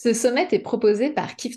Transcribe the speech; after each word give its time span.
Ce 0.00 0.12
sommet 0.12 0.46
est 0.52 0.60
proposé 0.60 1.10
par 1.10 1.34
Kif 1.34 1.56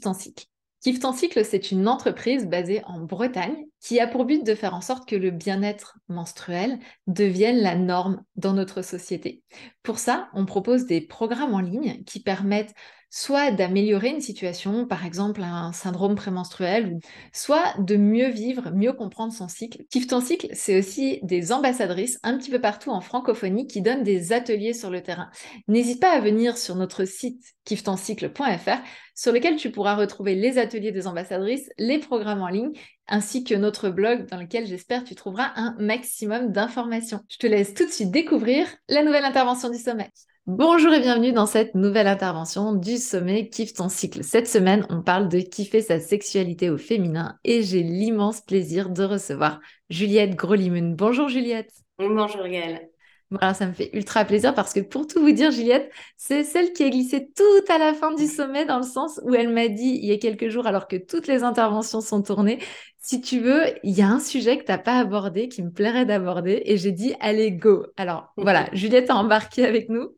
Cycle, 1.13 1.45
c'est 1.45 1.71
une 1.71 1.87
entreprise 1.87 2.47
basée 2.47 2.81
en 2.87 3.01
Bretagne 3.01 3.67
qui 3.79 3.99
a 3.99 4.07
pour 4.07 4.25
but 4.25 4.43
de 4.43 4.55
faire 4.55 4.73
en 4.73 4.81
sorte 4.81 5.07
que 5.07 5.15
le 5.15 5.29
bien-être 5.29 5.99
menstruel 6.07 6.79
devienne 7.05 7.59
la 7.59 7.75
norme 7.75 8.23
dans 8.37 8.53
notre 8.53 8.81
société. 8.81 9.43
Pour 9.83 9.99
ça, 9.99 10.27
on 10.33 10.47
propose 10.47 10.87
des 10.87 11.01
programmes 11.01 11.53
en 11.53 11.59
ligne 11.59 12.03
qui 12.05 12.19
permettent 12.19 12.73
soit 13.13 13.51
d'améliorer 13.51 14.07
une 14.07 14.21
situation, 14.21 14.87
par 14.87 15.05
exemple 15.05 15.43
un 15.43 15.73
syndrome 15.73 16.15
prémenstruel, 16.15 16.97
soit 17.33 17.75
de 17.77 17.97
mieux 17.97 18.29
vivre, 18.29 18.71
mieux 18.71 18.93
comprendre 18.93 19.33
son 19.33 19.49
cycle. 19.49 19.83
Kiffe 19.91 20.07
cycle, 20.23 20.47
c'est 20.53 20.79
aussi 20.79 21.19
des 21.21 21.51
ambassadrices 21.51 22.19
un 22.23 22.37
petit 22.37 22.49
peu 22.49 22.61
partout 22.61 22.89
en 22.89 23.01
francophonie 23.01 23.67
qui 23.67 23.81
donnent 23.81 24.03
des 24.03 24.31
ateliers 24.31 24.73
sur 24.73 24.89
le 24.89 25.03
terrain. 25.03 25.29
N'hésite 25.67 25.99
pas 25.99 26.11
à 26.11 26.21
venir 26.21 26.57
sur 26.57 26.75
notre 26.75 27.03
site 27.03 27.43
kiffetoncycle.fr 27.65 28.79
sur 29.13 29.33
lequel 29.33 29.57
tu 29.57 29.71
pourras 29.71 29.95
retrouver 29.95 30.35
les 30.35 30.57
ateliers 30.57 30.93
des 30.93 31.05
ambassadrices, 31.05 31.69
les 31.77 31.99
programmes 31.99 32.41
en 32.41 32.47
ligne 32.47 32.71
ainsi 33.07 33.43
que 33.43 33.55
notre 33.55 33.89
blog 33.89 34.29
dans 34.29 34.37
lequel 34.37 34.65
j'espère 34.65 35.03
tu 35.03 35.15
trouveras 35.15 35.51
un 35.57 35.75
maximum 35.79 36.53
d'informations. 36.53 37.19
Je 37.29 37.37
te 37.37 37.47
laisse 37.47 37.73
tout 37.73 37.85
de 37.85 37.91
suite 37.91 38.09
découvrir 38.09 38.67
la 38.87 39.03
nouvelle 39.03 39.25
intervention 39.25 39.69
du 39.69 39.77
sommet. 39.77 40.09
Bonjour 40.47 40.91
et 40.91 40.99
bienvenue 40.99 41.33
dans 41.33 41.45
cette 41.45 41.75
nouvelle 41.75 42.07
intervention 42.07 42.73
du 42.73 42.97
sommet 42.97 43.47
Kiffe 43.47 43.73
ton 43.73 43.89
cycle. 43.89 44.23
Cette 44.23 44.47
semaine, 44.47 44.87
on 44.89 45.03
parle 45.03 45.29
de 45.29 45.39
kiffer 45.39 45.81
sa 45.81 45.99
sexualité 45.99 46.71
au 46.71 46.79
féminin 46.79 47.37
et 47.43 47.61
j'ai 47.61 47.83
l'immense 47.83 48.41
plaisir 48.41 48.89
de 48.89 49.03
recevoir 49.03 49.59
Juliette 49.91 50.35
Grolimun. 50.35 50.95
Bonjour 50.95 51.29
Juliette. 51.29 51.71
Bonjour 51.99 52.47
Gaëlle. 52.47 52.89
Voilà, 53.29 53.53
ça 53.53 53.67
me 53.67 53.71
fait 53.71 53.91
ultra 53.93 54.25
plaisir 54.25 54.55
parce 54.55 54.73
que 54.73 54.79
pour 54.79 55.05
tout 55.05 55.21
vous 55.21 55.31
dire, 55.31 55.51
Juliette, 55.51 55.91
c'est 56.17 56.43
celle 56.43 56.73
qui 56.73 56.83
a 56.83 56.89
glissé 56.89 57.29
tout 57.33 57.71
à 57.73 57.77
la 57.77 57.93
fin 57.93 58.13
du 58.13 58.25
sommet 58.25 58.65
dans 58.65 58.77
le 58.77 58.83
sens 58.83 59.21
où 59.23 59.35
elle 59.35 59.47
m'a 59.47 59.67
dit 59.67 59.99
il 60.01 60.05
y 60.05 60.11
a 60.11 60.17
quelques 60.17 60.49
jours, 60.49 60.65
alors 60.65 60.87
que 60.87 60.97
toutes 60.97 61.27
les 61.27 61.43
interventions 61.43 62.01
sont 62.01 62.23
tournées, 62.23 62.59
si 62.97 63.21
tu 63.21 63.39
veux, 63.39 63.63
il 63.83 63.97
y 63.97 64.01
a 64.01 64.07
un 64.07 64.19
sujet 64.19 64.57
que 64.57 64.65
tu 64.65 64.71
n'as 64.71 64.79
pas 64.79 64.97
abordé, 64.99 65.47
qui 65.47 65.61
me 65.63 65.71
plairait 65.71 66.05
d'aborder, 66.05 66.63
et 66.65 66.77
j'ai 66.77 66.91
dit 66.91 67.13
allez, 67.21 67.51
go. 67.51 67.85
Alors 67.95 68.33
voilà, 68.37 68.67
Juliette 68.73 69.11
a 69.11 69.15
embarqué 69.15 69.65
avec 69.65 69.87
nous. 69.87 70.09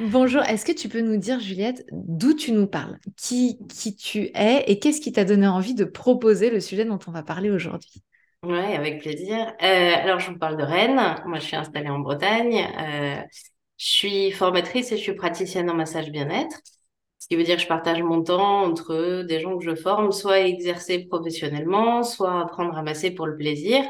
Bonjour, 0.00 0.42
est-ce 0.42 0.64
que 0.64 0.72
tu 0.72 0.88
peux 0.88 1.00
nous 1.00 1.16
dire, 1.16 1.40
Juliette, 1.40 1.86
d'où 1.92 2.34
tu 2.34 2.52
nous 2.52 2.66
parles, 2.66 2.98
qui, 3.16 3.58
qui 3.68 3.96
tu 3.96 4.30
es 4.34 4.64
et 4.66 4.78
qu'est-ce 4.78 5.00
qui 5.00 5.12
t'a 5.12 5.24
donné 5.24 5.46
envie 5.46 5.74
de 5.74 5.84
proposer 5.84 6.50
le 6.50 6.60
sujet 6.60 6.84
dont 6.84 6.98
on 7.06 7.12
va 7.12 7.22
parler 7.22 7.50
aujourd'hui? 7.50 8.02
Oui, 8.42 8.58
avec 8.58 9.00
plaisir. 9.00 9.54
Euh, 9.62 9.94
alors, 9.96 10.20
je 10.20 10.30
vous 10.30 10.38
parle 10.38 10.56
de 10.56 10.62
Rennes. 10.62 11.16
Moi, 11.26 11.38
je 11.38 11.44
suis 11.46 11.56
installée 11.56 11.88
en 11.88 11.98
Bretagne. 11.98 12.68
Euh, 12.78 13.20
je 13.78 13.86
suis 13.86 14.30
formatrice 14.30 14.92
et 14.92 14.96
je 14.96 15.02
suis 15.02 15.14
praticienne 15.14 15.68
en 15.68 15.74
massage 15.74 16.10
bien-être. 16.10 16.56
Ce 17.18 17.26
qui 17.26 17.36
veut 17.36 17.42
dire 17.42 17.56
que 17.56 17.62
je 17.62 17.66
partage 17.66 18.02
mon 18.02 18.22
temps 18.22 18.62
entre 18.62 19.22
des 19.22 19.40
gens 19.40 19.58
que 19.58 19.64
je 19.64 19.74
forme, 19.74 20.12
soit 20.12 20.40
exercer 20.40 21.06
professionnellement, 21.06 22.04
soit 22.04 22.40
apprendre 22.40 22.76
à 22.76 22.82
masser 22.82 23.10
pour 23.10 23.26
le 23.26 23.36
plaisir. 23.36 23.82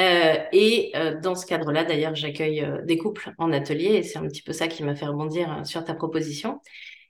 Euh, 0.00 0.36
et 0.52 0.92
euh, 0.96 1.20
dans 1.20 1.34
ce 1.34 1.44
cadre-là, 1.46 1.84
d'ailleurs, 1.84 2.14
j'accueille 2.14 2.62
euh, 2.62 2.82
des 2.82 2.96
couples 2.96 3.34
en 3.38 3.52
atelier 3.52 3.96
et 3.96 4.02
c'est 4.02 4.18
un 4.18 4.26
petit 4.26 4.42
peu 4.42 4.52
ça 4.52 4.66
qui 4.68 4.82
m'a 4.82 4.94
fait 4.94 5.06
rebondir 5.06 5.66
sur 5.66 5.84
ta 5.84 5.94
proposition. 5.94 6.60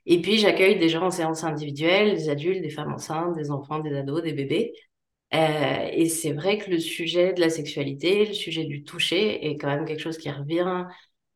Et 0.06 0.22
puis, 0.22 0.38
j'accueille 0.38 0.78
des 0.78 0.88
gens 0.88 1.05
en 1.06 1.10
séance 1.10 1.44
individuelle, 1.44 2.14
des 2.16 2.30
adultes, 2.30 2.62
des 2.62 2.70
femmes 2.70 2.92
enceintes, 2.92 3.36
des 3.36 3.50
enfants, 3.50 3.80
des 3.80 3.94
ados, 3.97 4.22
des 4.22 4.32
bébés. 4.32 4.72
et 5.32 6.08
c'est 6.08 6.32
vrai 6.32 6.58
que 6.58 6.70
le 6.70 6.78
sujet 6.80 7.32
de 7.34 7.41
la 7.41 7.50
sexualité, 7.50 8.27
le 8.27 8.34
sujet 8.34 8.64
du 8.64 8.82
toucher 8.84 9.47
est 9.47 9.56
quand 9.58 9.69
même 9.69 9.84
quelque 9.84 10.00
chose 10.00 10.19
qui 10.19 10.30
revient 10.30 10.86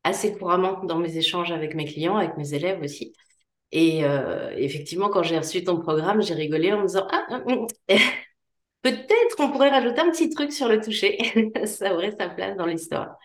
assez 0.05 0.33
couramment 0.37 0.85
dans 0.85 0.99
mes 0.99 1.17
échanges 1.19 1.53
avec 1.53 1.75
mes 1.75 1.85
clients, 1.87 2.17
avec 2.17 2.37
mes 2.37 2.55
élèves 2.55 2.81
aussi. 2.83 3.13
Et 3.73 4.03
effectivement, 4.57 5.11
quand 5.11 5.23
j'ai 5.23 5.39
reçu 5.39 5.65
ton 5.65 5.81
programme, 5.81 6.23
j'ai 6.23 6.35
rigolé 6.35 6.73
en 6.73 6.81
me 6.83 6.87
disant 6.87 7.07
Ah, 7.13 7.27
hum, 7.31 7.67
hum, 7.89 7.99
Peut-être 8.85 9.37
qu'on 9.37 9.51
pourrait 9.51 9.71
rajouter 9.71 10.01
un 10.01 10.11
petit 10.11 10.29
truc 10.29 10.53
sur 10.53 10.69
le 10.69 10.79
toucher. 10.79 11.17
ça 11.65 11.95
aurait 11.95 12.15
sa 12.19 12.29
place 12.29 12.55
dans 12.59 12.67
l'histoire. 12.67 13.17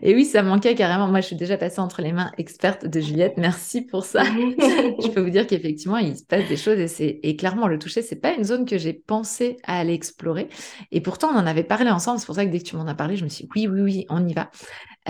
Et 0.00 0.14
oui, 0.14 0.24
ça 0.24 0.42
manquait 0.42 0.74
carrément. 0.74 1.08
Moi, 1.08 1.20
je 1.20 1.26
suis 1.26 1.36
déjà 1.36 1.58
passée 1.58 1.80
entre 1.80 2.00
les 2.00 2.12
mains 2.12 2.32
expertes 2.38 2.86
de 2.86 2.98
Juliette. 2.98 3.34
Merci 3.36 3.82
pour 3.82 4.06
ça. 4.06 4.24
je 4.24 5.08
peux 5.08 5.20
vous 5.20 5.28
dire 5.28 5.46
qu'effectivement, 5.46 5.98
il 5.98 6.16
se 6.16 6.24
passe 6.24 6.48
des 6.48 6.56
choses 6.56 6.78
et, 6.78 6.88
c'est... 6.88 7.20
et 7.22 7.36
clairement, 7.36 7.68
le 7.68 7.78
toucher, 7.78 8.00
c'est 8.00 8.16
pas 8.16 8.32
une 8.32 8.44
zone 8.44 8.64
que 8.64 8.78
j'ai 8.78 8.94
pensé 8.94 9.58
à 9.64 9.78
aller 9.78 9.92
explorer. 9.92 10.48
Et 10.92 11.02
pourtant, 11.02 11.28
on 11.28 11.36
en 11.36 11.46
avait 11.46 11.62
parlé 11.62 11.90
ensemble. 11.90 12.18
C'est 12.18 12.26
pour 12.26 12.36
ça 12.36 12.46
que 12.46 12.50
dès 12.50 12.60
que 12.60 12.64
tu 12.64 12.76
m'en 12.76 12.86
as 12.86 12.94
parlé, 12.94 13.16
je 13.16 13.24
me 13.24 13.28
suis 13.28 13.44
dit, 13.44 13.50
oui, 13.54 13.66
oui, 13.66 13.80
oui, 13.82 14.06
on 14.08 14.26
y 14.26 14.32
va. 14.32 14.50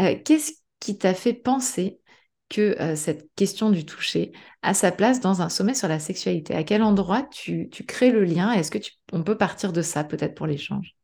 Euh, 0.01 0.17
qu'est-ce 0.25 0.53
qui 0.81 0.99
t'a 0.99 1.15
fait 1.15 1.35
penser 1.35 2.01
que 2.49 2.81
euh, 2.81 2.97
cette 2.97 3.29
question 3.35 3.71
du 3.71 3.85
toucher 3.85 4.33
a 4.63 4.75
sa 4.75 4.91
place 4.93 5.21
dans 5.21 5.43
un 5.43 5.49
sommet 5.49 5.75
sur 5.75 5.89
la 5.89 5.99
sexualité 5.99 6.55
À 6.55 6.65
quel 6.65 6.83
endroit 6.83 7.23
tu, 7.23 7.69
crées 7.87 8.11
le 8.11 8.25
lien? 8.25 8.53
Est-ce 8.53 8.71
que 8.71 8.79
on 9.13 9.23
peut 9.23 9.37
partir 9.37 9.73
de 9.73 9.83
ça 9.83 10.05
peut-être 10.05 10.35
pour 10.35 10.47
l'échange? 10.47 10.95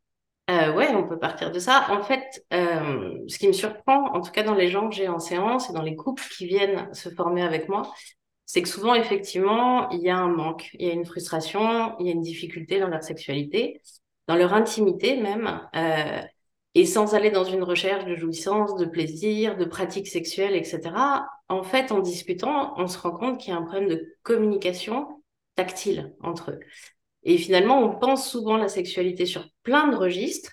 Euh, 0.49 0.73
Ouais, 0.73 0.89
on 0.93 1.07
peut 1.07 1.19
partir 1.19 1.51
de 1.51 1.59
ça. 1.59 1.87
En 1.89 2.03
fait, 2.03 2.45
euh, 2.53 3.17
ce 3.27 3.37
qui 3.37 3.47
me 3.47 3.53
surprend, 3.53 4.13
en 4.13 4.21
tout 4.21 4.31
cas 4.31 4.43
dans 4.43 4.53
les 4.53 4.69
gens 4.69 4.89
que 4.89 4.95
j'ai 4.95 5.07
en 5.07 5.19
séance 5.19 5.69
et 5.69 5.73
dans 5.73 5.81
les 5.81 5.95
couples 5.95 6.23
qui 6.35 6.45
viennent 6.47 6.93
se 6.93 7.09
former 7.09 7.43
avec 7.43 7.69
moi, 7.69 7.93
c'est 8.45 8.61
que 8.61 8.69
souvent, 8.69 8.93
effectivement, 8.93 9.89
il 9.89 10.01
y 10.01 10.09
a 10.09 10.17
un 10.17 10.29
manque, 10.29 10.69
il 10.75 10.87
y 10.87 10.89
a 10.89 10.93
une 10.93 11.05
frustration, 11.05 11.97
il 11.99 12.05
y 12.05 12.09
a 12.09 12.11
une 12.13 12.21
difficulté 12.21 12.79
dans 12.79 12.87
leur 12.87 13.03
sexualité, 13.03 13.81
dans 14.27 14.35
leur 14.35 14.53
intimité 14.53 15.17
même. 15.17 15.61
Euh, 15.75 16.21
et 16.75 16.85
sans 16.85 17.15
aller 17.15 17.31
dans 17.31 17.45
une 17.45 17.63
recherche 17.63 18.05
de 18.05 18.15
jouissance, 18.15 18.75
de 18.75 18.85
plaisir, 18.85 19.57
de 19.57 19.65
pratique 19.65 20.07
sexuelle, 20.07 20.55
etc., 20.55 21.25
en 21.47 21.63
fait, 21.63 21.91
en 21.91 21.99
discutant, 21.99 22.73
on 22.77 22.87
se 22.87 22.97
rend 22.97 23.11
compte 23.11 23.39
qu'il 23.39 23.53
y 23.53 23.55
a 23.55 23.59
un 23.59 23.63
problème 23.63 23.87
de 23.87 24.05
communication 24.23 25.23
tactile 25.55 26.13
entre 26.21 26.51
eux. 26.51 26.59
Et 27.23 27.37
finalement, 27.37 27.79
on 27.81 27.97
pense 27.97 28.29
souvent 28.29 28.57
la 28.57 28.67
sexualité 28.67 29.25
sur 29.25 29.47
plein 29.63 29.87
de 29.87 29.95
registres, 29.95 30.51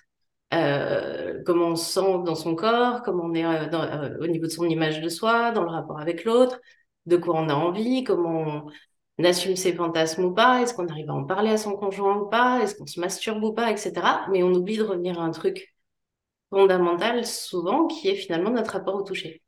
euh, 0.53 1.41
comment 1.45 1.69
on 1.69 1.75
se 1.75 1.91
sent 1.91 2.23
dans 2.25 2.35
son 2.35 2.55
corps, 2.55 3.01
comment 3.03 3.23
on 3.25 3.33
est 3.33 3.45
euh, 3.45 3.67
euh, 3.73 4.17
au 4.21 4.27
niveau 4.27 4.45
de 4.45 4.51
son 4.51 4.65
image 4.65 5.01
de 5.01 5.09
soi, 5.09 5.51
dans 5.51 5.63
le 5.63 5.69
rapport 5.69 5.99
avec 5.99 6.23
l'autre, 6.23 6.61
de 7.05 7.17
quoi 7.17 7.35
on 7.35 7.49
a 7.49 7.53
envie, 7.53 8.03
comment 8.03 8.65
on 9.17 9.23
assume 9.23 9.55
ses 9.55 9.73
fantasmes 9.73 10.25
ou 10.25 10.33
pas, 10.33 10.61
est-ce 10.61 10.73
qu'on 10.73 10.87
arrive 10.87 11.09
à 11.09 11.13
en 11.13 11.25
parler 11.25 11.51
à 11.51 11.57
son 11.57 11.73
conjoint 11.73 12.17
ou 12.17 12.27
pas, 12.29 12.61
est-ce 12.61 12.75
qu'on 12.75 12.85
se 12.85 12.99
masturbe 12.99 13.43
ou 13.43 13.53
pas, 13.53 13.71
etc. 13.71 13.91
Mais 14.31 14.41
on 14.41 14.53
oublie 14.53 14.77
de 14.77 14.83
revenir 14.83 15.19
à 15.19 15.23
un 15.23 15.31
truc 15.31 15.72
fondamentale 16.53 17.25
souvent 17.25 17.87
qui 17.87 18.09
est 18.09 18.15
finalement 18.15 18.51
notre 18.51 18.73
rapport 18.73 18.95
au 18.95 19.01
toucher. 19.01 19.41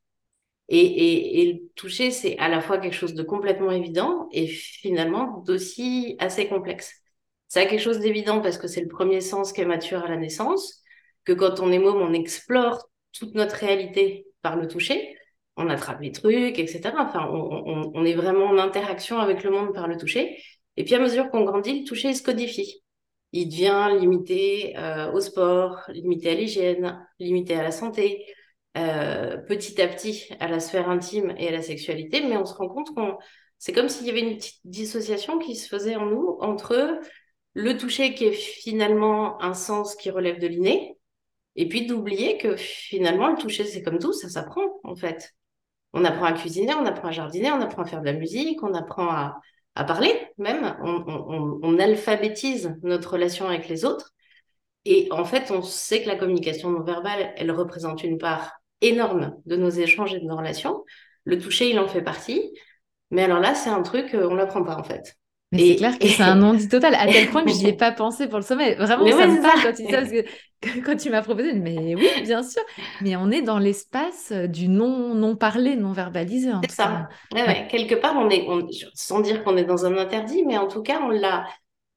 Et, 0.68 1.52
le 1.52 1.68
toucher, 1.76 2.10
c'est 2.10 2.36
à 2.38 2.48
la 2.48 2.60
fois 2.60 2.78
quelque 2.78 2.94
chose 2.94 3.14
de 3.14 3.22
complètement 3.22 3.70
évident 3.70 4.28
et 4.32 4.48
finalement 4.48 5.38
d'aussi 5.46 6.16
assez 6.18 6.48
complexe. 6.48 6.92
C'est 7.46 7.68
quelque 7.68 7.80
chose 7.80 8.00
d'évident 8.00 8.40
parce 8.40 8.58
que 8.58 8.66
c'est 8.66 8.80
le 8.80 8.88
premier 8.88 9.20
sens 9.20 9.52
qui 9.52 9.60
est 9.60 9.64
mature 9.66 10.02
à 10.02 10.08
la 10.08 10.16
naissance, 10.16 10.82
que 11.24 11.32
quand 11.32 11.60
on 11.60 11.70
est 11.70 11.78
môme, 11.78 12.02
on 12.02 12.12
explore 12.12 12.88
toute 13.12 13.36
notre 13.36 13.54
réalité 13.54 14.26
par 14.42 14.56
le 14.56 14.66
toucher, 14.66 15.16
on 15.56 15.70
attrape 15.70 16.00
les 16.00 16.10
trucs, 16.10 16.58
etc. 16.58 16.92
Enfin, 16.98 17.28
on, 17.30 17.92
on 17.94 18.04
est 18.04 18.14
vraiment 18.14 18.46
en 18.46 18.58
interaction 18.58 19.20
avec 19.20 19.44
le 19.44 19.50
monde 19.50 19.72
par 19.72 19.86
le 19.86 19.96
toucher. 19.96 20.42
Et 20.76 20.84
puis 20.84 20.96
à 20.96 20.98
mesure 20.98 21.30
qu'on 21.30 21.44
grandit, 21.44 21.80
le 21.80 21.86
toucher 21.86 22.12
se 22.14 22.22
codifie 22.24 22.82
il 23.32 23.48
devient 23.48 23.88
limité 23.98 24.76
euh, 24.78 25.12
au 25.12 25.20
sport, 25.20 25.82
limité 25.88 26.30
à 26.30 26.34
l'hygiène, 26.34 27.06
limité 27.18 27.54
à 27.54 27.62
la 27.62 27.70
santé, 27.72 28.24
euh, 28.76 29.36
petit 29.38 29.80
à 29.80 29.88
petit 29.88 30.28
à 30.40 30.48
la 30.48 30.60
sphère 30.60 30.88
intime 30.88 31.34
et 31.38 31.48
à 31.48 31.52
la 31.52 31.62
sexualité, 31.62 32.22
mais 32.22 32.36
on 32.36 32.44
se 32.44 32.54
rend 32.54 32.68
compte 32.68 32.94
qu'on 32.94 33.16
c'est 33.58 33.72
comme 33.72 33.88
s'il 33.88 34.06
y 34.06 34.10
avait 34.10 34.20
une 34.20 34.36
petite 34.36 34.60
dissociation 34.64 35.38
qui 35.38 35.56
se 35.56 35.66
faisait 35.66 35.96
en 35.96 36.06
nous 36.06 36.36
entre 36.40 37.00
le 37.54 37.78
toucher 37.78 38.14
qui 38.14 38.26
est 38.26 38.32
finalement 38.32 39.42
un 39.42 39.54
sens 39.54 39.94
qui 39.96 40.10
relève 40.10 40.38
de 40.38 40.46
l'inné, 40.46 40.98
et 41.56 41.68
puis 41.68 41.86
d'oublier 41.86 42.36
que 42.36 42.54
finalement 42.56 43.28
le 43.28 43.38
toucher 43.38 43.64
c'est 43.64 43.82
comme 43.82 43.98
tout, 43.98 44.12
ça 44.12 44.28
s'apprend 44.28 44.78
en 44.84 44.94
fait. 44.94 45.34
On 45.94 46.04
apprend 46.04 46.26
à 46.26 46.32
cuisiner, 46.34 46.74
on 46.74 46.84
apprend 46.84 47.08
à 47.08 47.12
jardiner, 47.12 47.50
on 47.52 47.60
apprend 47.62 47.82
à 47.82 47.86
faire 47.86 48.00
de 48.00 48.06
la 48.06 48.12
musique, 48.12 48.62
on 48.62 48.74
apprend 48.74 49.08
à, 49.08 49.40
à 49.76 49.84
parler 49.84 50.10
même, 50.38 50.76
on, 50.82 51.78
alphabétise 51.78 52.74
notre 52.82 53.12
relation 53.12 53.46
avec 53.46 53.68
les 53.68 53.84
autres. 53.84 54.14
Et 54.86 55.08
en 55.10 55.24
fait, 55.24 55.50
on 55.50 55.62
sait 55.62 56.02
que 56.02 56.08
la 56.08 56.16
communication 56.16 56.70
non 56.70 56.82
verbale, 56.82 57.32
elle 57.36 57.50
représente 57.50 58.02
une 58.02 58.18
part 58.18 58.52
énorme 58.80 59.36
de 59.44 59.56
nos 59.56 59.68
échanges 59.68 60.14
et 60.14 60.20
de 60.20 60.24
nos 60.24 60.36
relations. 60.36 60.84
Le 61.24 61.38
toucher, 61.38 61.70
il 61.70 61.78
en 61.78 61.88
fait 61.88 62.02
partie. 62.02 62.52
Mais 63.10 63.22
alors 63.22 63.40
là, 63.40 63.54
c'est 63.54 63.70
un 63.70 63.82
truc, 63.82 64.14
euh, 64.14 64.28
on 64.30 64.34
l'apprend 64.34 64.64
pas 64.64 64.76
en 64.76 64.84
fait. 64.84 65.16
Mais 65.56 65.68
c'est 65.68 65.76
clair 65.76 65.98
que 65.98 66.06
c'est 66.08 66.22
un 66.22 66.36
non-dit 66.36 66.68
total, 66.68 66.94
à 66.94 67.06
tel 67.06 67.28
point 67.28 67.44
que 67.44 67.50
je 67.50 67.56
n'y 67.56 67.68
ai 67.68 67.72
pas 67.76 67.92
pensé 67.92 68.28
pour 68.28 68.38
le 68.38 68.44
sommet. 68.44 68.74
Vraiment, 68.74 69.06
ça 69.06 69.26
me 69.26 69.42
parle 69.42 69.62
quand 69.62 69.72
tu 69.72 69.84
dis 69.84 69.90
ça, 69.90 69.98
parce 69.98 70.10
que 70.10 70.80
quand 70.84 70.96
tu 70.96 71.10
m'as 71.10 71.22
proposé, 71.22 71.52
mais 71.54 71.94
oui, 71.94 72.08
bien 72.22 72.42
sûr. 72.42 72.62
Mais 73.00 73.16
on 73.16 73.30
est 73.30 73.42
dans 73.42 73.58
l'espace 73.58 74.32
euh, 74.32 74.46
du 74.46 74.68
non, 74.68 75.14
non 75.14 75.36
parlé, 75.36 75.76
non 75.76 75.92
verbalisé. 75.92 76.50
C'est 76.62 76.72
ça. 76.72 77.08
Ouais, 77.32 77.66
Quelque 77.70 77.94
part, 77.94 78.14
on 78.16 78.30
est, 78.30 78.46
sans 78.94 79.20
dire 79.20 79.44
qu'on 79.44 79.56
est 79.56 79.64
dans 79.64 79.86
un 79.86 79.96
interdit, 79.96 80.44
mais 80.44 80.58
en 80.58 80.68
tout 80.68 80.82
cas, 80.82 81.00
on 81.02 81.08
l'a, 81.08 81.46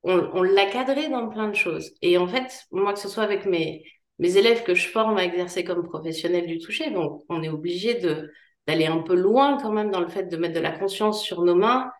on, 0.04 0.42
l'a 0.42 0.66
cadré 0.66 1.10
dans 1.10 1.28
plein 1.30 1.50
de 1.50 1.56
choses. 1.56 1.92
Et 2.02 2.18
en 2.18 2.28
fait, 2.28 2.66
moi, 2.72 2.94
que 2.94 3.00
ce 3.00 3.10
soit 3.10 3.24
avec 3.24 3.46
mes, 3.46 3.84
mes 4.18 4.38
élèves 4.38 4.64
que 4.64 4.76
je 4.76 4.88
forme 4.88 5.18
à 5.18 5.24
exercer 5.24 5.64
comme 5.64 5.88
professionnels 5.88 6.48
du 6.48 6.60
toucher, 6.60 6.94
on 7.30 7.44
est 7.44 7.50
obligé 7.50 7.96
de 7.96 8.32
d'aller 8.70 8.86
un 8.86 9.00
peu 9.00 9.16
loin 9.16 9.58
quand 9.60 9.72
même 9.72 9.90
dans 9.90 10.00
le 10.00 10.10
fait 10.10 10.26
de 10.26 10.38
mettre 10.38 10.54
de 10.54 10.60
la 10.60 10.72
conscience 10.72 11.24
sur 11.24 11.44
nos 11.44 11.56
mains, 11.56 11.92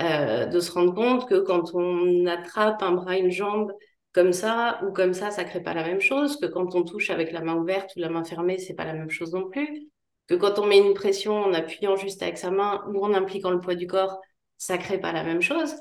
euh, 0.00 0.46
de 0.46 0.60
se 0.60 0.70
rendre 0.72 0.94
compte 0.94 1.28
que 1.28 1.40
quand 1.40 1.74
on 1.74 2.26
attrape 2.26 2.82
un 2.82 2.92
bras, 2.92 3.16
une 3.16 3.30
jambe 3.30 3.72
comme 4.12 4.32
ça 4.32 4.80
ou 4.86 4.92
comme 4.92 5.14
ça, 5.14 5.30
ça 5.30 5.44
crée 5.44 5.62
pas 5.62 5.74
la 5.74 5.84
même 5.84 6.00
chose, 6.00 6.38
que 6.38 6.46
quand 6.46 6.74
on 6.74 6.82
touche 6.82 7.10
avec 7.10 7.32
la 7.32 7.40
main 7.40 7.56
ouverte 7.56 7.92
ou 7.96 8.00
la 8.00 8.08
main 8.08 8.24
fermée, 8.24 8.58
c'est 8.58 8.74
pas 8.74 8.84
la 8.84 8.94
même 8.94 9.10
chose 9.10 9.32
non 9.32 9.48
plus, 9.48 9.88
que 10.26 10.34
quand 10.34 10.58
on 10.58 10.66
met 10.66 10.78
une 10.78 10.94
pression 10.94 11.36
en 11.36 11.52
appuyant 11.52 11.96
juste 11.96 12.22
avec 12.22 12.38
sa 12.38 12.50
main 12.50 12.84
ou 12.92 13.04
en 13.04 13.14
impliquant 13.14 13.50
le 13.50 13.60
poids 13.60 13.74
du 13.74 13.86
corps, 13.86 14.20
ça 14.56 14.78
crée 14.78 14.98
pas 14.98 15.12
la 15.12 15.24
même 15.24 15.42
chose. 15.42 15.74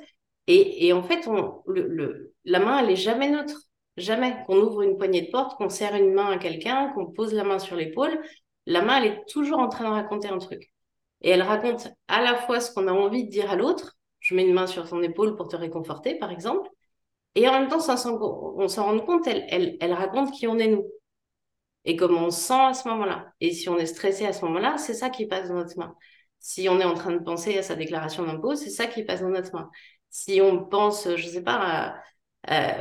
Et, 0.48 0.88
et 0.88 0.94
en 0.94 1.04
fait, 1.04 1.28
on, 1.28 1.62
le, 1.68 1.88
le, 1.88 2.34
la 2.46 2.60
main, 2.60 2.80
elle 2.80 2.92
est 2.92 2.96
jamais 2.96 3.30
neutre. 3.30 3.60
Jamais. 3.98 4.44
Qu'on 4.46 4.58
ouvre 4.58 4.84
une 4.84 4.96
poignée 4.98 5.24
de 5.24 5.32
porte, 5.32 5.58
qu'on 5.58 5.70
serre 5.70 5.96
une 5.96 6.14
main 6.14 6.30
à 6.32 6.38
quelqu'un, 6.38 6.92
qu'on 6.94 7.08
pose 7.08 7.34
la 7.34 7.44
main 7.44 7.58
sur 7.60 7.76
l'épaule, 7.76 8.22
la 8.68 8.84
main, 8.84 9.02
elle 9.02 9.12
est 9.12 9.26
toujours 9.28 9.60
en 9.60 9.70
train 9.70 9.86
de 9.86 9.90
raconter 9.90 10.28
un 10.28 10.38
truc. 10.38 10.72
Et 11.22 11.32
elle 11.32 11.42
raconte 11.42 11.88
à 12.08 12.22
la 12.22 12.36
fois 12.36 12.60
ce 12.60 12.72
qu'on 12.72 12.88
a 12.88 12.92
envie 12.92 13.26
de 13.26 13.32
dire 13.32 13.50
à 13.50 13.56
l'autre. 13.56 13.97
Je 14.20 14.36
mets 14.36 14.44
une 14.44 14.54
main 14.54 14.68
sur 14.68 14.88
son 14.88 15.02
épaule 15.02 15.36
pour 15.36 15.48
te 15.48 15.56
réconforter, 15.56 16.16
par 16.16 16.32
exemple. 16.32 16.70
Et 17.36 17.48
en 17.48 17.54
même 17.54 17.68
temps, 17.68 17.78
on 17.78 18.68
s'en 18.68 18.86
rend 18.86 19.00
compte, 19.00 19.28
elle, 19.28 19.94
raconte 19.94 20.32
qui 20.32 20.48
on 20.48 20.58
est 20.58 20.68
nous. 20.68 20.86
Et 21.86 21.96
comment 21.96 22.26
on 22.26 22.32
sent 22.32 22.54
à 22.54 22.74
ce 22.74 22.88
moment-là. 22.90 23.32
Et 23.40 23.52
si 23.54 23.70
on 23.70 23.78
est 23.78 23.86
stressé 23.86 24.26
à 24.26 24.34
ce 24.34 24.44
moment-là, 24.46 24.78
c'est 24.78 24.94
ça 24.94 25.10
qui 25.10 25.26
passe 25.28 25.48
dans 25.50 25.56
notre 25.56 25.78
main. 25.78 25.96
Si 26.40 26.68
on 26.70 26.80
est 26.80 26.86
en 26.86 26.94
train 26.94 27.14
de 27.14 27.24
penser 27.24 27.58
à 27.58 27.64
sa 27.64 27.76
déclaration 27.76 28.26
d'impôt, 28.26 28.56
c'est 28.56 28.70
ça 28.70 28.88
qui 28.88 29.04
passe 29.04 29.22
dans 29.22 29.30
notre 29.30 29.54
main. 29.56 29.70
Si 30.10 30.42
on 30.42 30.66
pense, 30.66 31.08
je 31.16 31.28
sais 31.28 31.44
pas, 31.44 31.96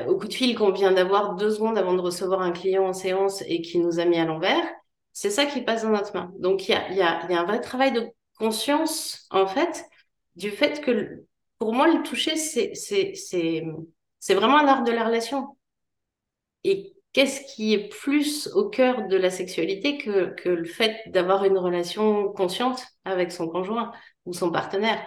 au 0.09 0.17
coup 0.17 0.29
de 0.29 0.35
fil 0.35 0.57
qu'on 0.57 0.73
vient 0.73 0.93
d'avoir 0.93 1.35
deux 1.35 1.51
secondes 1.51 1.79
avant 1.79 1.95
de 1.95 2.01
recevoir 2.01 2.41
un 2.41 2.53
client 2.53 2.87
en 2.87 2.93
séance 2.93 3.43
et 3.47 3.61
qui 3.63 3.79
nous 3.79 4.01
a 4.01 4.05
mis 4.05 4.19
à 4.19 4.25
l'envers, 4.25 4.65
c'est 5.13 5.31
ça 5.31 5.47
qui 5.47 5.63
passe 5.63 5.83
dans 5.83 5.91
notre 5.91 6.15
main. 6.15 6.33
Donc, 6.39 6.69
il 6.69 6.73
y 6.95 7.01
a, 7.03 7.27
un 7.27 7.45
vrai 7.45 7.61
travail 7.61 7.93
de 7.93 8.09
conscience, 8.39 9.27
en 9.31 9.47
fait, 9.47 9.85
du 10.35 10.51
fait 10.51 10.81
que, 10.83 11.26
pour 11.59 11.73
moi, 11.73 11.89
le 11.89 12.03
toucher, 12.03 12.37
c'est 12.37 14.35
vraiment 14.35 14.59
un 14.59 14.67
art 14.67 14.85
de 14.85 14.93
la 14.93 15.05
relation. 15.05 15.57
Et 16.65 16.95
qu'est-ce 17.13 17.55
qui 17.55 17.73
est 17.75 17.89
plus 17.89 18.49
au 18.49 18.69
cœur 18.69 19.09
de 19.09 19.17
la 19.17 19.31
sexualité 19.31 19.99
que, 19.99 20.49
le 20.49 20.65
fait 20.65 21.01
d'avoir 21.07 21.45
une 21.45 21.59
relation 21.59 22.29
consciente 22.33 22.85
avec 23.05 23.33
son 23.33 23.49
conjoint 23.49 23.93
ou 24.25 24.33
son 24.33 24.51
partenaire? 24.51 25.03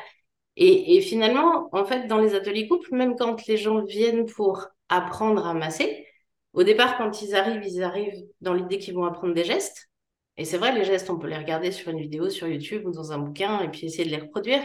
Et, 0.56 0.98
et, 0.98 1.02
finalement, 1.02 1.70
en 1.72 1.86
fait, 1.86 2.08
dans 2.08 2.18
les 2.18 2.36
ateliers 2.36 2.68
couples, 2.68 2.94
même 2.94 3.16
quand 3.16 3.46
les 3.48 3.58
gens 3.58 3.84
viennent 3.86 4.26
pour 4.26 4.68
apprendre 4.90 5.46
à 5.46 5.54
masser, 5.54 6.06
au 6.54 6.64
départ, 6.64 6.98
quand 6.98 7.22
ils 7.22 7.36
arrivent, 7.36 7.64
ils 7.66 7.84
arrivent 7.84 8.26
dans 8.42 8.54
l'idée 8.54 8.80
qu'ils 8.80 8.96
vont 8.96 9.06
apprendre 9.06 9.34
des 9.34 9.44
gestes. 9.44 9.90
Et 10.38 10.46
c'est 10.46 10.58
vrai, 10.58 10.74
les 10.74 10.86
gestes, 10.86 11.10
on 11.10 11.20
peut 11.20 11.28
les 11.28 11.38
regarder 11.38 11.72
sur 11.72 11.92
une 11.92 12.00
vidéo, 12.00 12.30
sur 12.30 12.48
YouTube 12.48 12.86
ou 12.86 12.92
dans 12.92 13.12
un 13.12 13.20
bouquin 13.20 13.62
et 13.62 13.70
puis 13.70 13.86
essayer 13.86 14.06
de 14.06 14.10
les 14.10 14.22
reproduire. 14.22 14.64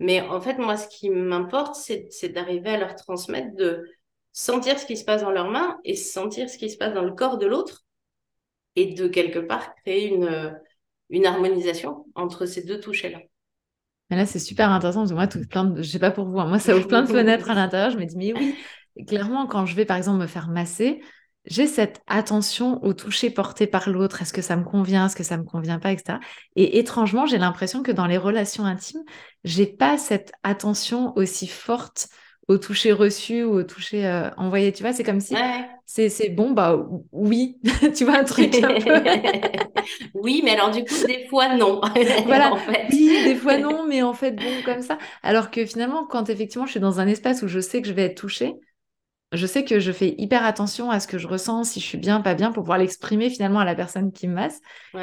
Mais 0.00 0.20
en 0.20 0.40
fait, 0.40 0.58
moi, 0.58 0.76
ce 0.76 0.88
qui 0.88 1.10
m'importe, 1.10 1.76
c'est 1.76 2.28
d'arriver 2.28 2.70
à 2.70 2.78
leur 2.78 2.94
transmettre 2.96 3.54
de 3.54 3.84
sentir 4.32 4.78
ce 4.78 4.86
qui 4.86 4.96
se 4.96 5.04
passe 5.04 5.22
dans 5.22 5.30
leurs 5.30 5.50
mains 5.50 5.78
et 5.84 5.94
sentir 5.94 6.50
ce 6.50 6.58
qui 6.58 6.68
se 6.68 6.76
passe 6.76 6.94
dans 6.94 7.04
le 7.04 7.12
corps 7.12 7.38
de 7.38 7.46
l'autre 7.46 7.84
et 8.76 8.92
de 8.92 9.06
quelque 9.06 9.38
part 9.38 9.74
créer 9.76 10.08
une, 10.08 10.58
une 11.10 11.26
harmonisation 11.26 12.06
entre 12.14 12.46
ces 12.46 12.62
deux 12.62 12.80
touchés-là. 12.80 13.20
Mais 14.10 14.16
là, 14.16 14.26
c'est 14.26 14.38
super 14.38 14.70
intéressant 14.70 15.00
parce 15.00 15.10
que 15.10 15.14
moi, 15.14 15.26
tout 15.26 15.40
plein 15.48 15.64
de... 15.64 15.82
je 15.82 15.88
sais 15.88 15.98
pas 15.98 16.10
pour 16.10 16.26
vous, 16.26 16.38
hein, 16.38 16.46
moi, 16.46 16.58
ça 16.58 16.76
ouvre 16.76 16.88
plein 16.88 17.02
de 17.02 17.08
fenêtres 17.12 17.50
à 17.50 17.54
l'intérieur. 17.54 17.90
Je 17.90 17.98
me 17.98 18.04
dis, 18.04 18.16
mais 18.16 18.32
oui, 18.34 18.56
clairement, 19.06 19.46
quand 19.46 19.64
je 19.66 19.74
vais, 19.74 19.84
par 19.84 19.96
exemple, 19.96 20.20
me 20.20 20.26
faire 20.26 20.48
masser, 20.48 21.00
j'ai 21.46 21.66
cette 21.66 22.02
attention 22.06 22.82
au 22.84 22.94
toucher 22.94 23.30
porté 23.30 23.66
par 23.66 23.88
l'autre. 23.88 24.22
Est-ce 24.22 24.32
que 24.32 24.42
ça 24.42 24.56
me 24.56 24.64
convient? 24.64 25.06
Est-ce 25.06 25.16
que 25.16 25.22
ça 25.22 25.36
me 25.36 25.44
convient 25.44 25.78
pas, 25.78 25.92
etc. 25.92 26.18
Et 26.56 26.78
étrangement, 26.78 27.26
j'ai 27.26 27.38
l'impression 27.38 27.82
que 27.82 27.92
dans 27.92 28.06
les 28.06 28.16
relations 28.16 28.64
intimes, 28.64 29.02
j'ai 29.44 29.66
pas 29.66 29.98
cette 29.98 30.32
attention 30.42 31.12
aussi 31.16 31.46
forte 31.46 32.08
au 32.48 32.58
toucher 32.58 32.92
reçu 32.92 33.42
ou 33.42 33.54
au 33.54 33.62
toucher 33.62 34.06
euh, 34.06 34.30
envoyé. 34.36 34.72
Tu 34.72 34.82
vois, 34.82 34.92
c'est 34.92 35.04
comme 35.04 35.20
si 35.20 35.34
c'est 35.86 36.28
bon, 36.30 36.52
bah 36.52 36.86
oui, 37.12 37.58
tu 37.94 38.04
vois, 38.04 38.18
un 38.18 38.24
truc 38.24 38.54
un 38.62 38.80
peu. 38.80 39.02
oui, 40.14 40.40
mais 40.44 40.52
alors 40.52 40.70
du 40.70 40.84
coup, 40.84 40.94
des 41.06 41.26
fois, 41.28 41.56
non. 41.56 41.80
voilà, 42.26 42.52
en 42.52 42.56
fait. 42.56 42.86
oui, 42.90 43.22
des 43.24 43.34
fois, 43.36 43.58
non, 43.58 43.86
mais 43.86 44.02
en 44.02 44.14
fait, 44.14 44.32
bon, 44.32 44.62
comme 44.64 44.82
ça. 44.82 44.98
Alors 45.22 45.50
que 45.50 45.64
finalement, 45.66 46.06
quand 46.06 46.30
effectivement, 46.30 46.66
je 46.66 46.72
suis 46.72 46.80
dans 46.80 47.00
un 47.00 47.06
espace 47.06 47.42
où 47.42 47.48
je 47.48 47.60
sais 47.60 47.82
que 47.82 47.88
je 47.88 47.92
vais 47.92 48.04
être 48.04 48.16
touchée, 48.16 48.54
je 49.34 49.46
sais 49.46 49.64
que 49.64 49.80
je 49.80 49.92
fais 49.92 50.14
hyper 50.18 50.44
attention 50.44 50.90
à 50.90 51.00
ce 51.00 51.06
que 51.06 51.18
je 51.18 51.26
ressens, 51.26 51.64
si 51.64 51.80
je 51.80 51.84
suis 51.84 51.98
bien, 51.98 52.20
pas 52.20 52.34
bien, 52.34 52.52
pour 52.52 52.62
pouvoir 52.62 52.78
l'exprimer 52.78 53.30
finalement 53.30 53.60
à 53.60 53.64
la 53.64 53.74
personne 53.74 54.12
qui 54.12 54.28
me 54.28 54.34
masse. 54.34 54.60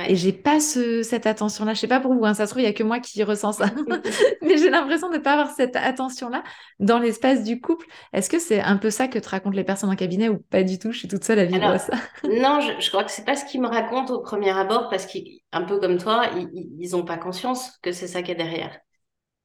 Et 0.08 0.16
j'ai 0.16 0.34
pas 0.34 0.60
cette 0.60 1.26
attention-là. 1.26 1.74
Je 1.74 1.80
sais 1.80 1.88
pas 1.88 2.00
pour 2.00 2.14
vous, 2.14 2.26
hein, 2.26 2.34
ça 2.34 2.46
se 2.46 2.52
trouve, 2.52 2.62
il 2.62 2.66
y 2.66 2.70
a 2.70 2.74
que 2.74 2.84
moi 2.84 3.00
qui 3.00 3.24
ressens 3.24 3.54
ça. 3.54 3.66
Mais 4.42 4.58
j'ai 4.58 4.70
l'impression 4.70 5.10
de 5.10 5.18
ne 5.18 5.22
pas 5.22 5.34
avoir 5.34 5.52
cette 5.52 5.76
attention-là 5.76 6.44
dans 6.80 7.00
l'espace 7.00 7.44
du 7.44 7.62
couple. 7.62 7.86
Est-ce 8.14 8.30
que 8.30 8.40
c'est 8.40 8.62
un 8.62 8.78
peu 8.78 8.90
ça 8.90 9.08
que 9.08 9.20
te 9.20 9.30
racontent 9.30 9.56
les 9.56 9.64
personnes 9.64 9.90
en 9.90 9.96
cabinet 9.96 10.30
ou 10.30 10.38
pas 10.38 10.64
du 10.64 10.80
tout? 10.80 10.92
Je 10.92 11.00
suis 11.00 11.08
toute 11.08 11.24
seule 11.24 11.40
à 11.40 11.46
vivre 11.46 11.78
ça. 11.80 11.94
non, 12.24 12.60
je, 12.62 12.90
crois 12.90 13.04
que 13.04 13.12
c'est 13.12 13.26
pas 13.26 13.36
ce 13.36 13.46
qu'ils 13.46 13.62
me 13.62 13.68
racontent 13.68 14.14
au 14.14 14.22
premier 14.22 14.52
abord 14.52 14.90
parce 14.90 15.06
qu'un 15.06 15.62
peu 15.64 15.80
comme 15.80 15.98
toi, 15.98 16.26
ils 16.54 16.92
n'ont 16.92 17.06
pas 17.06 17.18
conscience 17.18 17.78
que 17.82 17.92
c'est 17.92 18.08
ça 18.08 18.22
qui 18.22 18.32
est 18.32 18.36
derrière. 18.36 18.78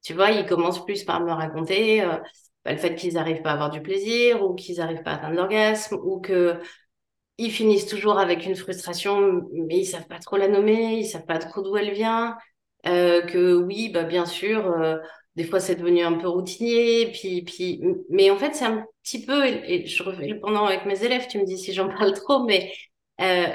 Tu 0.03 0.13
vois, 0.13 0.31
ils 0.31 0.45
commencent 0.45 0.85
plus 0.85 1.03
par 1.03 1.21
me 1.21 1.31
raconter. 1.31 2.01
Euh, 2.01 2.17
bah, 2.67 2.73
le 2.73 2.79
fait 2.79 2.95
qu'ils 2.95 3.13
n'arrivent 3.13 3.41
pas 3.41 3.51
à 3.51 3.53
avoir 3.53 3.69
du 3.69 3.81
plaisir 3.81 4.43
ou 4.43 4.53
qu'ils 4.53 4.77
n'arrivent 4.77 5.01
pas 5.01 5.11
à 5.11 5.15
atteindre 5.15 5.35
l'orgasme 5.35 5.95
ou 6.03 6.19
que 6.19 6.59
ils 7.37 7.51
finissent 7.51 7.85
toujours 7.85 8.19
avec 8.19 8.45
une 8.45 8.55
frustration, 8.57 9.41
mais 9.53 9.79
ils 9.79 9.85
savent 9.85 10.07
pas 10.07 10.19
trop 10.19 10.35
la 10.37 10.49
nommer, 10.49 10.99
ils 10.99 11.05
savent 11.05 11.25
pas 11.25 11.39
trop 11.39 11.61
d'où 11.61 11.77
elle 11.77 11.93
vient. 11.93 12.37
Euh, 12.87 13.21
que 13.21 13.55
oui, 13.55 13.89
bah 13.89 14.03
bien 14.03 14.25
sûr, 14.25 14.65
euh, 14.67 14.97
des 15.35 15.45
fois 15.45 15.59
c'est 15.61 15.75
devenu 15.75 16.01
un 16.03 16.13
peu 16.15 16.27
routinier, 16.27 17.11
puis 17.13 17.41
puis, 17.43 17.81
mais 18.09 18.29
en 18.31 18.37
fait 18.37 18.53
c'est 18.55 18.65
un 18.65 18.85
petit 19.03 19.25
peu, 19.25 19.45
et, 19.45 19.85
je 19.85 20.03
refais 20.03 20.27
le 20.27 20.39
pendant 20.39 20.65
avec 20.65 20.85
mes 20.85 21.03
élèves, 21.03 21.27
tu 21.27 21.39
me 21.39 21.45
dis 21.45 21.57
si 21.57 21.73
j'en 21.73 21.87
parle 21.89 22.13
trop, 22.21 22.43
mais 22.43 22.73
euh, 23.21 23.47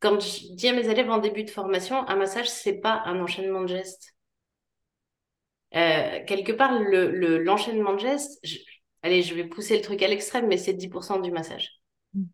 quand 0.00 0.20
je 0.20 0.54
dis 0.54 0.68
à 0.68 0.72
mes 0.74 0.88
élèves 0.88 1.10
en 1.10 1.18
début 1.18 1.44
de 1.44 1.50
formation, 1.50 2.06
un 2.08 2.16
massage 2.16 2.48
c'est 2.48 2.80
pas 2.80 3.02
un 3.06 3.20
enchaînement 3.20 3.62
de 3.62 3.68
gestes. 3.68 4.14
Euh, 5.74 6.24
quelque 6.26 6.52
part, 6.52 6.78
le, 6.78 7.38
l'enchaînement 7.38 7.94
de 7.94 8.00
gestes, 8.00 8.44
allez, 9.02 9.22
je 9.22 9.34
vais 9.34 9.44
pousser 9.44 9.76
le 9.76 9.82
truc 9.82 10.02
à 10.02 10.08
l'extrême, 10.08 10.46
mais 10.48 10.56
c'est 10.56 10.72
10% 10.72 11.20
du 11.20 11.30
massage. 11.30 11.70
Mm. 12.14 12.24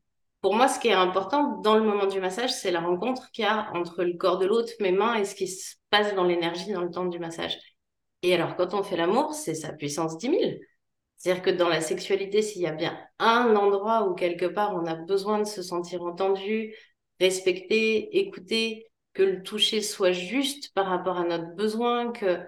Pour 0.41 0.55
moi, 0.55 0.69
ce 0.69 0.79
qui 0.79 0.89
est 0.89 0.93
important 0.93 1.59
dans 1.61 1.77
le 1.77 1.83
moment 1.83 2.07
du 2.07 2.21
massage, 2.21 2.53
c'est 2.53 2.71
la 2.71 2.81
rencontre 2.81 3.31
qu'il 3.33 3.45
y 3.45 3.49
a 3.49 3.71
entre 3.75 4.05
le 4.05 4.15
corps 4.15 4.39
de 4.39 4.47
l'autre, 4.47 4.73
mes 4.81 4.93
mains, 4.93 5.17
et 5.17 5.25
ce 5.25 5.35
qui 5.35 5.49
se 5.49 5.77
passe 5.91 6.15
dans 6.15 6.25
l'énergie 6.25 6.73
dans 6.73 6.83
le 6.83 6.91
temps 6.91 7.07
du 7.07 7.19
massage. 7.19 7.59
Et 8.23 8.35
alors, 8.35 8.57
quand 8.57 8.75
on 8.75 8.83
fait 8.83 8.97
l'amour, 8.97 9.35
c'est 9.35 9.55
sa 9.55 9.73
puissance 9.73 10.19
10 10.19 10.31
000. 10.31 10.41
C'est-à-dire 11.17 11.43
que 11.43 11.51
dans 11.51 11.69
la 11.69 11.81
sexualité, 11.81 12.43
s'il 12.43 12.63
y 12.63 12.67
a 12.67 12.73
bien 12.73 12.99
un 13.19 13.57
endroit 13.57 14.09
où 14.09 14.15
quelque 14.15 14.47
part 14.47 14.75
on 14.75 14.87
a 14.87 14.95
besoin 14.95 15.39
de 15.39 15.45
se 15.45 15.63
sentir 15.63 16.03
entendu, 16.03 16.75
respecté, 17.21 18.19
écouté, 18.19 18.87
que 19.15 19.23
le 19.23 19.43
toucher 19.43 19.81
soit 19.81 20.13
juste 20.13 20.75
par 20.75 20.87
rapport 20.87 21.17
à 21.17 21.25
notre 21.25 21.55
besoin, 21.55 22.13
que 22.13 22.41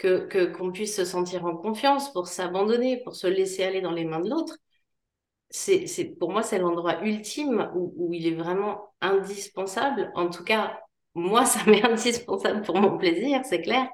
que 0.00 0.46
qu'on 0.46 0.72
puisse 0.72 0.96
se 0.96 1.04
sentir 1.04 1.44
en 1.44 1.54
confiance 1.56 2.12
pour 2.12 2.26
s'abandonner, 2.26 3.02
pour 3.04 3.14
se 3.14 3.26
laisser 3.26 3.64
aller 3.64 3.82
dans 3.82 3.92
les 3.92 4.04
mains 4.04 4.20
de 4.20 4.30
l'autre. 4.30 4.56
C'est, 5.50 5.86
c'est 5.86 6.04
pour 6.04 6.30
moi 6.32 6.42
c'est 6.42 6.58
l'endroit 6.58 7.02
ultime 7.04 7.70
où, 7.74 7.92
où, 7.96 8.14
il 8.14 8.26
est 8.26 8.34
vraiment 8.34 8.94
indispensable. 9.00 10.10
En 10.14 10.30
tout 10.30 10.44
cas, 10.44 10.80
moi 11.14 11.44
ça 11.46 11.64
m'est 11.70 11.84
indispensable 11.84 12.62
pour 12.62 12.76
mon 12.78 12.96
plaisir, 12.98 13.42
c'est 13.44 13.60
clair, 13.60 13.88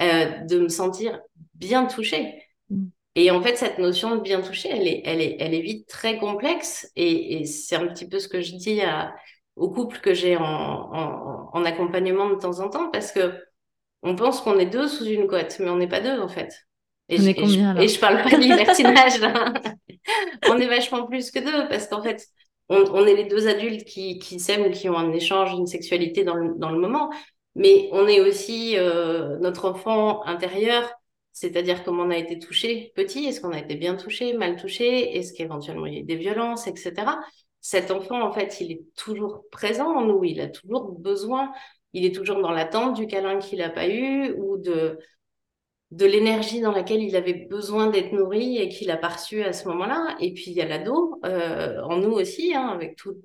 euh, 0.00 0.38
de 0.44 0.60
me 0.60 0.68
sentir 0.68 1.20
bien 1.54 1.86
touchée. 1.86 2.42
Mm. 2.70 2.86
Et 3.14 3.30
en 3.30 3.42
fait, 3.42 3.56
cette 3.56 3.78
notion 3.78 4.16
de 4.16 4.22
bien 4.22 4.40
toucher, 4.40 4.70
elle 4.70 4.88
est, 4.88 5.02
elle 5.04 5.20
est, 5.20 5.36
elle 5.38 5.52
est 5.52 5.60
vite 5.60 5.86
très 5.86 6.18
complexe. 6.18 6.90
Et, 6.96 7.42
et 7.42 7.44
c'est 7.44 7.76
un 7.76 7.86
petit 7.88 8.08
peu 8.08 8.18
ce 8.18 8.28
que 8.28 8.40
je 8.40 8.56
dis 8.56 8.80
à, 8.80 9.14
aux 9.56 9.70
couples 9.70 10.00
que 10.00 10.14
j'ai 10.14 10.36
en, 10.36 10.42
en, 10.42 11.50
en 11.52 11.64
accompagnement 11.66 12.30
de 12.30 12.36
temps 12.36 12.60
en 12.60 12.70
temps, 12.70 12.90
parce 12.90 13.12
que 13.12 13.34
on 14.02 14.16
pense 14.16 14.40
qu'on 14.40 14.58
est 14.58 14.66
deux 14.66 14.88
sous 14.88 15.04
une 15.04 15.26
couette, 15.26 15.58
mais 15.60 15.70
on 15.70 15.76
n'est 15.76 15.88
pas 15.88 16.00
deux 16.00 16.20
en 16.20 16.28
fait. 16.28 16.66
Et 17.08 17.18
on 17.18 17.22
je, 17.22 17.28
est 17.28 17.34
combien, 17.34 17.76
et, 17.76 17.88
je, 17.88 17.98
parle 17.98 18.22
pas 18.22 18.30
de 18.30 18.36
libertinage 18.36 19.20
là. 19.20 19.52
on 20.48 20.58
est 20.58 20.66
vachement 20.66 21.06
plus 21.06 21.30
que 21.30 21.38
deux 21.38 21.68
parce 21.68 21.86
qu'en 21.86 22.02
fait, 22.02 22.26
on, 22.68 23.06
est 23.06 23.14
les 23.14 23.24
deux 23.24 23.48
adultes 23.48 23.84
qui, 23.84 24.18
qui 24.18 24.40
s'aiment, 24.40 24.70
qui 24.70 24.88
ont 24.88 24.96
un 24.96 25.12
échange, 25.12 25.52
une 25.52 25.66
sexualité 25.66 26.24
dans 26.24 26.34
le, 26.34 26.54
dans 26.56 26.70
le 26.70 26.78
moment, 26.78 27.10
mais 27.54 27.88
on 27.92 28.06
est 28.06 28.20
aussi 28.20 28.78
euh, 28.78 29.38
notre 29.40 29.68
enfant 29.68 30.24
intérieur, 30.24 30.90
c'est-à-dire 31.32 31.84
comment 31.84 32.04
on 32.04 32.10
a 32.10 32.16
été 32.16 32.38
touché 32.38 32.92
petit, 32.94 33.26
est-ce 33.26 33.40
qu'on 33.40 33.52
a 33.52 33.58
été 33.58 33.74
bien 33.74 33.94
touché, 33.96 34.32
mal 34.32 34.56
touché, 34.56 35.16
est-ce 35.16 35.34
qu'éventuellement 35.34 35.86
il 35.86 35.94
y 35.94 35.96
a 35.98 36.00
eu 36.00 36.04
des 36.04 36.16
violences, 36.16 36.66
etc. 36.66 36.94
Cet 37.60 37.90
enfant, 37.90 38.22
en 38.22 38.32
fait, 38.32 38.60
il 38.60 38.72
est 38.72 38.82
toujours 38.96 39.44
présent 39.50 39.94
en 39.94 40.04
nous, 40.04 40.24
il 40.24 40.40
a 40.40 40.48
toujours 40.48 40.92
besoin 40.92 41.52
il 41.92 42.04
est 42.04 42.14
toujours 42.14 42.40
dans 42.40 42.50
l'attente 42.52 42.96
du 42.96 43.06
câlin 43.06 43.38
qu'il 43.38 43.58
n'a 43.58 43.70
pas 43.70 43.88
eu 43.88 44.32
ou 44.32 44.56
de, 44.56 44.98
de 45.90 46.06
l'énergie 46.06 46.60
dans 46.60 46.72
laquelle 46.72 47.02
il 47.02 47.16
avait 47.16 47.46
besoin 47.50 47.88
d'être 47.88 48.12
nourri 48.12 48.56
et 48.58 48.68
qu'il 48.68 48.90
a 48.90 48.96
pas 48.96 49.08
reçu 49.08 49.42
à 49.42 49.52
ce 49.52 49.68
moment-là. 49.68 50.16
Et 50.20 50.32
puis 50.32 50.44
il 50.48 50.54
y 50.54 50.62
a 50.62 50.66
l'ado 50.66 51.20
euh, 51.24 51.82
en 51.82 51.98
nous 51.98 52.12
aussi, 52.12 52.54
hein, 52.54 52.68
avec 52.68 52.96
toutes 52.96 53.18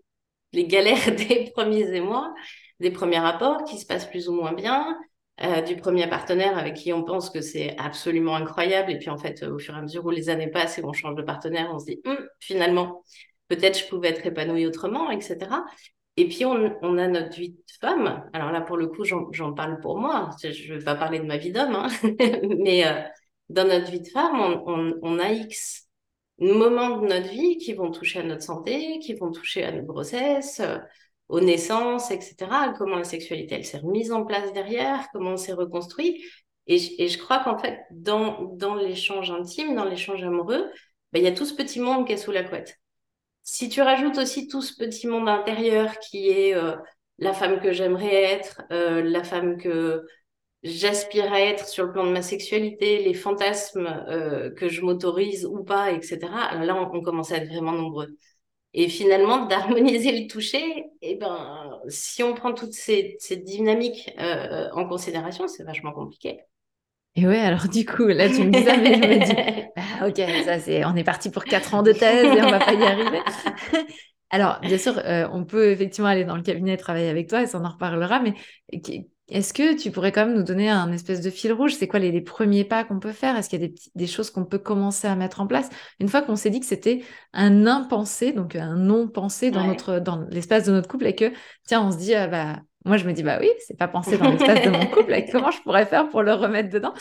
les 0.54 0.66
galères 0.66 1.16
des 1.16 1.52
premiers 1.56 1.96
émois, 1.96 2.34
des 2.80 2.92
premiers 2.92 3.20
rapports 3.20 3.64
qui 3.64 3.78
se 3.78 3.86
passent 3.86 4.10
plus 4.10 4.28
ou 4.28 4.34
moins 4.34 4.54
bien, 4.54 4.98
euh, 5.44 5.62
du 5.62 5.76
premier 5.78 6.08
partenaire 6.10 6.58
avec 6.58 6.74
qui 6.74 6.92
on 6.92 7.04
pense 7.04 7.30
que 7.30 7.42
c'est 7.42 7.78
absolument 7.78 8.36
incroyable. 8.36 8.92
Et 8.92 8.98
puis 8.98 9.10
en 9.10 9.18
fait, 9.18 9.44
au 9.44 9.60
fur 9.60 9.74
et 9.76 9.78
à 9.78 9.82
mesure 9.82 10.06
où 10.06 10.10
les 10.10 10.30
années 10.30 10.50
passent 10.50 10.78
et 10.78 10.84
on 10.84 10.94
change 10.94 11.16
de 11.16 11.24
partenaire, 11.24 11.70
on 11.74 11.80
se 11.80 11.86
dit, 11.86 12.02
hum, 12.06 12.18
finalement, 12.40 13.04
peut-être 13.48 13.80
je 13.80 13.86
pouvais 13.88 14.10
être 14.10 14.26
épanouie 14.26 14.66
autrement, 14.66 15.10
etc. 15.10 15.38
Et 16.18 16.28
puis 16.28 16.46
on, 16.46 16.98
a 16.98 17.08
notre 17.08 17.36
vie 17.36 17.52
de 17.52 17.64
femme. 17.80 18.28
Alors 18.34 18.52
là, 18.52 18.62
pour 18.62 18.78
le 18.78 18.88
coup, 18.88 19.04
j'en 19.06 19.54
parle 19.54 19.80
pour 19.80 20.00
moi. 20.00 20.32
Je 20.42 20.74
ne 20.74 20.80
vais 20.80 20.84
pas 20.84 20.96
parler 20.96 21.20
de 21.20 21.26
ma 21.26 21.38
vie 21.38 21.52
d'homme, 21.52 21.76
hein. 21.76 21.88
mais 22.60 22.88
euh, 22.88 23.02
dans 23.50 23.68
notre 23.68 23.92
vie 23.92 24.02
de 24.02 24.08
femme, 24.08 24.40
on, 24.66 24.94
on 25.02 25.20
a 25.20 25.32
X 25.32 25.88
moments 26.40 26.98
de 26.98 27.08
notre 27.08 27.30
vie 27.30 27.58
qui 27.58 27.74
vont 27.74 27.92
toucher 27.92 28.20
à 28.20 28.24
notre 28.24 28.44
santé, 28.44 29.00
qui 29.00 29.14
vont 29.14 29.32
toucher 29.32 29.64
à 29.64 29.72
notre 29.72 29.88
grossesse, 29.88 30.60
euh, 30.60 30.78
aux 31.30 31.42
naissances, 31.42 32.12
etc. 32.12 32.36
Comment 32.78 32.98
la 32.98 33.04
sexualité, 33.04 33.56
elle 33.56 33.66
s'est 33.66 33.80
remise 33.80 34.12
en 34.12 34.26
place 34.26 34.54
derrière, 34.54 35.08
comment 35.12 35.32
on 35.32 35.38
s'est 35.38 35.54
reconstruit. 35.54 36.24
Et, 36.68 36.80
je 36.80 37.18
crois 37.18 37.40
qu'en 37.40 37.58
fait, 37.58 37.80
dans, 37.92 38.44
dans 38.56 38.76
l'échange 38.76 39.32
intime, 39.32 39.76
dans 39.76 39.86
l'échange 39.86 40.24
amoureux, 40.24 40.70
ben, 41.14 41.20
il 41.20 41.24
y 41.24 41.28
a 41.28 41.32
tout 41.32 41.46
ce 41.46 41.54
petit 41.54 41.80
monde 41.80 42.06
qui 42.06 42.14
est 42.14 42.18
sous 42.18 42.32
la 42.32 42.44
couette. 42.44 42.78
Si 43.50 43.70
tu 43.70 43.82
rajoutes 43.82 44.18
aussi 44.18 44.50
tout 44.50 44.62
ce 44.62 44.75
petit 44.75 45.08
monde 45.08 45.30
intérieur 45.30 46.00
qui 46.00 46.27
est 46.30 46.54
euh, 46.54 46.75
la 47.18 47.34
femme 47.34 47.62
que 47.62 47.72
j'aimerais 47.72 48.24
être, 48.24 48.62
euh, 48.74 49.01
la 49.01 49.24
femme 49.24 49.58
que 49.58 50.06
j'aspire 50.63 51.32
à 51.32 51.39
être 51.39 51.66
sur 51.66 51.86
le 51.86 51.94
plan 51.94 52.06
de 52.06 52.12
ma 52.12 52.22
sexualité, 52.22 53.00
les 53.01 53.13
fantasmes 53.13 53.88
euh, 54.10 54.51
que 54.54 54.68
je 54.68 54.82
m'autorise 54.82 55.46
ou 55.46 55.63
pas, 55.63 55.94
etc. 55.94 56.20
Là, 56.62 56.75
on, 56.75 57.01
commence 57.01 57.32
à 57.32 57.38
être 57.38 57.48
vraiment 57.48 57.72
nombreux. 57.72 58.18
Et 58.74 58.89
finalement, 58.89 59.46
d'harmoniser 59.48 60.12
le 60.12 60.27
toucher, 60.27 60.84
eh 61.01 61.16
ben, 61.16 61.80
si 61.88 62.24
on 62.24 62.34
prend 62.34 62.54
toutes 62.54 62.74
ces, 62.74 63.18
dynamiques 63.32 64.12
en 64.74 64.86
considération, 64.89 65.48
c'est 65.48 65.63
vachement 65.63 65.94
compliqué. 65.94 66.42
Et 67.18 67.26
ouais, 67.26 67.40
alors 67.40 67.68
du 67.68 67.84
coup, 67.84 68.06
là, 68.06 68.30
tu 68.30 68.44
me 68.44 68.52
dis 68.52 68.64
ça, 68.64 68.78
mais 68.78 68.94
je 68.94 69.00
me 69.00 69.26
dis, 69.26 69.68
bah, 69.76 70.08
ok, 70.08 70.46
ça 70.46 70.60
c'est, 70.60 70.86
on 70.86 70.96
est 70.96 71.04
parti 71.04 71.32
pour 71.32 71.46
quatre 71.46 71.74
ans 71.74 71.82
de 71.82 71.92
thèse 71.92 72.26
et 72.26 72.44
on 72.44 72.52
va 72.52 72.60
pas 72.60 72.74
y 72.74 72.84
arriver. 72.84 73.22
alors, 74.30 74.60
bien 74.62 74.78
sûr, 74.78 75.00
euh, 75.04 75.28
on 75.34 75.44
peut 75.44 75.72
effectivement 75.72 76.10
aller 76.10 76.26
dans 76.26 76.36
le 76.36 76.44
cabinet 76.44 76.78
travailler 76.78 77.10
avec 77.10 77.28
toi 77.28 77.42
et 77.42 77.48
ça 77.48 77.60
en 77.60 77.68
reparlera, 77.68 78.20
mais 78.20 78.36
est-ce 79.30 79.52
que 79.52 79.76
tu 79.76 79.90
pourrais 79.90 80.12
quand 80.12 80.28
même 80.28 80.38
nous 80.38 80.44
donner 80.44 80.70
un 80.70 80.92
espèce 80.92 81.22
de 81.22 81.32
fil 81.32 81.52
rouge? 81.54 81.74
C'est 81.74 81.88
quoi 81.88 82.00
les, 82.00 82.22
premiers 82.22 82.64
pas 82.64 82.84
qu'on 82.84 83.00
peut 83.00 83.12
faire? 83.14 83.36
Est-ce 83.36 83.50
qu'il 83.50 83.64
y 83.64 83.66
a 83.66 83.70
des, 83.96 84.08
choses 84.08 84.30
qu'on 84.30 84.46
peut 84.46 84.60
commencer 84.60 85.08
à 85.08 85.16
mettre 85.16 85.42
en 85.42 85.48
place? 85.48 85.70
Une 86.00 86.10
fois 86.10 86.22
qu'on 86.22 86.36
s'est 86.36 86.52
dit 86.52 86.60
que 86.60 86.68
c'était 86.68 87.02
un 87.34 87.66
impensé, 87.66 88.32
donc 88.32 88.56
un 88.56 88.76
non-pensé 88.76 89.50
dans, 89.50 89.66
notre, 89.66 89.98
dans 89.98 90.22
l'espace 90.30 90.66
de 90.66 90.72
notre 90.72 90.88
couple 90.88 91.08
et 91.08 91.16
que, 91.16 91.34
tiens, 91.66 91.82
on 91.82 91.92
se 91.92 91.98
dit, 91.98 92.14
ah 92.14 92.28
bah, 92.28 92.60
moi 92.86 92.98
je 92.98 93.06
me 93.06 93.14
dis, 93.14 93.24
bah 93.24 93.38
oui, 93.40 93.50
c'est 93.66 93.78
pas 93.78 93.88
pensé 93.88 94.18
dans 94.18 94.30
l'espace 94.30 94.64
de 94.64 94.70
mon 94.70 94.86
couple, 94.92 95.14
comment 95.32 95.52
je 95.52 95.62
pourrais 95.62 95.86
faire 95.86 96.10
pour 96.10 96.24
le 96.24 96.34
remettre 96.34 96.70
dedans? 96.70 96.94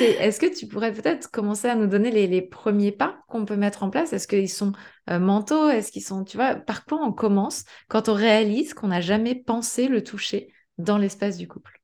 Est-ce 0.00 0.40
que 0.40 0.46
tu 0.46 0.66
pourrais 0.66 0.92
peut-être 0.92 1.30
commencer 1.30 1.68
à 1.68 1.74
nous 1.74 1.86
donner 1.86 2.10
les, 2.10 2.42
premiers 2.42 2.92
pas 2.92 3.18
qu'on 3.28 3.44
peut 3.44 3.56
mettre 3.56 3.82
en 3.82 3.90
place? 3.90 4.12
Est-ce 4.12 4.26
qu'ils 4.26 4.48
sont 4.48 4.72
euh, 5.10 5.18
mentaux? 5.18 5.68
Est-ce 5.68 5.92
qu'ils 5.92 6.02
sont, 6.02 6.24
tu 6.24 6.36
vois, 6.36 6.54
par 6.54 6.84
quoi 6.84 6.98
on 7.02 7.12
commence 7.12 7.64
quand 7.88 8.08
on 8.08 8.14
réalise 8.14 8.74
qu'on 8.74 8.88
n'a 8.88 9.00
jamais 9.00 9.34
pensé 9.34 9.88
le 9.88 10.02
toucher 10.02 10.52
dans 10.78 10.98
l'espace 10.98 11.36
du 11.36 11.46
couple? 11.46 11.80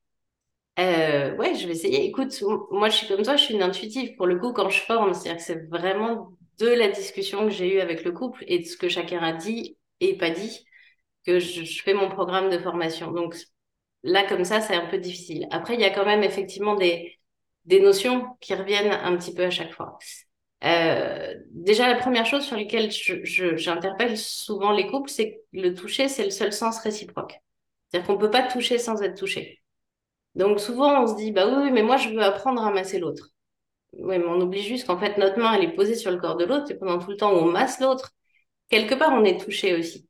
Euh, 0.81 1.37
ouais, 1.37 1.55
je 1.55 1.67
vais 1.67 1.75
essayer. 1.75 2.05
Écoute, 2.07 2.43
moi, 2.71 2.89
je 2.89 2.97
suis 2.97 3.07
comme 3.07 3.23
toi, 3.23 3.37
je 3.37 3.45
suis 3.45 3.55
une 3.55 3.63
intuitive. 3.63 4.17
Pour 4.17 4.27
le 4.27 4.39
coup, 4.39 4.53
quand 4.53 4.71
je 4.71 4.81
forme, 4.81 5.15
c'est-à-dire 5.15 5.37
que 5.37 5.43
c'est 5.45 5.69
vraiment 5.69 6.33
de 6.59 6.67
la 6.67 6.89
discussion 6.89 7.45
que 7.45 7.51
j'ai 7.51 7.77
eue 7.77 7.81
avec 7.81 8.05
le 8.05 8.13
couple 8.13 8.45
et 8.49 8.59
de 8.59 8.65
ce 8.65 8.77
que 8.77 8.89
chacun 8.89 9.19
a 9.19 9.33
dit 9.33 9.77
et 10.01 10.17
pas 10.17 10.31
dit 10.31 10.67
que 11.27 11.39
je, 11.39 11.83
fais 11.83 11.95
mon 11.95 12.09
programme 12.09 12.51
de 12.51 12.59
formation. 12.59 13.13
Donc 13.13 13.37
là, 14.03 14.27
comme 14.27 14.45
ça, 14.45 14.61
c'est 14.61 14.75
un 14.75 14.87
peu 14.87 14.99
difficile. 14.99 15.47
Après, 15.51 15.75
il 15.75 15.81
y 15.81 15.85
a 15.85 15.91
quand 15.91 16.05
même 16.05 16.23
effectivement 16.23 16.75
des, 16.77 17.19
des 17.65 17.81
notions 17.81 18.27
qui 18.41 18.55
reviennent 18.55 18.93
un 18.93 19.17
petit 19.17 19.35
peu 19.35 19.45
à 19.45 19.51
chaque 19.51 19.73
fois. 19.73 19.99
Euh, 20.65 21.35
déjà, 21.51 21.89
la 21.89 21.97
première 21.97 22.27
chose 22.27 22.45
sur 22.45 22.57
laquelle 22.57 22.91
j'interpelle 22.91 24.17
souvent 24.17 24.73
les 24.73 24.87
couples, 24.87 25.11
c'est 25.11 25.33
que 25.33 25.39
le 25.53 25.75
toucher, 25.75 26.09
c'est 26.09 26.25
le 26.25 26.31
seul 26.31 26.53
sens 26.53 26.79
réciproque. 26.79 27.39
C'est-à-dire 27.89 28.07
qu'on 28.07 28.15
ne 28.15 28.21
peut 28.21 28.31
pas 28.31 28.43
toucher 28.43 28.79
sans 28.79 29.03
être 29.03 29.19
touché. 29.19 29.63
Donc 30.35 30.61
souvent, 30.61 31.03
on 31.03 31.07
se 31.07 31.17
dit, 31.17 31.33
bah 31.33 31.47
oui, 31.49 31.71
mais 31.71 31.83
moi, 31.83 31.97
je 31.97 32.09
veux 32.11 32.23
apprendre 32.23 32.63
à 32.65 32.73
masser 32.73 32.99
l'autre. 32.99 33.31
Oui, 33.93 34.19
mais 34.19 34.27
on 34.27 34.41
oublie 34.41 34.63
juste 34.63 34.87
qu'en 34.87 34.99
fait, 34.99 35.19
notre 35.19 35.39
main, 35.39 35.55
elle 35.55 35.65
est 35.65 35.75
posée 35.75 35.95
sur 35.95 36.11
le 36.11 36.19
corps 36.19 36.37
de 36.37 36.45
l'autre 36.45 36.71
et 36.71 36.75
pendant 36.77 36.99
tout 36.99 37.11
le 37.11 37.17
temps 37.17 37.33
où 37.33 37.37
on 37.37 37.45
masse 37.53 37.81
l'autre, 37.81 38.13
quelque 38.69 38.95
part, 38.95 39.13
on 39.13 39.25
est 39.25 39.41
touché 39.41 39.75
aussi. 39.75 40.09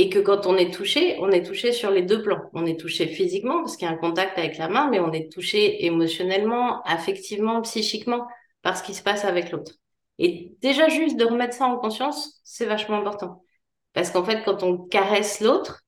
Et 0.00 0.08
que 0.08 0.18
quand 0.18 0.46
on 0.46 0.56
est 0.56 0.72
touché, 0.72 1.18
on 1.20 1.30
est 1.30 1.42
touché 1.44 1.72
sur 1.72 1.90
les 1.90 2.00
deux 2.00 2.22
plans. 2.22 2.40
On 2.54 2.64
est 2.64 2.80
touché 2.80 3.06
physiquement 3.06 3.58
parce 3.58 3.76
qu'il 3.76 3.86
y 3.86 3.90
a 3.90 3.92
un 3.92 3.98
contact 3.98 4.38
avec 4.38 4.56
la 4.56 4.70
main, 4.70 4.88
mais 4.88 4.98
on 4.98 5.12
est 5.12 5.30
touché 5.30 5.84
émotionnellement, 5.84 6.82
affectivement, 6.84 7.60
psychiquement 7.60 8.26
par 8.62 8.78
ce 8.78 8.82
qui 8.82 8.94
se 8.94 9.02
passe 9.02 9.26
avec 9.26 9.50
l'autre. 9.50 9.72
Et 10.18 10.54
déjà 10.62 10.88
juste 10.88 11.18
de 11.18 11.26
remettre 11.26 11.52
ça 11.52 11.66
en 11.66 11.76
conscience, 11.76 12.40
c'est 12.44 12.64
vachement 12.64 12.96
important. 12.96 13.44
Parce 13.92 14.10
qu'en 14.10 14.24
fait, 14.24 14.42
quand 14.42 14.62
on 14.62 14.78
caresse 14.78 15.42
l'autre, 15.42 15.82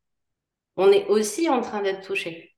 on 0.76 0.92
est 0.92 1.06
aussi 1.06 1.48
en 1.48 1.62
train 1.62 1.80
d'être 1.80 2.06
touché. 2.06 2.54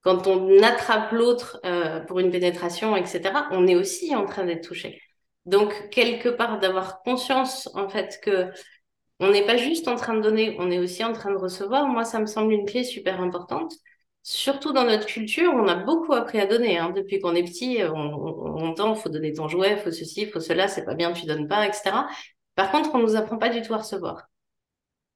Quand 0.00 0.26
on 0.26 0.62
attrape 0.62 1.12
l'autre 1.12 1.60
euh, 1.66 2.00
pour 2.00 2.20
une 2.20 2.30
pénétration, 2.30 2.96
etc., 2.96 3.20
on 3.50 3.66
est 3.66 3.76
aussi 3.76 4.16
en 4.16 4.24
train 4.24 4.46
d'être 4.46 4.66
touché. 4.66 4.98
Donc, 5.44 5.90
quelque 5.90 6.30
part, 6.30 6.58
d'avoir 6.58 7.02
conscience, 7.02 7.68
en 7.74 7.90
fait, 7.90 8.18
que 8.22 8.50
on 9.20 9.30
n'est 9.30 9.46
pas 9.46 9.56
juste 9.56 9.88
en 9.88 9.96
train 9.96 10.14
de 10.14 10.20
donner, 10.20 10.56
on 10.58 10.70
est 10.70 10.78
aussi 10.78 11.04
en 11.04 11.12
train 11.12 11.30
de 11.30 11.36
recevoir. 11.36 11.86
Moi, 11.88 12.04
ça 12.04 12.20
me 12.20 12.26
semble 12.26 12.52
une 12.52 12.66
clé 12.66 12.84
super 12.84 13.20
importante. 13.20 13.74
Surtout 14.22 14.72
dans 14.72 14.84
notre 14.84 15.06
culture, 15.06 15.52
on 15.54 15.68
a 15.68 15.74
beaucoup 15.76 16.14
appris 16.14 16.40
à 16.40 16.46
donner. 16.46 16.78
Hein. 16.78 16.90
Depuis 16.90 17.20
qu'on 17.20 17.34
est 17.34 17.44
petit, 17.44 17.78
on, 17.84 17.94
on, 17.94 18.66
entend, 18.66 18.94
faut 18.94 19.10
donner 19.10 19.32
ton 19.32 19.48
jouet, 19.48 19.76
faut 19.76 19.90
ceci, 19.92 20.26
faut 20.26 20.40
cela, 20.40 20.68
c'est 20.68 20.84
pas 20.84 20.94
bien, 20.94 21.12
tu 21.12 21.26
donnes 21.26 21.48
pas, 21.48 21.66
etc. 21.66 22.06
Par 22.54 22.70
contre, 22.70 22.94
on 22.94 22.98
nous 22.98 23.16
apprend 23.16 23.38
pas 23.38 23.50
du 23.50 23.62
tout 23.62 23.74
à 23.74 23.78
recevoir. 23.78 24.28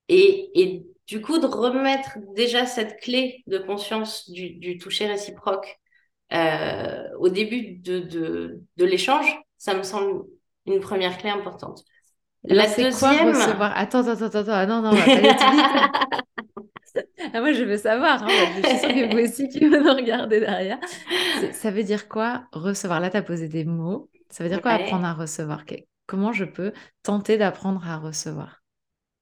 Et, 0.08 0.84
du 1.06 1.20
coup, 1.20 1.38
de 1.38 1.46
remettre 1.46 2.18
déjà 2.34 2.66
cette 2.66 3.00
clé 3.00 3.42
de 3.46 3.58
conscience 3.58 4.30
du, 4.30 4.78
toucher 4.78 5.06
réciproque 5.06 5.78
euh, 6.32 7.08
au 7.18 7.28
début 7.28 7.78
de, 7.78 8.60
l'échange, 8.76 9.38
ça 9.56 9.74
me 9.74 9.82
semble 9.82 10.24
une 10.66 10.80
première 10.80 11.18
clé 11.18 11.30
importante. 11.30 11.84
La 12.44 12.66
deuxième. 12.66 12.92
recevoir? 12.92 13.76
Attends, 13.76 14.06
attends, 14.06 14.26
attends, 14.26 14.38
attends. 14.38 14.52
Ah 14.52 14.66
non, 14.66 14.82
non, 14.82 14.90
on 14.90 14.94
va 14.94 15.04
pas 15.04 15.12
aller 15.12 15.28
ah, 17.34 17.40
moi, 17.40 17.52
je 17.52 17.64
veux 17.64 17.76
savoir. 17.76 18.22
Hein, 18.22 18.28
je 18.62 18.68
suis 18.68 18.78
sûre 18.78 18.88
que 18.88 19.12
vous 19.12 19.24
aussi 19.24 19.48
qui 19.48 19.64
nous 19.64 19.94
regardez 19.94 20.40
derrière. 20.40 20.78
Ça 21.52 21.70
veut 21.70 21.84
dire 21.84 22.08
quoi 22.08 22.44
recevoir? 22.52 23.00
Là, 23.00 23.10
tu 23.10 23.16
as 23.16 23.22
posé 23.22 23.48
des 23.48 23.64
mots. 23.64 24.08
Ça 24.30 24.44
veut 24.44 24.50
dire 24.50 24.62
quoi 24.62 24.72
apprendre 24.72 25.04
à 25.04 25.14
recevoir? 25.14 25.64
Comment 26.06 26.32
je 26.32 26.44
peux 26.44 26.72
tenter 27.02 27.38
d'apprendre 27.38 27.86
à 27.86 27.98
recevoir? 27.98 28.62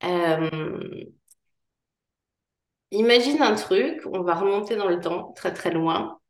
Euh, 0.04 0.50
Imagine 2.92 3.42
un 3.42 3.54
truc, 3.54 4.00
on 4.12 4.22
va 4.22 4.34
remonter 4.34 4.76
dans 4.76 4.88
le 4.88 5.00
temps, 5.00 5.32
très 5.32 5.52
très 5.52 5.72
loin. 5.72 6.20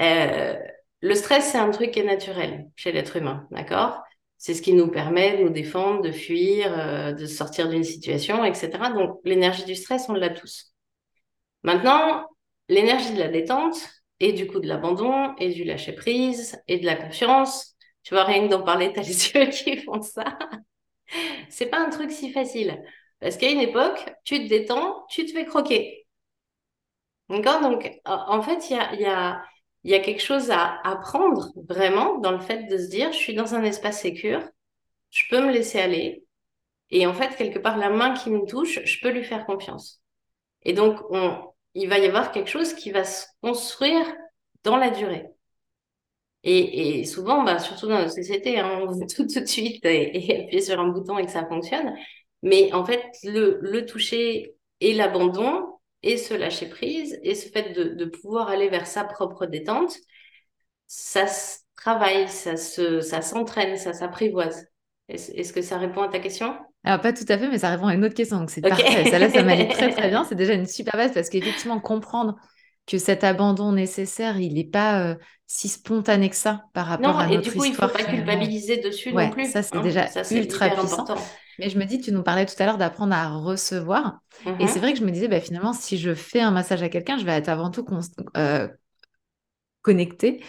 Euh, 0.00 0.56
le 1.00 1.14
stress, 1.14 1.52
c'est 1.52 1.58
un 1.58 1.70
truc 1.70 1.90
qui 1.90 2.00
est 2.00 2.04
naturel 2.04 2.66
chez 2.76 2.92
l'être 2.92 3.16
humain, 3.16 3.46
d'accord? 3.50 4.02
C'est 4.42 4.54
ce 4.54 4.62
qui 4.62 4.72
nous 4.72 4.88
permet 4.88 5.36
de 5.36 5.44
nous 5.44 5.50
défendre, 5.50 6.02
de 6.02 6.10
fuir, 6.10 6.76
euh, 6.76 7.12
de 7.12 7.26
sortir 7.26 7.68
d'une 7.68 7.84
situation, 7.84 8.44
etc. 8.44 8.70
Donc, 8.92 9.20
l'énergie 9.22 9.64
du 9.64 9.76
stress, 9.76 10.08
on 10.08 10.14
l'a 10.14 10.30
tous. 10.30 10.74
Maintenant, 11.62 12.26
l'énergie 12.68 13.12
de 13.12 13.20
la 13.20 13.28
détente 13.28 13.76
et 14.18 14.32
du 14.32 14.48
coup 14.48 14.58
de 14.58 14.66
l'abandon 14.66 15.32
et 15.38 15.50
du 15.50 15.62
lâcher 15.62 15.92
prise 15.92 16.60
et 16.66 16.80
de 16.80 16.86
la 16.86 16.96
confiance, 16.96 17.76
tu 18.02 18.14
vois, 18.14 18.24
rien 18.24 18.44
que 18.44 18.50
d'en 18.50 18.64
parler, 18.64 18.92
t'as 18.92 19.02
les 19.02 19.28
yeux 19.32 19.46
qui 19.46 19.76
font 19.76 20.02
ça. 20.02 20.36
c'est 21.48 21.66
pas 21.66 21.78
un 21.78 21.90
truc 21.90 22.10
si 22.10 22.32
facile. 22.32 22.82
Parce 23.20 23.36
qu'à 23.36 23.48
une 23.48 23.60
époque, 23.60 24.12
tu 24.24 24.38
te 24.42 24.48
détends, 24.48 25.06
tu 25.08 25.24
te 25.24 25.30
fais 25.30 25.44
croquer. 25.44 26.08
D'accord? 27.28 27.60
Donc, 27.60 27.88
en 28.06 28.42
fait, 28.42 28.70
il 28.70 28.76
y 28.76 28.80
a, 28.80 28.94
y, 28.96 29.04
a, 29.04 29.44
y 29.84 29.94
a, 29.94 30.00
quelque 30.00 30.22
chose 30.22 30.50
à 30.50 30.80
apprendre 30.84 31.52
vraiment 31.68 32.18
dans 32.18 32.32
le 32.32 32.40
fait 32.40 32.64
de 32.64 32.78
se 32.78 32.88
dire, 32.88 33.12
je 33.12 33.18
suis 33.18 33.34
dans 33.34 33.54
un 33.54 33.62
espace 33.64 34.00
sécur, 34.00 34.42
je 35.10 35.24
peux 35.30 35.40
me 35.40 35.52
laisser 35.52 35.80
aller. 35.80 36.24
Et 36.90 37.06
en 37.06 37.14
fait, 37.14 37.36
quelque 37.36 37.58
part, 37.58 37.78
la 37.78 37.90
main 37.90 38.14
qui 38.14 38.30
me 38.30 38.46
touche, 38.46 38.80
je 38.84 39.00
peux 39.00 39.10
lui 39.10 39.24
faire 39.24 39.46
confiance. 39.46 40.02
Et 40.62 40.72
donc, 40.74 41.00
on, 41.10 41.38
il 41.74 41.88
va 41.88 41.98
y 41.98 42.06
avoir 42.06 42.32
quelque 42.32 42.50
chose 42.50 42.74
qui 42.74 42.90
va 42.90 43.04
se 43.04 43.26
construire 43.42 44.06
dans 44.64 44.76
la 44.76 44.90
durée. 44.90 45.26
Et, 46.44 47.00
et 47.00 47.04
souvent, 47.04 47.44
bah, 47.44 47.58
surtout 47.58 47.86
dans 47.86 47.98
notre 47.98 48.12
société, 48.12 48.58
hein, 48.58 48.80
on 48.82 48.90
veut 48.90 49.06
tout 49.06 49.24
de 49.24 49.46
suite 49.46 49.84
et, 49.84 50.16
et 50.16 50.42
appuyer 50.42 50.60
sur 50.60 50.80
un 50.80 50.88
bouton 50.88 51.18
et 51.18 51.26
que 51.26 51.30
ça 51.30 51.46
fonctionne. 51.46 51.94
Mais 52.42 52.72
en 52.72 52.84
fait, 52.84 53.02
le, 53.24 53.58
le 53.62 53.86
toucher 53.86 54.56
et 54.80 54.94
l'abandon 54.94 55.71
et 56.02 56.16
ce 56.16 56.34
lâcher 56.34 56.68
prise 56.68 57.18
et 57.22 57.34
ce 57.34 57.48
fait 57.48 57.72
de, 57.72 57.94
de, 57.94 58.04
pouvoir 58.04 58.48
aller 58.48 58.68
vers 58.68 58.86
sa 58.86 59.04
propre 59.04 59.46
détente, 59.46 59.96
ça 60.86 61.26
se 61.26 61.58
travaille, 61.76 62.28
ça 62.28 62.56
se, 62.56 63.00
ça 63.00 63.22
s'entraîne, 63.22 63.76
ça 63.76 63.92
s'apprivoise. 63.92 64.66
Est-ce, 65.08 65.52
que 65.52 65.62
ça 65.62 65.78
répond 65.78 66.02
à 66.02 66.08
ta 66.08 66.20
question? 66.20 66.56
Alors, 66.84 67.00
pas 67.00 67.12
tout 67.12 67.24
à 67.28 67.36
fait, 67.36 67.48
mais 67.48 67.58
ça 67.58 67.70
répond 67.70 67.86
à 67.86 67.94
une 67.94 68.04
autre 68.04 68.14
question. 68.14 68.38
Donc, 68.38 68.50
c'est 68.50 68.62
parfait. 68.62 69.10
Ça, 69.10 69.18
là, 69.18 69.28
ça 69.28 69.42
m'allait 69.42 69.68
très, 69.68 69.90
très 69.90 70.08
bien. 70.10 70.24
C'est 70.24 70.34
déjà 70.34 70.54
une 70.54 70.66
super 70.66 70.94
base 70.94 71.12
parce 71.12 71.28
qu'effectivement, 71.28 71.80
comprendre 71.80 72.36
que 72.86 72.98
cet 72.98 73.24
abandon 73.24 73.72
nécessaire, 73.72 74.38
il 74.40 74.54
n'est 74.54 74.64
pas 74.64 75.02
euh, 75.02 75.14
si 75.46 75.68
spontané 75.68 76.30
que 76.30 76.36
ça 76.36 76.64
par 76.74 76.86
rapport 76.86 77.14
non, 77.14 77.18
à 77.18 77.26
et 77.26 77.34
notre 77.34 77.48
du 77.48 77.52
coup, 77.52 77.64
histoire. 77.64 77.90
il 77.90 77.92
ne 77.92 77.92
faut 77.92 77.98
pas 77.98 78.04
culpabiliser 78.10 78.76
dessus 78.78 79.12
ouais, 79.12 79.26
non 79.26 79.30
plus. 79.30 79.50
Ça, 79.50 79.62
c'est 79.62 79.76
hein. 79.76 79.82
déjà 79.82 80.06
ça, 80.08 80.22
ultra 80.30 80.68
puissant. 80.70 81.02
Important. 81.02 81.16
Mais 81.58 81.68
je 81.70 81.78
me 81.78 81.84
dis, 81.84 82.00
tu 82.00 82.12
nous 82.12 82.22
parlais 82.22 82.46
tout 82.46 82.54
à 82.58 82.66
l'heure 82.66 82.78
d'apprendre 82.78 83.14
à 83.14 83.28
recevoir. 83.28 84.20
Et 84.58 84.66
c'est 84.66 84.78
Mhm. 84.78 84.80
vrai 84.80 84.92
que 84.94 84.98
je 84.98 85.04
me 85.04 85.10
disais, 85.10 85.28
bah, 85.28 85.40
finalement, 85.40 85.72
si 85.72 85.98
je 85.98 86.14
fais 86.14 86.40
un 86.40 86.50
massage 86.50 86.82
à 86.82 86.88
quelqu'un, 86.88 87.18
je 87.18 87.24
vais 87.24 87.32
être 87.32 87.48
avant 87.48 87.70
tout 87.70 87.84
euh, 88.36 88.68
connectée 89.82 90.42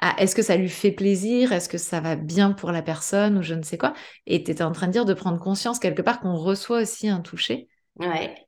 à 0.00 0.22
est-ce 0.22 0.36
que 0.36 0.42
ça 0.42 0.56
lui 0.56 0.68
fait 0.70 0.92
plaisir, 0.92 1.52
est-ce 1.52 1.68
que 1.68 1.78
ça 1.78 2.00
va 2.00 2.16
bien 2.16 2.52
pour 2.52 2.72
la 2.72 2.82
personne 2.82 3.38
ou 3.38 3.42
je 3.42 3.54
ne 3.54 3.62
sais 3.62 3.78
quoi. 3.78 3.94
Et 4.26 4.44
tu 4.44 4.52
étais 4.52 4.62
en 4.64 4.72
train 4.72 4.86
de 4.88 4.92
dire 4.92 5.06
de 5.06 5.14
prendre 5.14 5.40
conscience 5.40 5.80
quelque 5.80 6.02
part 6.02 6.20
qu'on 6.20 6.36
reçoit 6.36 6.82
aussi 6.82 7.08
un 7.08 7.20
toucher. 7.20 7.68
Ouais. 7.96 8.45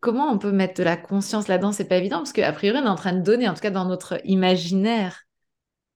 Comment 0.00 0.30
on 0.30 0.38
peut 0.38 0.52
mettre 0.52 0.74
de 0.74 0.82
la 0.82 0.96
conscience 0.96 1.48
là-dedans? 1.48 1.72
C'est 1.72 1.84
pas 1.88 1.96
évident 1.96 2.18
parce 2.18 2.32
qu'a 2.32 2.52
priori, 2.52 2.78
on 2.82 2.86
est 2.86 2.88
en 2.88 2.94
train 2.94 3.12
de 3.12 3.22
donner, 3.22 3.48
en 3.48 3.54
tout 3.54 3.60
cas 3.60 3.70
dans 3.70 3.84
notre 3.84 4.20
imaginaire. 4.24 5.22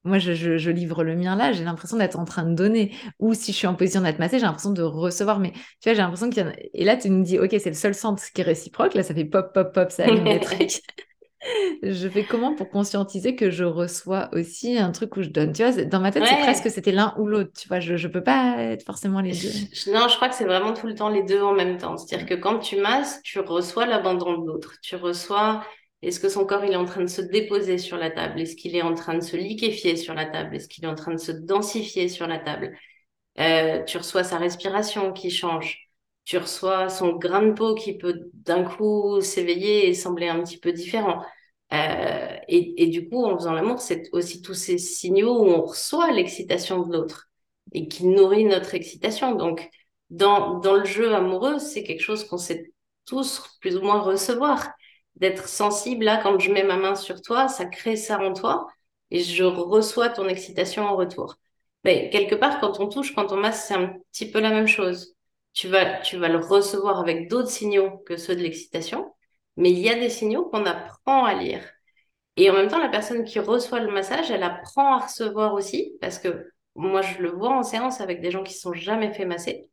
Moi, 0.05 0.19
je, 0.21 0.35
je, 0.35 0.57
je 0.57 0.71
livre 0.71 1.03
le 1.03 1.17
mien 1.17 1.35
là, 1.37 1.53
j'ai 1.53 1.65
l'impression 1.65 1.97
d'être 1.97 2.19
en 2.19 2.25
train 2.25 2.45
de 2.45 2.55
donner. 2.55 2.95
Ou 3.19 3.35
si 3.35 3.53
je 3.53 3.57
suis 3.57 3.67
en 3.67 3.75
position 3.75 4.03
d'être 4.03 4.21
massée, 4.21 4.39
j'ai 4.39 4.45
l'impression 4.47 4.71
de 4.73 4.83
recevoir. 4.83 5.41
Mais 5.41 5.53
tu 5.53 5.61
vois, 5.87 5.95
j'ai 5.95 6.03
l'impression 6.03 6.31
qu'il 6.31 6.43
y 6.45 6.47
en 6.47 6.51
a... 6.51 6.55
Et 6.75 6.85
là, 6.85 6.97
tu 6.97 7.11
me 7.11 7.25
dis, 7.25 7.39
OK, 7.39 7.51
c'est 7.51 7.71
le 7.71 7.75
seul 7.75 7.95
sens 7.95 8.31
qui 8.31 8.41
est 8.41 8.45
réciproque. 8.45 8.95
Là, 8.95 9.03
ça 9.03 9.15
fait 9.15 9.25
pop, 9.25 9.53
pop, 9.53 9.75
pop, 9.75 9.91
ça 9.91 10.05
allume 10.05 10.25
des 10.25 10.41
trucs. 10.41 10.81
je 11.83 12.09
fais 12.09 12.27
comment 12.27 12.55
pour 12.55 12.71
conscientiser 12.71 13.37
que 13.37 13.51
je 13.51 13.65
reçois 13.65 14.29
aussi 14.33 14.79
un 14.79 14.93
truc 14.93 15.17
où 15.17 15.23
je 15.23 15.29
donne? 15.31 15.53
Tu 15.53 15.63
vois, 15.65 15.85
dans 15.85 16.01
ma 16.01 16.13
tête, 16.13 16.25
Ouais. 16.25 16.29
c'est 16.29 16.37
presque 16.37 16.71
c'était 16.71 16.93
l'un 16.93 17.15
ou 17.19 17.27
l'autre. 17.27 17.53
Tu 17.59 17.69
vois, 17.69 17.81
je 17.81 17.95
ne 17.95 18.13
peux 18.13 18.23
pas 18.23 18.57
être 18.63 18.85
forcément 18.85 19.21
les 19.21 19.35
deux. 19.35 19.53
Je- 19.73 19.91
non, 19.91 20.07
je 20.09 20.15
crois 20.17 20.29
que 20.29 20.35
c'est 20.37 20.45
vraiment 20.45 20.73
tout 20.73 20.87
le 20.87 20.95
temps 20.95 21.09
les 21.09 21.23
deux 21.25 21.43
en 21.43 21.53
même 21.53 21.79
temps. 21.79 21.97
C'est-à-dire 21.97 22.27
que 22.29 22.35
quand 22.35 22.59
tu 22.61 22.77
masses, 22.81 23.21
tu 23.23 23.41
reçois 23.41 23.87
l'abandon 23.87 24.39
de 24.39 24.47
l'autre. 24.47 24.75
Tu 24.83 24.95
reçois, 24.97 25.65
est-ce 26.03 26.21
que 26.21 26.29
son 26.29 26.47
corps 26.47 26.65
il 26.65 26.73
est 26.73 26.77
en 26.77 26.85
train 26.85 27.01
de 27.03 27.07
se 27.09 27.23
déposer 27.23 27.79
sur 27.79 27.97
la 27.97 28.11
table? 28.11 28.41
Est-ce 28.41 28.55
qu'il 28.57 28.77
est 28.77 28.83
en 28.83 28.95
train 28.95 29.15
de 29.15 29.21
se 29.21 29.37
liquéfier 29.37 29.97
sur 29.97 30.15
la 30.15 30.27
table? 30.27 30.55
Est-ce 30.55 30.69
qu'il 30.69 30.85
est 30.85 30.89
en 30.89 30.95
train 30.95 31.13
de 31.13 31.19
se 31.19 31.33
densifier 31.33 32.09
sur 32.09 32.29
la 32.29 32.39
table? 32.39 32.77
Euh, 33.41 33.85
tu 33.85 33.99
reçois 33.99 34.25
sa 34.25 34.39
respiration 34.39 35.13
qui 35.13 35.31
change. 35.31 35.79
Tu 36.25 36.39
reçois 36.39 36.89
son 36.89 37.15
grain 37.17 37.43
de 37.43 37.53
peau 37.53 37.75
qui 37.75 37.99
peut 37.99 38.31
d'un 38.35 38.65
coup 38.65 39.21
s'éveiller 39.21 39.89
et 39.89 39.95
sembler 39.95 40.29
un 40.29 40.43
petit 40.43 40.59
peu 40.59 40.73
différent. 40.73 41.23
Euh, 41.73 42.37
et, 42.49 42.83
et 42.83 42.87
du 42.87 43.09
coup, 43.09 43.25
en 43.25 43.37
faisant 43.37 43.53
l'amour, 43.53 43.81
c'est 43.81 44.09
aussi 44.13 44.43
tous 44.43 44.55
ces 44.55 44.79
signaux 44.79 45.41
où 45.41 45.49
on 45.49 45.63
reçoit 45.63 46.13
l'excitation 46.13 46.83
de 46.87 46.93
l'autre 46.97 47.29
et 47.73 47.89
qui 47.89 48.07
nourrit 48.07 48.45
notre 48.45 48.75
excitation. 48.75 49.35
Donc, 49.35 49.69
dans, 50.11 50.59
dans 50.61 50.77
le 50.77 50.85
jeu 50.85 51.15
amoureux, 51.15 51.59
c'est 51.59 51.83
quelque 51.83 52.03
chose 52.03 52.25
qu'on 52.25 52.39
sait 52.39 52.73
tous 53.05 53.43
plus 53.61 53.77
ou 53.77 53.83
moins 53.83 54.01
recevoir. 54.01 54.69
D'être 55.17 55.49
sensible, 55.49 56.05
là, 56.05 56.21
quand 56.23 56.39
je 56.39 56.53
mets 56.53 56.63
ma 56.63 56.77
main 56.77 56.95
sur 56.95 57.23
toi, 57.23 57.49
ça 57.49 57.65
crée 57.65 57.97
ça 57.97 58.21
en 58.21 58.33
toi 58.33 58.67
et 59.11 59.21
je 59.21 59.45
reçois 59.45 60.11
ton 60.11 60.29
excitation 60.29 60.85
en 60.85 60.97
retour. 60.97 61.37
Mais 61.85 62.11
quelque 62.11 62.35
part, 62.35 62.61
quand 62.61 62.81
on 62.81 62.89
touche, 62.89 63.15
quand 63.15 63.33
on 63.33 63.37
masse, 63.37 63.67
c'est 63.67 63.75
un 63.75 63.95
petit 64.13 64.31
peu 64.31 64.41
la 64.41 64.51
même 64.51 64.67
chose. 64.67 65.15
Tu 65.55 65.69
vas, 65.69 66.01
tu 66.01 66.19
vas 66.19 66.29
le 66.29 66.39
recevoir 66.39 67.01
avec 67.01 67.31
d'autres 67.31 67.49
signaux 67.51 67.99
que 68.07 68.17
ceux 68.17 68.37
de 68.37 68.43
l'excitation, 68.43 69.11
mais 69.57 69.71
il 69.71 69.79
y 69.79 69.89
a 69.91 69.95
des 69.95 70.11
signaux 70.11 70.47
qu'on 70.47 70.67
apprend 70.67 71.25
à 71.25 71.35
lire. 71.35 71.63
Et 72.37 72.51
en 72.51 72.55
même 72.55 72.69
temps, 72.69 72.79
la 72.79 72.89
personne 72.89 73.25
qui 73.25 73.41
reçoit 73.41 73.81
le 73.81 73.93
massage, 73.93 74.31
elle 74.31 74.43
apprend 74.43 74.97
à 74.97 75.07
recevoir 75.07 75.55
aussi, 75.55 75.97
parce 76.01 76.19
que 76.19 76.51
moi, 76.75 77.03
je 77.03 77.23
le 77.23 77.31
vois 77.31 77.57
en 77.57 77.63
séance 77.63 78.01
avec 78.01 78.21
des 78.21 78.31
gens 78.31 78.43
qui 78.43 78.55
ne 78.55 78.59
sont 78.59 78.75
jamais 78.75 79.13
fait 79.13 79.25
masser. 79.25 79.69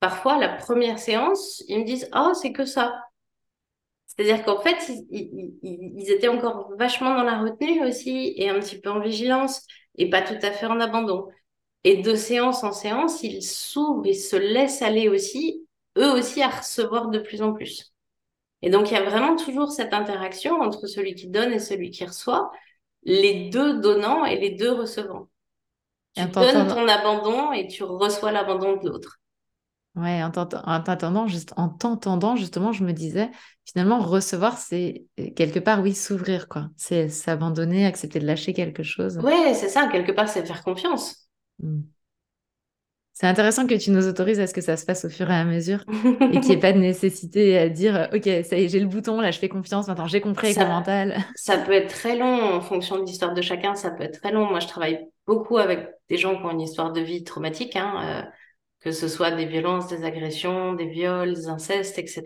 Parfois, 0.00 0.38
la 0.38 0.48
première 0.50 0.98
séance, 0.98 1.62
ils 1.68 1.80
me 1.80 1.84
disent 1.84 2.10
Oh, 2.14 2.32
c'est 2.34 2.52
que 2.52 2.64
ça. 2.64 2.94
C'est-à-dire 4.06 4.44
qu'en 4.44 4.60
fait, 4.60 4.76
ils, 4.88 5.06
ils, 5.62 5.98
ils, 5.98 6.10
étaient 6.10 6.28
encore 6.28 6.70
vachement 6.76 7.14
dans 7.14 7.24
la 7.24 7.38
retenue 7.38 7.84
aussi, 7.84 8.34
et 8.36 8.48
un 8.48 8.60
petit 8.60 8.80
peu 8.80 8.90
en 8.90 9.00
vigilance, 9.00 9.66
et 9.96 10.10
pas 10.10 10.22
tout 10.22 10.38
à 10.42 10.50
fait 10.52 10.66
en 10.66 10.80
abandon. 10.80 11.28
Et 11.84 11.98
de 12.02 12.14
séance 12.14 12.64
en 12.64 12.72
séance, 12.72 13.22
ils 13.22 13.42
s'ouvrent, 13.42 14.06
ils 14.06 14.16
se 14.16 14.36
laissent 14.36 14.82
aller 14.82 15.08
aussi, 15.08 15.66
eux 15.98 16.12
aussi, 16.12 16.42
à 16.42 16.48
recevoir 16.48 17.08
de 17.08 17.18
plus 17.20 17.42
en 17.42 17.52
plus. 17.54 17.93
Et 18.64 18.70
donc, 18.70 18.90
il 18.90 18.94
y 18.94 18.96
a 18.96 19.02
vraiment 19.02 19.36
toujours 19.36 19.70
cette 19.70 19.92
interaction 19.92 20.62
entre 20.62 20.86
celui 20.86 21.14
qui 21.14 21.28
donne 21.28 21.52
et 21.52 21.58
celui 21.58 21.90
qui 21.90 22.02
reçoit, 22.02 22.50
les 23.02 23.50
deux 23.50 23.78
donnant 23.78 24.24
et 24.24 24.40
les 24.40 24.52
deux 24.52 24.72
recevant. 24.72 25.28
Tu 26.16 26.24
donnes 26.24 26.66
ton 26.68 26.88
abandon 26.88 27.52
et 27.52 27.66
tu 27.66 27.84
reçois 27.84 28.32
l'abandon 28.32 28.78
de 28.78 28.88
l'autre. 28.88 29.18
Ouais, 29.96 30.22
en 30.22 30.30
t'entendant, 30.30 31.26
juste, 31.26 31.52
en 31.58 31.68
t'entendant, 31.68 32.36
justement, 32.36 32.72
je 32.72 32.84
me 32.84 32.92
disais, 32.92 33.30
finalement, 33.66 33.98
recevoir, 33.98 34.56
c'est 34.56 35.04
quelque 35.36 35.58
part, 35.58 35.82
oui, 35.82 35.94
s'ouvrir, 35.94 36.48
quoi. 36.48 36.70
C'est 36.78 37.10
s'abandonner, 37.10 37.84
accepter 37.84 38.18
de 38.18 38.26
lâcher 38.26 38.54
quelque 38.54 38.82
chose. 38.82 39.18
Ouais, 39.18 39.52
c'est 39.52 39.68
ça, 39.68 39.88
quelque 39.88 40.12
part, 40.12 40.30
c'est 40.30 40.46
faire 40.46 40.64
confiance. 40.64 41.28
Mmh. 41.58 41.82
C'est 43.14 43.28
intéressant 43.28 43.68
que 43.68 43.74
tu 43.74 43.92
nous 43.92 44.08
autorises 44.08 44.40
à 44.40 44.48
ce 44.48 44.52
que 44.52 44.60
ça 44.60 44.76
se 44.76 44.84
passe 44.84 45.04
au 45.04 45.08
fur 45.08 45.30
et 45.30 45.34
à 45.34 45.44
mesure 45.44 45.84
et 46.20 46.40
qu'il 46.40 46.48
n'y 46.48 46.52
ait 46.52 46.56
pas 46.60 46.72
de 46.72 46.78
nécessité 46.78 47.56
à 47.56 47.68
dire 47.68 48.08
Ok, 48.12 48.24
ça 48.24 48.58
y 48.58 48.64
est, 48.64 48.68
j'ai 48.68 48.80
le 48.80 48.88
bouton, 48.88 49.20
là 49.20 49.30
je 49.30 49.38
fais 49.38 49.48
confiance, 49.48 49.86
maintenant 49.86 50.08
j'ai 50.08 50.20
compris 50.20 50.48
avec 50.48 50.56
ça, 50.56 50.64
le 50.64 50.70
mental. 50.70 51.16
Ça 51.36 51.58
peut 51.58 51.72
être 51.72 51.90
très 51.90 52.16
long 52.16 52.54
en 52.54 52.60
fonction 52.60 52.98
de 52.98 53.04
l'histoire 53.04 53.32
de 53.32 53.40
chacun, 53.40 53.76
ça 53.76 53.92
peut 53.92 54.02
être 54.02 54.20
très 54.20 54.32
long. 54.32 54.46
Moi, 54.46 54.58
je 54.58 54.66
travaille 54.66 55.06
beaucoup 55.28 55.58
avec 55.58 55.88
des 56.08 56.16
gens 56.16 56.36
qui 56.36 56.44
ont 56.44 56.50
une 56.50 56.60
histoire 56.60 56.92
de 56.92 57.00
vie 57.00 57.22
traumatique, 57.22 57.76
hein, 57.76 57.94
euh, 58.04 58.30
que 58.80 58.90
ce 58.90 59.06
soit 59.06 59.30
des 59.30 59.46
violences, 59.46 59.86
des 59.86 60.04
agressions, 60.04 60.74
des 60.74 60.86
viols, 60.86 61.34
des 61.34 61.46
incestes, 61.46 61.98
etc. 62.00 62.24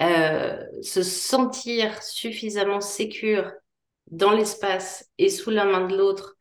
Euh, 0.00 0.62
se 0.82 1.02
sentir 1.02 2.02
suffisamment 2.02 2.80
sécure 2.80 3.52
dans 4.10 4.32
l'espace 4.32 5.08
et 5.16 5.30
sous 5.30 5.50
la 5.50 5.64
main 5.64 5.86
de 5.86 5.96
l'autre 5.96 6.36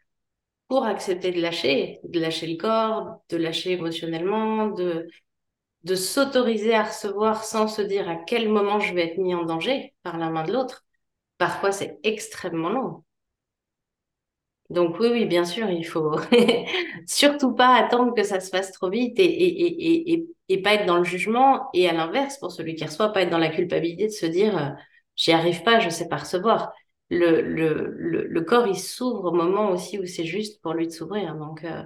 accepter 0.81 1.31
de 1.31 1.41
lâcher, 1.41 1.99
de 2.03 2.19
lâcher 2.19 2.47
le 2.47 2.57
corps, 2.57 3.21
de 3.29 3.37
lâcher 3.37 3.71
émotionnellement, 3.73 4.67
de, 4.67 5.07
de 5.83 5.95
s'autoriser 5.95 6.73
à 6.75 6.83
recevoir 6.85 7.43
sans 7.45 7.67
se 7.67 7.81
dire 7.81 8.09
à 8.09 8.15
quel 8.17 8.49
moment 8.49 8.79
je 8.79 8.93
vais 8.93 9.07
être 9.07 9.17
mis 9.19 9.35
en 9.35 9.43
danger 9.45 9.93
par 10.03 10.17
la 10.17 10.29
main 10.29 10.43
de 10.45 10.53
l'autre. 10.53 10.85
Parfois, 11.37 11.71
c'est 11.71 11.99
extrêmement 12.03 12.69
long. 12.69 13.03
Donc 14.69 14.99
oui, 14.99 15.07
oui, 15.11 15.25
bien 15.25 15.45
sûr, 15.45 15.69
il 15.69 15.83
faut 15.85 16.15
surtout 17.07 17.53
pas 17.53 17.75
attendre 17.75 18.13
que 18.15 18.23
ça 18.23 18.39
se 18.39 18.49
fasse 18.49 18.71
trop 18.71 18.89
vite 18.89 19.19
et, 19.19 20.25
et 20.49 20.61
pas 20.61 20.73
être 20.75 20.85
dans 20.85 20.97
le 20.97 21.03
jugement. 21.03 21.69
Et 21.73 21.87
à 21.87 21.93
l'inverse, 21.93 22.37
pour 22.39 22.51
celui 22.51 22.75
qui 22.75 22.85
reçoit, 22.85 23.11
pas 23.13 23.21
être 23.23 23.29
dans 23.29 23.37
la 23.37 23.49
culpabilité 23.49 24.07
de 24.07 24.11
se 24.11 24.25
dire 24.25 24.57
euh, 24.57 24.69
j'y 25.15 25.31
arrive 25.31 25.63
pas, 25.63 25.79
je 25.79 25.89
sais 25.89 26.07
pas 26.07 26.17
recevoir 26.17 26.73
le, 27.17 27.41
le, 27.41 28.27
le, 28.27 28.41
corps, 28.41 28.67
il 28.67 28.77
s'ouvre 28.77 29.25
au 29.25 29.31
moment 29.33 29.71
aussi 29.71 29.99
où 29.99 30.05
c'est 30.05 30.25
juste 30.25 30.61
pour 30.61 30.73
lui 30.73 30.87
de 30.87 30.91
s'ouvrir. 30.91 31.35
Donc, 31.35 31.63
euh, 31.63 31.83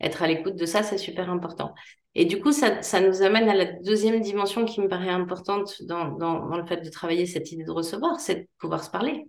être 0.00 0.22
à 0.22 0.26
l'écoute 0.26 0.56
de 0.56 0.66
ça, 0.66 0.82
c'est 0.82 0.98
super 0.98 1.30
important. 1.30 1.74
Et 2.14 2.24
du 2.24 2.40
coup, 2.40 2.52
ça, 2.52 2.82
ça 2.82 3.00
nous 3.00 3.22
amène 3.22 3.48
à 3.48 3.54
la 3.54 3.66
deuxième 3.66 4.20
dimension 4.20 4.64
qui 4.64 4.80
me 4.80 4.88
paraît 4.88 5.10
importante 5.10 5.82
dans, 5.84 6.08
dans, 6.12 6.46
dans 6.48 6.56
le 6.56 6.66
fait 6.66 6.78
de 6.78 6.90
travailler 6.90 7.26
cette 7.26 7.52
idée 7.52 7.64
de 7.64 7.70
recevoir, 7.70 8.20
c'est 8.20 8.34
de 8.36 8.48
pouvoir 8.58 8.82
se 8.84 8.90
parler. 8.90 9.26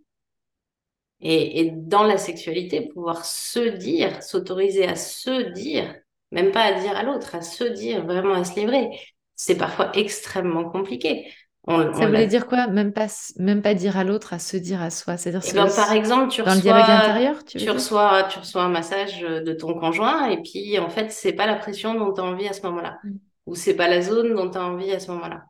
Et, 1.21 1.61
et 1.61 1.71
dans 1.71 2.03
la 2.03 2.17
sexualité, 2.17 2.87
pouvoir 2.89 3.25
se 3.25 3.59
dire, 3.59 4.23
s'autoriser 4.23 4.87
à 4.87 4.95
se 4.95 5.51
dire, 5.51 5.95
même 6.31 6.51
pas 6.51 6.61
à 6.63 6.79
dire 6.79 6.95
à 6.97 7.03
l'autre, 7.03 7.35
à 7.35 7.41
se 7.41 7.63
dire, 7.63 8.05
vraiment 8.05 8.33
à 8.33 8.43
se 8.43 8.59
livrer. 8.59 8.89
C'est 9.35 9.57
parfois 9.57 9.91
extrêmement 9.95 10.69
compliqué. 10.69 11.31
On, 11.67 11.93
ça 11.93 11.99
on 11.99 12.07
voulait 12.07 12.25
dire 12.25 12.47
quoi? 12.47 12.67
Même 12.67 12.91
pas, 12.91 13.05
même 13.37 13.61
pas 13.61 13.75
dire 13.75 13.95
à 13.95 14.03
l'autre, 14.03 14.33
à 14.33 14.39
se 14.39 14.57
dire 14.57 14.81
à 14.81 14.89
soi. 14.89 15.17
C'est-à-dire 15.17 15.47
eh 15.47 15.53
ben, 15.53 15.67
par 15.67 15.91
exemple, 15.91 16.29
tu 16.29 16.41
dans 16.41 16.45
reçois, 16.45 16.55
le 16.55 16.61
dialogue 16.61 16.89
intérieur, 16.89 17.43
tu, 17.43 17.59
tu 17.59 17.69
reçois, 17.69 18.23
tu 18.23 18.39
reçois 18.39 18.63
un 18.63 18.69
massage 18.69 19.21
de 19.21 19.53
ton 19.53 19.75
conjoint 19.75 20.29
et 20.29 20.41
puis 20.41 20.79
en 20.79 20.89
fait, 20.89 21.11
c'est 21.11 21.33
pas 21.33 21.45
la 21.45 21.55
pression 21.55 21.93
dont 21.93 22.13
tu 22.13 22.21
as 22.21 22.23
envie 22.23 22.47
à 22.47 22.53
ce 22.53 22.63
moment-là, 22.63 22.97
mm. 23.03 23.11
ou 23.45 23.55
c'est 23.55 23.75
pas 23.75 23.87
la 23.87 24.01
zone 24.01 24.33
dont 24.33 24.49
tu 24.49 24.57
as 24.57 24.63
envie 24.63 24.91
à 24.91 24.99
ce 24.99 25.11
moment-là. 25.11 25.43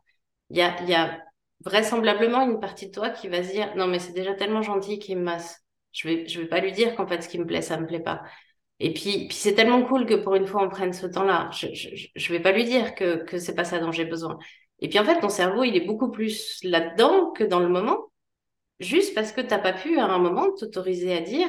Il 0.50 0.58
y 0.58 0.62
a, 0.62 0.82
y 0.82 0.94
a 0.94 1.18
vraisemblablement 1.64 2.42
une 2.42 2.60
partie 2.60 2.88
de 2.88 2.92
toi 2.92 3.08
qui 3.08 3.28
va 3.28 3.42
se 3.42 3.50
dire 3.50 3.72
non 3.76 3.86
mais 3.86 3.98
c'est 3.98 4.12
déjà 4.12 4.34
tellement 4.34 4.62
gentil 4.62 4.98
qu'il 4.98 5.16
me 5.16 5.22
masse. 5.22 5.64
Je 5.92 6.08
vais, 6.08 6.28
je 6.28 6.40
vais 6.40 6.46
pas 6.46 6.60
lui 6.60 6.72
dire 6.72 6.94
qu'en 6.94 7.06
fait 7.06 7.22
ce 7.22 7.28
qui 7.28 7.38
me 7.38 7.46
plaît, 7.46 7.62
ça 7.62 7.78
me 7.78 7.86
plaît 7.86 8.00
pas. 8.00 8.22
Et 8.80 8.92
puis, 8.92 9.28
puis 9.28 9.36
c'est 9.36 9.54
tellement 9.54 9.82
cool 9.84 10.06
que 10.06 10.14
pour 10.14 10.34
une 10.34 10.46
fois 10.46 10.62
on 10.64 10.68
prenne 10.68 10.92
ce 10.92 11.06
temps-là. 11.06 11.48
Je, 11.52 11.68
je, 11.72 11.88
je 12.14 12.32
vais 12.32 12.40
pas 12.40 12.52
lui 12.52 12.64
dire 12.64 12.94
que, 12.94 13.24
que 13.24 13.38
c'est 13.38 13.54
pas 13.54 13.64
ça 13.64 13.78
dont 13.78 13.92
j'ai 13.92 14.04
besoin. 14.04 14.38
Et 14.82 14.90
puis 14.90 14.98
en 14.98 15.04
fait, 15.06 15.20
ton 15.20 15.30
cerveau, 15.30 15.64
il 15.64 15.76
est 15.76 15.86
beaucoup 15.86 16.10
plus 16.10 16.60
là-dedans 16.64 17.32
que 17.32 17.44
dans 17.44 17.60
le 17.60 17.70
moment, 17.70 18.12
juste 18.80 19.14
parce 19.14 19.32
que 19.32 19.40
tu 19.40 19.48
n'as 19.48 19.58
pas 19.58 19.72
pu 19.74 19.98
à 19.98 20.06
un 20.06 20.18
moment 20.18 20.52
t'autoriser 20.52 21.16
à 21.16 21.22
dire 21.22 21.48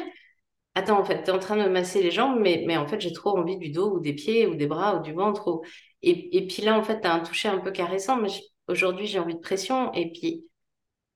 Attends, 0.76 1.00
en 1.00 1.06
fait, 1.06 1.24
tu 1.24 1.30
es 1.30 1.34
en 1.34 1.40
train 1.40 1.58
de 1.58 1.70
masser 1.70 2.02
les 2.02 2.12
jambes, 2.12 2.40
mais, 2.40 2.64
mais 2.68 2.78
en 2.78 2.88
fait, 2.88 3.00
j'ai 3.00 3.14
trop 3.14 3.38
envie 3.38 3.58
du 3.58 3.70
dos 3.70 3.96
ou 3.96 4.00
des 4.00 4.14
pieds 4.14 4.48
ou 4.48 4.56
des 4.56 4.66
bras 4.68 4.98
ou 4.98 5.02
du 5.04 5.14
ventre. 5.14 5.62
Et, 6.02 6.38
et 6.38 6.48
puis 6.48 6.64
là, 6.64 6.78
en 6.78 6.84
fait, 6.84 7.02
tu 7.02 7.08
as 7.08 7.14
un 7.14 7.20
toucher 7.20 7.48
un 7.50 7.60
peu 7.60 7.72
caressant, 7.72 8.18
mais 8.18 8.30
aujourd'hui, 8.68 9.06
j'ai 9.06 9.20
envie 9.20 9.36
de 9.36 9.40
pression. 9.40 9.94
Et 9.94 10.12
puis, 10.12 10.46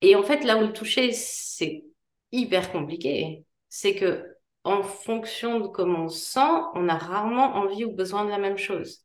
et 0.02 0.16
en 0.16 0.24
fait, 0.24 0.44
là 0.44 0.58
où 0.58 0.62
le 0.62 0.74
toucher, 0.74 1.12
c'est 1.14 1.86
hyper 2.32 2.72
compliqué, 2.72 3.46
c'est 3.70 3.96
que 3.96 4.26
en 4.64 4.84
fonction 4.84 5.60
de 5.60 5.68
comment 5.68 6.06
on 6.06 6.10
se 6.10 6.34
sent, 6.34 6.40
on 6.76 6.90
a 6.90 6.98
rarement 6.98 7.56
envie 7.56 7.86
ou 7.86 7.92
besoin 7.94 8.26
de 8.26 8.30
la 8.30 8.38
même 8.38 8.58
chose. 8.58 9.00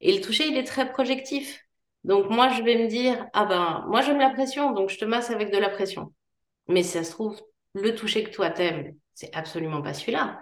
Et 0.00 0.14
le 0.16 0.22
toucher, 0.22 0.46
il 0.48 0.56
est 0.56 0.64
très 0.64 0.90
projectif. 0.92 1.60
Donc 2.04 2.30
moi, 2.30 2.48
je 2.48 2.62
vais 2.62 2.76
me 2.76 2.88
dire, 2.88 3.26
ah 3.32 3.44
ben, 3.44 3.84
moi 3.88 4.00
j'aime 4.02 4.18
la 4.18 4.30
pression, 4.30 4.72
donc 4.72 4.90
je 4.90 4.98
te 4.98 5.04
masse 5.04 5.30
avec 5.30 5.52
de 5.52 5.58
la 5.58 5.68
pression. 5.70 6.12
Mais 6.68 6.82
ça 6.82 7.04
se 7.04 7.12
trouve, 7.12 7.40
le 7.74 7.94
toucher 7.94 8.24
que 8.24 8.30
toi 8.30 8.50
t'aimes, 8.50 8.96
c'est 9.14 9.34
absolument 9.34 9.82
pas 9.82 9.94
celui-là. 9.94 10.40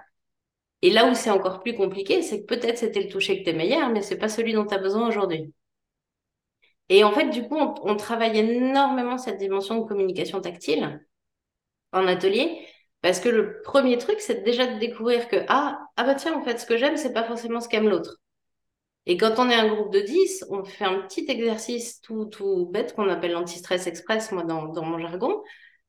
Et 0.83 0.90
là 0.90 1.07
où 1.11 1.14
c'est 1.14 1.31
encore 1.31 1.61
plus 1.62 1.75
compliqué, 1.75 2.23
c'est 2.23 2.40
que 2.42 2.46
peut-être 2.46 2.79
c'était 2.79 3.03
le 3.03 3.09
toucher 3.09 3.40
que 3.40 3.44
t'aimais 3.44 3.66
hier, 3.66 3.88
mais 3.90 4.03
c'est 4.03 4.18
pas 4.18 4.29
celui 4.29 4.53
dont 4.55 4.66
tu 4.66 4.75
as 4.75 4.79
besoin 4.79 5.09
aujourd'hui. 5.09 5.53
Et 6.88 7.05
en 7.05 7.12
fait, 7.12 7.31
du 7.31 7.46
coup, 7.49 7.57
on, 7.57 7.96
travaille 7.96 8.38
énormément 8.38 9.16
cette 9.18 9.38
dimension 9.38 9.81
de 9.81 9.87
communication 9.87 10.40
tactile 10.40 11.01
en 11.92 12.07
atelier, 12.07 12.66
parce 13.03 13.20
que 13.20 13.29
le 13.29 13.62
premier 13.62 13.99
truc, 13.99 14.20
c'est 14.20 14.42
déjà 14.42 14.66
de 14.66 14.79
découvrir 14.79 15.29
que, 15.29 15.44
ah, 15.49 15.81
ah 15.96 16.05
bah 16.05 16.14
tiens, 16.14 16.35
en 16.35 16.42
fait, 16.42 16.59
ce 16.59 16.66
que 16.66 16.77
j'aime, 16.77 16.96
c'est 16.96 17.12
pas 17.12 17.25
forcément 17.25 17.61
ce 17.61 17.68
qu'aime 17.68 17.88
l'autre. 17.88 18.19
Et 19.06 19.16
quand 19.16 19.38
on 19.38 19.48
est 19.48 19.54
un 19.54 19.74
groupe 19.74 19.92
de 19.92 20.00
10, 20.00 20.46
on 20.50 20.64
fait 20.64 20.84
un 20.84 21.00
petit 21.00 21.24
exercice 21.28 22.00
tout, 22.00 22.26
tout 22.26 22.66
bête 22.66 22.94
qu'on 22.94 23.08
appelle 23.08 23.32
l'anti-stress 23.32 23.86
express, 23.86 24.30
moi, 24.32 24.44
dans, 24.44 24.66
dans 24.66 24.84
mon 24.84 24.98
jargon, 24.98 25.42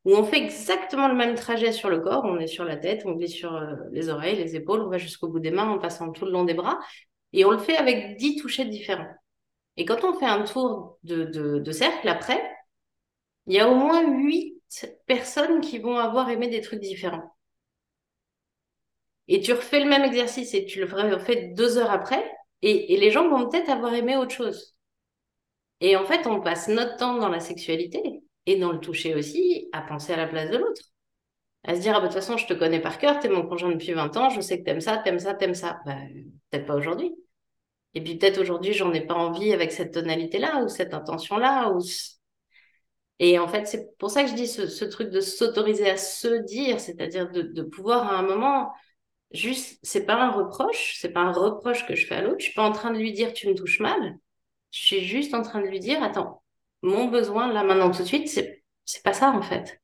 où 0.06 0.16
on 0.16 0.24
fait 0.24 0.38
exactement 0.38 1.08
le 1.08 1.16
même 1.16 1.36
trajet 1.36 1.72
sur 1.72 1.90
le 1.90 2.00
corps. 2.00 2.24
On 2.26 2.40
est 2.40 2.48
sur 2.48 2.64
la 2.64 2.78
tête, 2.78 3.04
on 3.06 3.12
glisse 3.12 3.36
sur 3.36 3.56
euh, 3.56 3.76
les 3.92 4.10
oreilles, 4.10 4.38
les 4.38 4.56
épaules, 4.56 4.82
on 4.82 4.90
va 4.90 4.98
jusqu'au 4.98 5.28
bout 5.28 5.40
des 5.40 5.52
mains 5.52 5.70
en 5.70 5.80
passant 5.80 6.12
tout 6.12 6.26
le 6.26 6.32
long 6.32 6.46
des 6.46 6.54
bras. 6.54 6.80
Et 7.34 7.46
on 7.46 7.52
le 7.52 7.58
fait 7.58 7.78
avec 7.78 8.18
10 8.18 8.38
touchés 8.38 8.66
différents. 8.66 9.08
Et 9.78 9.86
quand 9.86 10.04
on 10.04 10.18
fait 10.18 10.26
un 10.26 10.44
tour 10.44 10.98
de, 11.04 11.24
de, 11.26 11.72
cercle 11.72 12.08
après, 12.08 12.42
il 13.48 13.54
y 13.54 13.60
a 13.60 13.70
au 13.70 13.76
moins 13.76 14.04
8 14.10 14.62
personnes 15.06 15.62
qui 15.62 15.80
vont 15.80 15.98
avoir 15.98 16.30
aimé 16.30 16.48
des 16.50 16.62
trucs 16.62 16.82
différents. 16.82 17.36
Et 19.28 19.40
tu 19.42 19.54
refais 19.54 19.80
le 19.80 19.90
même 19.90 20.04
exercice 20.04 20.54
et 20.54 20.66
tu 20.66 20.80
le 20.80 20.86
refais 20.86 21.54
deux 21.56 21.78
heures 21.78 21.92
après, 21.92 22.24
et, 22.62 22.98
les 22.98 23.12
gens 23.12 23.30
vont 23.30 23.50
peut-être 23.50 23.70
avoir 23.70 23.94
aimé 23.94 24.18
autre 24.18 24.32
chose. 24.32 24.76
Et 25.80 25.96
en 25.96 26.06
fait, 26.06 26.28
on 26.28 26.42
passe 26.42 26.68
notre 26.68 26.98
temps 26.98 27.18
dans 27.18 27.30
la 27.30 27.40
sexualité 27.40 28.02
et 28.46 28.58
dans 28.58 28.72
le 28.72 28.80
toucher 28.80 29.16
aussi, 29.16 29.70
à 29.72 29.82
penser 29.82 30.14
à 30.14 30.18
la 30.18 30.28
place 30.28 30.50
de 30.52 30.58
l'autre. 30.58 30.82
À 31.64 31.76
se 31.76 31.82
dire, 31.82 31.94
ah 31.96 32.00
bah, 32.00 32.08
de 32.08 32.14
toute 32.14 32.22
façon, 32.22 32.38
je 32.38 32.48
te 32.48 32.54
connais 32.54 32.80
par 32.82 32.98
cœur, 32.98 33.20
t'es 33.20 33.30
mon 33.30 33.48
conjoint 33.48 33.72
depuis 33.72 33.94
20 33.94 34.18
ans, 34.18 34.30
je 34.30 34.42
sais 34.42 34.60
que 34.60 34.66
t'aimes 34.66 34.82
ça, 34.82 34.98
t'aimes 34.98 35.20
ça, 35.20 35.34
t'aimes 35.36 35.54
ça. 35.54 35.80
Bah, 35.86 35.98
peut-être 36.50 36.66
pas 36.66 36.76
aujourd'hui. 36.76 37.14
Et 37.94 38.04
puis 38.04 38.18
peut-être 38.18 38.40
aujourd'hui, 38.40 38.74
j'en 38.74 38.94
ai 38.94 39.02
pas 39.02 39.16
envie 39.16 39.54
avec 39.54 39.72
cette 39.72 39.94
tonalité-là 39.94 40.64
ou 40.64 40.70
cette 40.70 40.94
intention-là. 40.94 41.72
Ou... 41.72 41.82
Et 43.20 43.38
en 43.38 43.48
fait, 43.48 43.68
c'est 43.68 43.96
pour 43.98 44.10
ça 44.10 44.24
que 44.24 44.30
je 44.30 44.36
dis 44.36 44.48
ce, 44.48 44.86
truc 44.86 45.10
de 45.10 45.22
s'autoriser 45.22 45.90
à 45.90 45.98
se 45.98 46.28
dire, 46.44 46.80
c'est-à-dire 46.80 47.30
de, 47.30 47.62
pouvoir 47.64 48.12
à 48.12 48.18
un 48.18 48.24
moment, 48.24 48.72
juste, 49.34 49.80
c'est 49.84 50.06
pas 50.06 50.16
un 50.16 50.32
reproche, 50.32 50.98
c'est 51.00 51.12
pas 51.12 51.22
un 51.22 51.32
reproche 51.32 51.86
que 51.88 51.96
je 51.96 52.06
fais 52.08 52.16
à 52.16 52.22
l'autre, 52.22 52.40
je 52.40 52.46
suis 52.46 52.54
pas 52.54 52.64
en 52.68 52.72
train 52.72 52.92
de 52.92 52.98
lui 53.00 53.14
dire 53.14 53.34
tu 53.34 53.48
me 53.48 53.56
touches 53.56 53.80
mal, 53.80 54.18
je 54.72 54.80
suis 54.86 55.02
juste 55.06 55.34
en 55.34 55.42
train 55.44 55.62
de 55.62 55.68
lui 55.68 55.80
dire, 55.80 56.04
attends, 56.04 56.44
mon 56.82 57.06
besoin 57.08 57.52
là 57.54 57.64
maintenant 57.64 57.92
tout 57.92 58.04
de 58.04 58.08
suite, 58.08 58.30
c'est, 58.30 58.64
c'est 58.86 59.04
pas 59.04 59.14
ça 59.14 59.32
en 59.32 59.42
fait. 59.42 59.82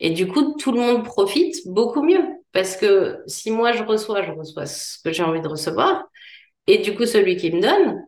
Et 0.00 0.10
du 0.10 0.28
coup, 0.28 0.54
tout 0.58 0.72
le 0.72 0.80
monde 0.80 1.04
profite 1.04 1.56
beaucoup 1.66 2.02
mieux. 2.02 2.22
Parce 2.52 2.76
que 2.76 3.22
si 3.26 3.50
moi 3.50 3.72
je 3.72 3.82
reçois, 3.82 4.22
je 4.22 4.32
reçois 4.32 4.66
ce 4.66 4.98
que 5.02 5.12
j'ai 5.12 5.22
envie 5.22 5.40
de 5.40 5.48
recevoir. 5.48 6.04
Et 6.66 6.78
du 6.78 6.96
coup, 6.96 7.06
celui 7.06 7.36
qui 7.36 7.52
me 7.52 7.60
donne, 7.60 8.04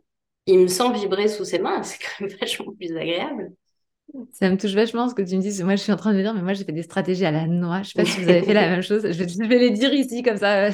il 0.46 0.61
me 0.61 0.68
sent 0.68 0.92
vibrer 0.94 1.29
sous 1.29 1.44
ses 1.44 1.59
mains. 1.59 1.83
C'est 1.85 1.99
quand 1.99 2.27
même 2.27 2.37
vachement 2.40 2.75
plus 2.75 2.96
agréable. 2.96 3.53
Ça 4.33 4.51
me 4.51 4.57
touche 4.57 4.75
vachement 4.75 5.09
ce 5.09 5.14
que 5.14 5.23
tu 5.23 5.37
me 5.37 5.40
dis. 5.40 5.62
Moi, 5.62 5.77
je 5.77 5.83
suis 5.83 5.92
en 5.92 5.96
train 5.96 6.12
de 6.12 6.20
dire, 6.20 6.35
mais 6.35 6.42
moi, 6.42 6.53
j'ai 6.53 6.64
fait 6.64 6.73
des 6.73 6.83
stratégies 6.83 7.25
à 7.25 7.31
la 7.31 7.46
noix. 7.46 7.83
Je 7.83 7.90
sais 7.90 8.03
pas 8.03 8.05
si 8.05 8.23
vous 8.23 8.29
avez 8.29 8.42
fait 8.42 8.55
la 8.55 8.68
même 8.70 8.83
chose. 8.83 9.03
Je 9.11 9.46
vais, 9.46 9.59
les 9.59 9.70
dire 9.70 9.92
ici, 9.92 10.23
comme 10.23 10.37
ça. 10.37 10.70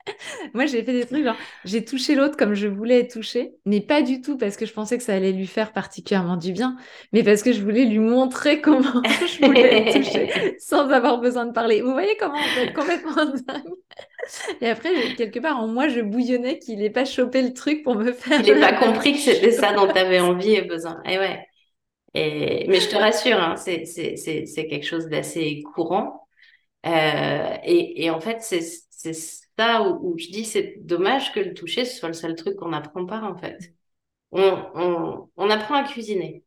moi, 0.54 0.66
j'ai 0.66 0.82
fait 0.82 0.92
des 0.92 1.06
trucs 1.06 1.24
genre, 1.24 1.36
j'ai 1.64 1.84
touché 1.84 2.14
l'autre 2.14 2.36
comme 2.36 2.54
je 2.54 2.66
voulais 2.66 3.00
être 3.00 3.12
touchée, 3.12 3.52
mais 3.64 3.80
pas 3.80 4.02
du 4.02 4.20
tout 4.20 4.36
parce 4.36 4.56
que 4.56 4.66
je 4.66 4.72
pensais 4.72 4.98
que 4.98 5.04
ça 5.04 5.14
allait 5.14 5.32
lui 5.32 5.46
faire 5.46 5.72
particulièrement 5.72 6.36
du 6.36 6.52
bien, 6.52 6.76
mais 7.12 7.22
parce 7.22 7.42
que 7.42 7.52
je 7.52 7.62
voulais 7.62 7.84
lui 7.84 7.98
montrer 7.98 8.60
comment 8.62 9.02
je 9.04 9.46
voulais 9.46 9.88
être 9.88 9.98
touchée 9.98 10.56
sans 10.58 10.88
avoir 10.90 11.20
besoin 11.20 11.46
de 11.46 11.52
parler. 11.52 11.82
Vous 11.82 11.92
voyez 11.92 12.16
comment 12.18 12.34
on 12.34 12.54
peut 12.54 12.68
être 12.68 12.74
complètement 12.74 13.24
dingue. 13.24 13.74
Et 14.60 14.68
après, 14.68 14.90
quelque 15.16 15.40
part, 15.40 15.58
en 15.58 15.66
moi, 15.66 15.88
je 15.88 16.00
bouillonnais 16.00 16.58
qu'il 16.58 16.78
n'ait 16.78 16.90
pas 16.90 17.04
chopé 17.04 17.42
le 17.42 17.52
truc 17.52 17.82
pour 17.82 17.96
me 17.96 18.12
faire. 18.12 18.40
Il 18.40 18.54
n'ait 18.54 18.60
pas 18.60 18.74
compris 18.74 19.12
que 19.14 19.18
c'était 19.18 19.50
ça 19.50 19.72
dont 19.72 19.86
tu 19.86 19.98
avais 19.98 20.20
envie 20.20 20.54
et 20.54 20.62
besoin. 20.62 21.00
Et 21.04 21.18
ouais. 21.18 21.46
Mais 22.14 22.80
je 22.80 22.88
te 22.88 22.96
rassure, 22.96 23.40
hein, 23.40 23.56
c'est 23.56 24.66
quelque 24.68 24.86
chose 24.86 25.06
d'assez 25.06 25.62
courant. 25.74 26.26
Euh, 26.86 27.56
et, 27.64 28.04
et, 28.04 28.10
en 28.10 28.20
fait, 28.20 28.40
c'est 28.40 29.12
ça 29.12 29.82
où, 29.82 30.16
je 30.18 30.28
dis 30.30 30.44
c'est 30.44 30.76
dommage 30.80 31.32
que 31.32 31.40
le 31.40 31.52
toucher 31.52 31.84
ce 31.84 31.98
soit 31.98 32.08
le 32.08 32.14
seul 32.14 32.34
truc 32.34 32.56
qu'on 32.56 32.70
n'apprend 32.70 33.04
pas 33.04 33.20
en 33.20 33.36
fait. 33.36 33.74
On, 34.32 34.56
on, 34.74 35.28
on, 35.36 35.50
apprend 35.50 35.74
à 35.74 35.84
cuisiner. 35.84 36.44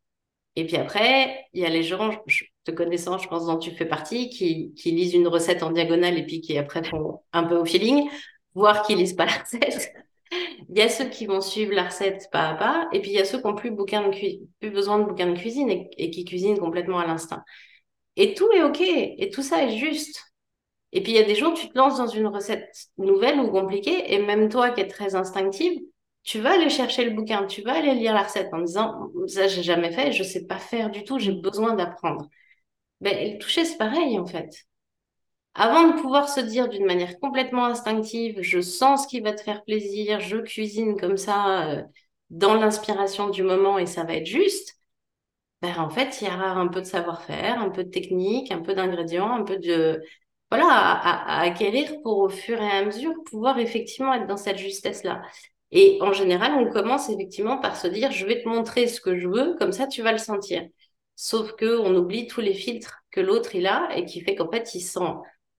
Et 0.55 0.65
puis 0.65 0.77
après, 0.77 1.45
il 1.53 1.61
y 1.61 1.65
a 1.65 1.69
les 1.69 1.83
gens, 1.83 2.11
je, 2.27 2.45
te 2.63 2.71
connaissant, 2.71 3.17
je 3.17 3.27
pense 3.27 3.45
dont 3.45 3.57
tu 3.57 3.71
fais 3.71 3.85
partie, 3.85 4.29
qui, 4.29 4.73
qui 4.75 4.91
lisent 4.91 5.13
une 5.13 5.27
recette 5.27 5.63
en 5.63 5.71
diagonale 5.71 6.17
et 6.17 6.25
puis 6.25 6.41
qui 6.41 6.57
après 6.57 6.83
font 6.83 7.21
un 7.33 7.43
peu 7.43 7.57
au 7.57 7.65
feeling, 7.65 8.09
voire 8.55 8.83
qui 8.83 8.95
lisent 8.95 9.13
pas 9.15 9.25
la 9.25 9.33
recette. 9.33 9.93
Il 10.69 10.77
y 10.77 10.81
a 10.81 10.89
ceux 10.89 11.09
qui 11.09 11.25
vont 11.25 11.41
suivre 11.41 11.73
la 11.73 11.85
recette 11.85 12.29
pas 12.31 12.49
à 12.49 12.55
pas, 12.55 12.87
et 12.93 13.01
puis 13.01 13.11
il 13.11 13.15
y 13.15 13.19
a 13.19 13.25
ceux 13.25 13.39
qui 13.39 13.45
n'ont 13.45 13.55
plus, 13.55 13.73
plus 14.59 14.71
besoin 14.71 14.99
de 14.99 15.05
bouquin 15.05 15.31
de 15.31 15.37
cuisine 15.37 15.69
et, 15.69 16.09
qui 16.11 16.25
cuisinent 16.25 16.59
complètement 16.59 16.99
à 16.99 17.07
l'instinct. 17.07 17.43
Et 18.15 18.33
tout 18.33 18.51
est 18.51 18.63
OK, 18.63 18.81
et 18.81 19.29
tout 19.33 19.41
ça 19.41 19.63
est 19.63 19.77
juste. 19.77 20.21
Et 20.91 21.01
puis 21.01 21.13
il 21.13 21.15
y 21.15 21.19
a 21.19 21.23
des 21.23 21.35
jours, 21.35 21.53
tu 21.53 21.69
te 21.69 21.77
lances 21.77 21.97
dans 21.97 22.07
une 22.07 22.27
recette 22.27 22.69
nouvelle 22.97 23.39
ou 23.39 23.49
compliquée, 23.51 24.13
et 24.13 24.19
même 24.19 24.49
toi 24.49 24.71
qui 24.71 24.81
es 24.81 24.87
très 24.87 25.15
instinctive, 25.15 25.79
tu 26.23 26.39
vas 26.39 26.53
aller 26.53 26.69
chercher 26.69 27.05
le 27.05 27.11
bouquin, 27.11 27.45
tu 27.47 27.61
vas 27.61 27.73
aller 27.73 27.93
lire 27.95 28.13
la 28.13 28.23
recette 28.23 28.53
en 28.53 28.61
disant 28.61 29.09
ça 29.27 29.47
j'ai 29.47 29.63
jamais 29.63 29.91
fait, 29.91 30.11
je 30.11 30.23
sais 30.23 30.45
pas 30.45 30.59
faire 30.59 30.89
du 30.89 31.03
tout, 31.03 31.19
j'ai 31.19 31.33
besoin 31.33 31.75
d'apprendre. 31.75 32.29
Ben, 33.01 33.33
le 33.33 33.39
toucher 33.39 33.65
c'est 33.65 33.77
pareil 33.77 34.19
en 34.19 34.25
fait 34.25 34.49
avant 35.55 35.87
de 35.89 36.01
pouvoir 36.01 36.29
se 36.29 36.39
dire 36.39 36.67
d'une 36.69 36.85
manière 36.85 37.19
complètement 37.19 37.65
instinctive, 37.65 38.39
je 38.41 38.59
sens 38.61 39.03
ce 39.03 39.07
qui 39.07 39.19
va 39.21 39.33
te 39.33 39.41
faire 39.41 39.63
plaisir, 39.63 40.19
je 40.19 40.37
cuisine 40.37 40.99
comme 40.99 41.17
ça 41.17 41.69
euh, 41.69 41.83
dans 42.31 42.55
l'inspiration 42.55 43.29
du 43.29 43.43
moment 43.43 43.77
et 43.77 43.85
ça 43.85 44.03
va 44.03 44.15
être 44.15 44.25
juste, 44.25 44.75
ben, 45.61 45.77
en 45.79 45.89
fait, 45.89 46.21
il 46.21 46.27
y 46.27 46.31
aura 46.31 46.51
un 46.51 46.67
peu 46.67 46.81
de 46.81 46.85
savoir-faire, 46.85 47.59
un 47.61 47.69
peu 47.69 47.85
de 47.85 47.89
technique, 47.89 48.51
un 48.51 48.61
peu 48.61 48.73
d'ingrédients, 48.75 49.31
un 49.31 49.43
peu 49.43 49.57
de... 49.57 50.03
Voilà, 50.51 50.67
à, 50.69 51.41
acquérir 51.41 52.01
pour 52.03 52.19
au 52.19 52.29
fur 52.29 52.61
et 52.61 52.69
à 52.69 52.85
mesure 52.85 53.13
pouvoir 53.25 53.59
effectivement 53.59 54.13
être 54.13 54.27
dans 54.27 54.37
cette 54.37 54.57
justesse-là. 54.57 55.21
Et 55.71 55.97
en 56.01 56.13
général, 56.13 56.53
on 56.53 56.69
commence 56.71 57.09
effectivement 57.09 57.57
par 57.57 57.75
se 57.77 57.87
dire, 57.87 58.11
je 58.11 58.25
vais 58.25 58.43
te 58.43 58.47
montrer 58.47 58.87
ce 58.87 59.01
que 59.01 59.17
je 59.17 59.27
veux, 59.27 59.55
comme 59.57 59.71
ça 59.71 59.87
tu 59.87 60.01
vas 60.03 60.11
le 60.11 60.17
sentir. 60.19 60.63
Sauf 61.15 61.53
que 61.53 61.79
on 61.79 61.95
oublie 61.95 62.27
tous 62.27 62.41
les 62.41 62.53
filtres 62.53 63.03
que 63.11 63.21
l'autre 63.21 63.55
il 63.55 63.67
a 63.67 63.89
et 63.95 64.05
qui 64.05 64.21
fait 64.21 64.35
qu'en 64.35 64.51
fait 64.51 64.75
il 64.75 64.81
sent 64.81 64.99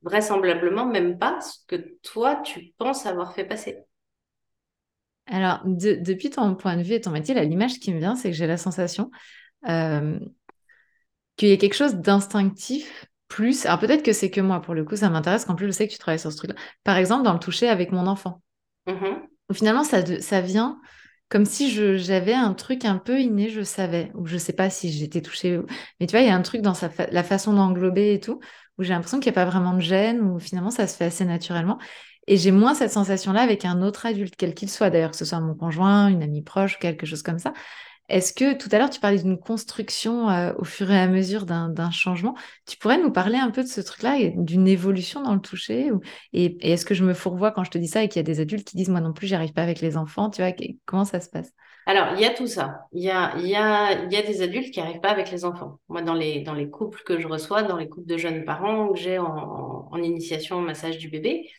vraisemblablement 0.04 0.86
même 0.86 1.18
pas 1.18 1.40
ce 1.40 1.58
que 1.66 1.96
toi, 2.02 2.36
tu 2.36 2.72
penses 2.78 3.06
avoir 3.06 3.34
fait 3.34 3.44
passer. 3.44 3.78
Alors, 5.26 5.60
depuis 5.64 6.30
ton 6.30 6.54
point 6.54 6.76
de 6.76 6.82
vue 6.82 6.92
et 6.92 7.00
ton 7.00 7.10
métier, 7.10 7.34
l'image 7.46 7.80
qui 7.80 7.92
me 7.92 7.98
vient, 7.98 8.14
c'est 8.14 8.30
que 8.30 8.36
j'ai 8.36 8.46
la 8.46 8.58
sensation 8.58 9.10
euh, 9.68 10.18
qu'il 11.36 11.48
y 11.48 11.52
a 11.52 11.56
quelque 11.56 11.74
chose 11.74 11.94
d'instinctif 11.94 13.06
plus. 13.28 13.64
Alors, 13.64 13.80
peut-être 13.80 14.02
que 14.02 14.12
c'est 14.12 14.30
que 14.30 14.42
moi, 14.42 14.60
pour 14.60 14.74
le 14.74 14.84
coup, 14.84 14.96
ça 14.96 15.08
m'intéresse 15.08 15.46
qu'en 15.46 15.54
plus, 15.54 15.66
je 15.66 15.72
sais 15.72 15.88
que 15.88 15.92
tu 15.92 15.98
travailles 15.98 16.18
sur 16.18 16.30
ce 16.30 16.36
truc-là. 16.36 16.56
Par 16.84 16.98
exemple, 16.98 17.24
dans 17.24 17.32
le 17.32 17.38
toucher 17.38 17.68
avec 17.68 17.90
mon 17.90 18.06
enfant. 18.06 18.42
Mm-hmm. 18.86 19.54
Finalement, 19.54 19.84
ça, 19.84 20.20
ça 20.20 20.40
vient 20.42 20.78
comme 21.30 21.46
si 21.46 21.70
j'avais 21.98 22.34
un 22.34 22.54
truc 22.54 22.84
un 22.84 22.98
peu 22.98 23.18
inné, 23.20 23.48
je 23.48 23.62
savais, 23.62 24.12
ou 24.14 24.26
je 24.26 24.36
sais 24.36 24.52
pas 24.52 24.70
si 24.70 24.92
j'étais 24.92 25.20
touchée. 25.20 25.58
Mais 25.98 26.06
tu 26.06 26.12
vois, 26.12 26.20
il 26.20 26.28
y 26.28 26.30
a 26.30 26.36
un 26.36 26.42
truc 26.42 26.60
dans 26.60 26.74
sa 26.74 26.90
la 27.10 27.24
façon 27.24 27.54
d'englober 27.54 28.14
et 28.14 28.20
tout, 28.20 28.40
où 28.78 28.82
j'ai 28.82 28.92
l'impression 28.92 29.20
qu'il 29.20 29.30
n'y 29.32 29.38
a 29.38 29.44
pas 29.44 29.50
vraiment 29.50 29.74
de 29.74 29.80
gêne, 29.80 30.20
où 30.20 30.38
finalement 30.38 30.70
ça 30.70 30.86
se 30.86 30.96
fait 30.96 31.06
assez 31.06 31.24
naturellement. 31.24 31.78
Et 32.26 32.36
j'ai 32.36 32.50
moins 32.50 32.74
cette 32.74 32.90
sensation-là 32.90 33.42
avec 33.42 33.64
un 33.64 33.82
autre 33.82 34.06
adulte, 34.06 34.34
quel 34.36 34.54
qu'il 34.54 34.70
soit, 34.70 34.90
d'ailleurs, 34.90 35.10
que 35.10 35.16
ce 35.16 35.24
soit 35.24 35.40
mon 35.40 35.54
conjoint, 35.54 36.08
une 36.08 36.22
amie 36.22 36.42
proche, 36.42 36.78
quelque 36.78 37.06
chose 37.06 37.22
comme 37.22 37.38
ça. 37.38 37.52
Est-ce 38.08 38.34
que 38.34 38.54
tout 38.56 38.68
à 38.72 38.78
l'heure, 38.78 38.90
tu 38.90 39.00
parlais 39.00 39.22
d'une 39.22 39.38
construction 39.38 40.28
euh, 40.28 40.52
au 40.58 40.64
fur 40.64 40.90
et 40.90 40.98
à 40.98 41.08
mesure 41.08 41.46
d'un 41.46 41.90
changement 41.90 42.34
Tu 42.66 42.76
pourrais 42.76 42.98
nous 42.98 43.10
parler 43.10 43.36
un 43.38 43.50
peu 43.50 43.62
de 43.62 43.68
ce 43.68 43.80
truc-là, 43.80 44.18
d'une 44.36 44.68
évolution 44.68 45.22
dans 45.22 45.34
le 45.34 45.40
toucher 45.40 45.90
Et, 46.34 46.72
est-ce 46.72 46.84
que 46.84 46.94
je 46.94 47.04
me 47.04 47.14
fourvoie 47.14 47.50
quand 47.52 47.64
je 47.64 47.70
te 47.70 47.78
dis 47.78 47.88
ça 47.88 48.02
et 48.02 48.08
qu'il 48.08 48.18
y 48.18 48.20
a 48.20 48.22
des 48.24 48.40
adultes 48.40 48.68
qui 48.68 48.76
disent 48.76 48.90
Moi 48.90 49.00
non 49.00 49.12
plus, 49.14 49.26
j'y 49.26 49.34
arrive 49.34 49.52
pas 49.52 49.62
avec 49.62 49.80
les 49.80 49.96
enfants 49.96 50.28
Tu 50.28 50.42
vois, 50.42 50.52
comment 50.84 51.04
ça 51.06 51.20
se 51.20 51.30
passe? 51.30 51.50
Alors, 51.86 52.14
il 52.14 52.20
y 52.20 52.24
a 52.24 52.30
tout 52.30 52.46
ça. 52.46 52.86
Il 52.92 53.02
y 53.02 53.10
a, 53.10 53.36
y 53.38 53.54
a, 53.54 54.04
y 54.04 54.16
a 54.16 54.22
des 54.22 54.42
adultes 54.42 54.72
qui 54.72 54.80
n'arrivent 54.80 55.00
pas 55.00 55.10
avec 55.10 55.30
les 55.30 55.44
enfants. 55.44 55.80
Moi, 55.88 56.02
dans 56.02 56.14
les, 56.14 56.40
dans 56.42 56.54
les 56.54 56.70
couples 56.70 57.02
que 57.04 57.20
je 57.20 57.26
reçois, 57.28 57.62
dans 57.62 57.76
les 57.76 57.88
couples 57.88 58.06
de 58.06 58.16
jeunes 58.16 58.44
parents 58.44 58.92
que 58.92 58.98
j'ai 58.98 59.18
en, 59.18 59.90
initiation 60.02 60.56
au 60.56 60.60
massage 60.60 60.98
du 60.98 61.08
bébé, 61.08 61.50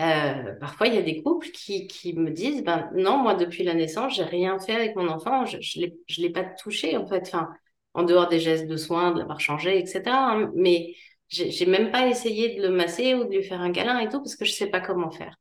euh, 0.00 0.54
parfois, 0.60 0.88
il 0.88 0.94
y 0.94 0.98
a 0.98 1.02
des 1.02 1.22
couples 1.22 1.48
qui, 1.50 1.86
qui 1.86 2.14
me 2.14 2.30
disent, 2.30 2.64
ben 2.64 2.90
non, 2.94 3.18
moi, 3.18 3.34
depuis 3.34 3.64
la 3.64 3.74
naissance, 3.74 4.16
j'ai 4.16 4.24
rien 4.24 4.58
fait 4.58 4.74
avec 4.74 4.96
mon 4.96 5.08
enfant, 5.08 5.44
je 5.46 5.56
ne 5.80 6.22
l'ai 6.22 6.30
pas 6.30 6.44
touché, 6.44 6.96
en 6.96 7.06
fait, 7.06 7.32
en 7.94 8.02
dehors 8.04 8.28
des 8.28 8.40
gestes 8.40 8.66
de 8.66 8.76
soins, 8.76 9.12
de 9.12 9.18
l'avoir 9.20 9.40
changé, 9.40 9.78
etc. 9.78 10.02
Hein, 10.06 10.52
mais 10.54 10.94
j'ai 11.28 11.66
même 11.66 11.90
pas 11.90 12.06
essayé 12.08 12.56
de 12.56 12.62
le 12.62 12.70
masser 12.70 13.14
ou 13.14 13.24
de 13.24 13.30
lui 13.30 13.42
faire 13.42 13.60
un 13.60 13.72
câlin 13.72 13.98
et 14.00 14.08
tout, 14.08 14.18
parce 14.18 14.36
que 14.36 14.44
je 14.44 14.52
sais 14.52 14.68
pas 14.68 14.80
comment 14.80 15.10
faire 15.10 15.36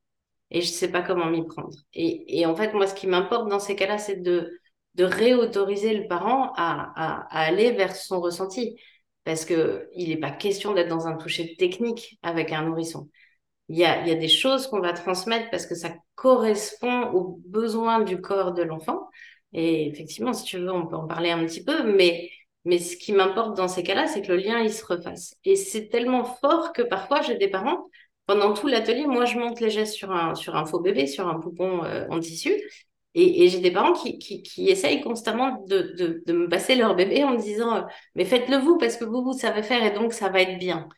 et 0.54 0.62
je 0.62 0.68
sais 0.68 0.92
pas 0.92 1.02
comment 1.02 1.26
m'y 1.26 1.46
prendre. 1.46 1.76
Et, 1.94 2.46
en 2.46 2.56
fait, 2.56 2.74
moi, 2.74 2.88
ce 2.88 2.94
qui 2.94 3.08
m'importe 3.08 3.50
dans 3.50 3.60
ces 3.60 3.76
cas-là, 3.76 3.98
c'est 3.98 4.22
de, 4.22 4.60
de 4.96 5.04
réautoriser 5.04 5.96
le 5.96 6.08
parent 6.08 6.54
à, 6.56 6.94
à, 6.96 7.46
aller 7.46 7.72
vers 7.72 7.96
son 7.96 8.22
ressenti. 8.22 8.78
parce 9.24 9.46
que 9.46 9.90
il 9.96 10.10
n'est 10.10 10.18
pas 10.18 10.32
question 10.32 10.74
d'être 10.74 10.90
dans 10.90 11.08
un 11.08 11.18
toucher 11.18 11.56
technique 11.58 12.20
avec 12.22 12.52
un 12.52 12.64
nourrisson. 12.64 13.10
Il 13.70 13.78
y 13.78 13.86
a, 13.86 14.06
y 14.06 14.12
a 14.12 14.16
des 14.16 14.28
choses 14.30 14.68
qu'on 14.68 14.82
va 14.82 14.94
transmettre 14.94 15.50
parce 15.50 15.66
que 15.66 15.76
ça 15.76 15.94
correspond 16.16 17.12
aux 17.14 17.40
besoins 17.48 18.02
du 18.02 18.22
corps 18.22 18.54
de 18.54 18.64
l'enfant. 18.64 19.10
Et 19.54 19.88
effectivement, 19.88 20.34
si 20.34 20.46
tu 20.46 20.58
veux, 20.60 20.72
on 20.72 20.88
peut 20.88 20.96
en 20.96 21.08
parler 21.08 21.32
un 21.32 21.46
petit 21.46 21.64
peu, 21.64 21.84
mais, 21.84 22.30
mais 22.66 22.80
ce 22.80 22.98
qui 22.98 23.14
m'importe 23.14 23.56
dans 23.58 23.68
ces 23.68 23.84
cas-là, 23.84 24.08
c'est 24.08 24.22
que 24.22 24.32
le 24.32 24.38
lien, 24.40 24.60
il 24.60 24.72
se 24.74 24.86
refasse. 24.86 25.36
Et 25.46 25.56
c'est 25.56 25.90
tellement 25.90 26.24
fort 26.26 26.74
que 26.74 26.82
parfois, 26.82 27.22
j'ai 27.22 27.38
des 27.38 27.50
parents, 27.50 27.90
pendant 28.26 28.54
tout 28.54 28.68
l'atelier, 28.68 29.06
moi, 29.08 29.26
je 29.26 29.38
monte 29.38 29.60
les 29.60 29.70
gestes 29.70 29.96
sur 29.96 30.12
un, 30.12 30.36
sur 30.36 30.56
un 30.56 30.66
faux 30.66 30.80
bébé, 30.80 31.08
sur 31.08 31.28
un 31.28 31.40
poupon 31.40 31.84
euh, 31.84 32.08
en 32.10 32.20
tissu. 32.20 32.52
Et, 33.16 33.48
j'ai 33.50 33.60
des 33.60 33.72
parents 33.72 33.94
qui, 33.94 34.18
qui, 34.18 34.70
essayent 34.70 35.02
constamment 35.02 35.64
de, 35.68 36.22
de, 36.26 36.34
me 36.34 36.50
passer 36.50 36.76
leur 36.76 36.96
bébé 36.96 37.24
en 37.24 37.32
me 37.32 37.38
disant, 37.38 37.76
euh, 37.76 37.82
mais 38.16 38.26
faites-le 38.26 38.58
vous 38.58 38.78
parce 38.80 38.98
que 38.98 39.06
vous, 39.06 39.24
vous 39.24 39.34
savez 39.34 39.62
faire 39.62 39.84
et 39.86 39.92
donc 39.92 40.14
ça 40.14 40.30
va 40.30 40.42
être 40.42 40.58
bien. 40.58 40.90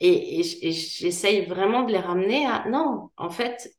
Et, 0.00 0.42
j'essaye 0.42 1.46
vraiment 1.46 1.84
de 1.84 1.92
les 1.92 1.98
ramener 1.98 2.46
à, 2.46 2.68
non, 2.68 3.10
en 3.16 3.30
fait, 3.30 3.70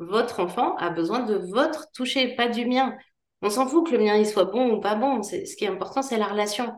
votre 0.00 0.40
enfant 0.40 0.76
a 0.76 0.90
besoin 0.90 1.20
de 1.20 1.34
votre 1.36 1.92
toucher, 1.92 2.34
pas 2.34 2.48
du 2.48 2.66
mien. 2.66 2.96
On 3.42 3.50
s'en 3.50 3.66
fout 3.66 3.86
que 3.86 3.92
le 3.92 3.98
mien 3.98 4.16
il 4.16 4.26
soit 4.26 4.46
bon 4.46 4.72
ou 4.72 4.80
pas 4.80 4.94
bon. 4.96 5.22
Ce 5.22 5.56
qui 5.56 5.64
est 5.64 5.68
important, 5.68 6.02
c'est 6.02 6.18
la 6.18 6.26
relation. 6.28 6.72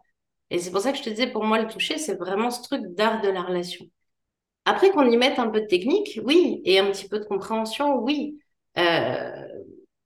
Et 0.51 0.59
c'est 0.59 0.71
pour 0.71 0.81
ça 0.81 0.93
que 0.93 0.99
je 0.99 1.05
te 1.05 1.11
disais, 1.11 1.29
pour 1.29 1.45
moi, 1.45 1.61
le 1.61 1.69
toucher, 1.69 1.99
c'est 1.99 2.17
vraiment 2.17 2.51
ce 2.51 2.63
truc 2.63 2.83
d'art 2.95 3.23
de 3.23 3.29
la 3.29 3.43
relation. 3.43 3.87
Après 4.65 4.91
qu'on 4.91 5.11
y 5.11 5.17
mette 5.17 5.39
un 5.39 5.49
peu 5.49 5.61
de 5.61 5.67
technique, 5.67 6.21
oui, 6.25 6.61
et 6.65 6.79
un 6.79 6.91
petit 6.91 7.09
peu 7.09 7.19
de 7.19 7.25
compréhension, 7.25 7.99
oui. 7.99 8.39
Euh, 8.79 9.47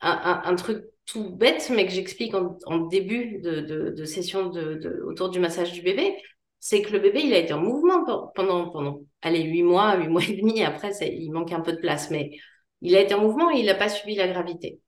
un, 0.00 0.54
truc 0.56 0.84
tout 1.04 1.30
bête, 1.30 1.70
mais 1.74 1.86
que 1.86 1.92
j'explique 1.92 2.34
en, 2.34 2.78
début 2.86 3.40
de, 3.40 3.60
de, 3.90 4.04
session 4.04 4.48
de, 4.48 5.02
autour 5.06 5.30
du 5.30 5.38
massage 5.40 5.72
du 5.72 5.82
bébé, 5.82 6.16
c'est 6.60 6.82
que 6.82 6.92
le 6.92 6.98
bébé, 6.98 7.20
il 7.24 7.32
a 7.32 7.38
été 7.38 7.52
en 7.52 7.60
mouvement 7.60 8.04
pendant, 8.34 8.70
pendant 8.70 9.00
allez, 9.22 9.42
huit 9.42 9.62
mois, 9.62 9.96
huit 9.96 10.08
mois 10.08 10.22
et 10.28 10.36
demi. 10.36 10.62
Après, 10.64 10.90
il 11.00 11.30
manque 11.30 11.52
un 11.52 11.60
peu 11.60 11.72
de 11.72 11.78
place, 11.78 12.10
mais 12.10 12.32
il 12.82 12.96
a 12.96 13.00
été 13.00 13.14
en 13.14 13.20
mouvement 13.22 13.50
et 13.50 13.60
il 13.60 13.66
n'a 13.66 13.74
pas 13.74 13.88
subi 13.88 14.14
la 14.16 14.28
gravité. 14.28 14.80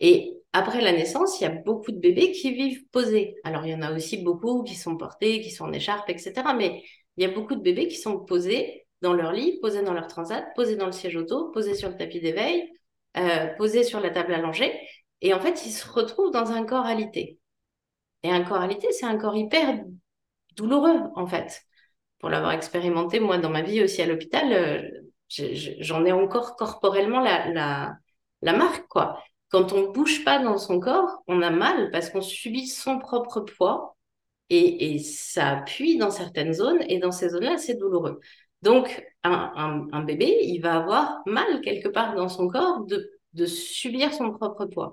Et 0.00 0.34
après 0.52 0.80
la 0.80 0.92
naissance, 0.92 1.40
il 1.40 1.44
y 1.44 1.46
a 1.46 1.50
beaucoup 1.50 1.92
de 1.92 1.98
bébés 1.98 2.32
qui 2.32 2.52
vivent 2.52 2.84
posés. 2.90 3.36
Alors, 3.44 3.66
il 3.66 3.72
y 3.72 3.74
en 3.74 3.82
a 3.82 3.94
aussi 3.94 4.18
beaucoup 4.18 4.62
qui 4.64 4.74
sont 4.74 4.96
portés, 4.96 5.40
qui 5.40 5.50
sont 5.50 5.64
en 5.64 5.72
écharpe, 5.72 6.10
etc. 6.10 6.32
Mais 6.56 6.82
il 7.16 7.22
y 7.24 7.26
a 7.26 7.32
beaucoup 7.32 7.54
de 7.54 7.62
bébés 7.62 7.88
qui 7.88 7.96
sont 7.96 8.18
posés 8.20 8.83
dans 9.04 9.12
leur 9.12 9.32
lit, 9.32 9.60
posés 9.60 9.82
dans 9.82 9.92
leur 9.92 10.08
transat, 10.08 10.46
posés 10.56 10.76
dans 10.76 10.86
le 10.86 10.92
siège 10.92 11.14
auto, 11.14 11.50
posés 11.50 11.74
sur 11.74 11.90
le 11.90 11.96
tapis 11.96 12.20
d'éveil, 12.20 12.72
euh, 13.16 13.46
posés 13.58 13.84
sur 13.84 14.00
la 14.00 14.10
table 14.10 14.32
allongée. 14.32 14.72
Et 15.20 15.34
en 15.34 15.40
fait, 15.40 15.66
ils 15.66 15.72
se 15.72 15.86
retrouvent 15.88 16.32
dans 16.32 16.52
un 16.52 16.64
corps 16.64 16.86
alité. 16.86 17.38
Et 18.22 18.30
un 18.30 18.42
corps 18.42 18.62
alité, 18.62 18.90
c'est 18.92 19.06
un 19.06 19.18
corps 19.18 19.36
hyper 19.36 19.84
douloureux, 20.56 20.98
en 21.14 21.26
fait. 21.26 21.62
Pour 22.18 22.30
l'avoir 22.30 22.52
expérimenté, 22.52 23.20
moi, 23.20 23.36
dans 23.38 23.50
ma 23.50 23.62
vie 23.62 23.82
aussi 23.82 24.00
à 24.00 24.06
l'hôpital, 24.06 24.52
euh, 24.52 24.90
j'en 25.80 26.04
ai 26.06 26.12
encore 26.12 26.56
corporellement 26.56 27.20
la, 27.20 27.98
marque, 28.42 28.88
quoi. 28.88 29.22
Quand 29.50 29.72
on 29.72 29.92
bouge 29.92 30.24
pas 30.24 30.42
dans 30.42 30.56
son 30.58 30.80
corps, 30.80 31.22
on 31.28 31.42
a 31.42 31.50
mal 31.50 31.90
parce 31.90 32.08
qu'on 32.10 32.22
subit 32.22 32.66
son 32.66 32.98
propre 32.98 33.40
poids 33.40 33.96
et, 34.48 34.94
et, 34.94 34.98
ça 34.98 35.50
appuie 35.58 35.96
dans 35.96 36.10
certaines 36.10 36.52
zones 36.54 36.82
et 36.88 36.98
dans 36.98 37.12
ces 37.12 37.28
zones-là, 37.30 37.58
c'est 37.58 37.74
douloureux. 37.74 38.20
Donc, 38.64 39.06
un, 39.24 39.52
un, 39.56 39.86
un, 39.92 40.02
bébé, 40.02 40.38
il 40.42 40.60
va 40.60 40.76
avoir 40.76 41.20
mal 41.26 41.60
quelque 41.60 41.88
part 41.88 42.14
dans 42.14 42.30
son 42.30 42.48
corps 42.48 42.84
de, 42.86 43.10
de 43.34 43.44
subir 43.44 44.12
son 44.14 44.32
propre 44.32 44.64
poids. 44.64 44.92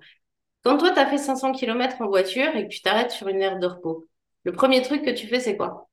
Quand 0.63 0.77
toi, 0.77 0.91
tu 0.91 0.99
as 0.99 1.05
fait 1.05 1.17
500 1.17 1.53
km 1.53 2.01
en 2.01 2.07
voiture 2.07 2.53
et 2.55 2.67
que 2.67 2.73
tu 2.73 2.81
t'arrêtes 2.81 3.11
sur 3.11 3.29
une 3.29 3.41
aire 3.41 3.59
de 3.59 3.67
repos, 3.67 4.05
le 4.43 4.51
premier 4.51 4.81
truc 4.81 5.03
que 5.03 5.09
tu 5.09 5.25
fais, 5.27 5.39
c'est 5.39 5.55
quoi? 5.55 5.89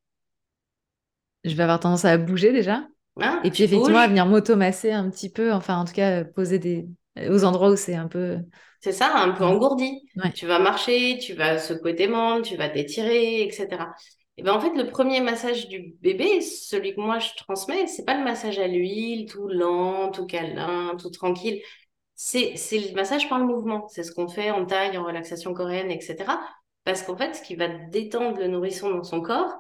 Je 1.44 1.54
vais 1.54 1.62
avoir 1.62 1.78
tendance 1.78 2.04
à 2.04 2.18
bouger 2.18 2.52
déjà. 2.52 2.82
Hein, 3.20 3.40
et 3.44 3.50
puis 3.50 3.62
effectivement, 3.62 3.98
à 3.98 4.08
venir 4.08 4.26
m'automasser 4.26 4.90
un 4.90 5.08
petit 5.08 5.30
peu, 5.30 5.52
enfin 5.52 5.78
en 5.78 5.84
tout 5.84 5.92
cas, 5.92 6.24
poser 6.24 6.58
des, 6.58 6.88
aux 7.28 7.44
endroits 7.44 7.70
où 7.70 7.76
c'est 7.76 7.94
un 7.94 8.08
peu. 8.08 8.38
C'est 8.80 8.92
ça, 8.92 9.16
un 9.16 9.30
peu 9.30 9.44
engourdi. 9.44 10.02
Tu 10.34 10.46
vas 10.46 10.58
marcher, 10.58 11.18
tu 11.18 11.34
vas 11.34 11.58
secouer 11.58 11.94
tes 11.94 12.08
membres, 12.08 12.42
tu 12.42 12.56
vas 12.56 12.68
t'étirer, 12.68 13.42
etc. 13.42 13.86
Et 14.38 14.42
ben 14.42 14.52
en 14.54 14.60
fait, 14.60 14.72
le 14.76 14.88
premier 14.88 15.20
massage 15.20 15.66
du 15.68 15.94
bébé, 16.00 16.40
celui 16.40 16.94
que 16.94 17.00
moi 17.00 17.18
je 17.18 17.30
transmets, 17.36 17.88
c'est 17.88 18.04
pas 18.04 18.16
le 18.16 18.22
massage 18.22 18.60
à 18.60 18.68
l'huile, 18.68 19.26
tout 19.26 19.48
lent, 19.48 20.12
tout 20.12 20.26
câlin, 20.26 20.96
tout 20.96 21.10
tranquille. 21.10 21.60
C'est, 22.14 22.54
le 22.72 22.94
massage 22.94 23.28
par 23.28 23.40
le 23.40 23.46
mouvement. 23.46 23.88
C'est 23.88 24.04
ce 24.04 24.12
qu'on 24.12 24.28
fait 24.28 24.52
en 24.52 24.64
taille, 24.64 24.96
en 24.96 25.04
relaxation 25.04 25.54
coréenne, 25.54 25.90
etc. 25.90 26.16
Parce 26.84 27.02
qu'en 27.02 27.16
fait, 27.16 27.34
ce 27.34 27.42
qui 27.42 27.56
va 27.56 27.68
détendre 27.68 28.38
le 28.38 28.46
nourrisson 28.46 28.90
dans 28.90 29.02
son 29.02 29.20
corps, 29.22 29.58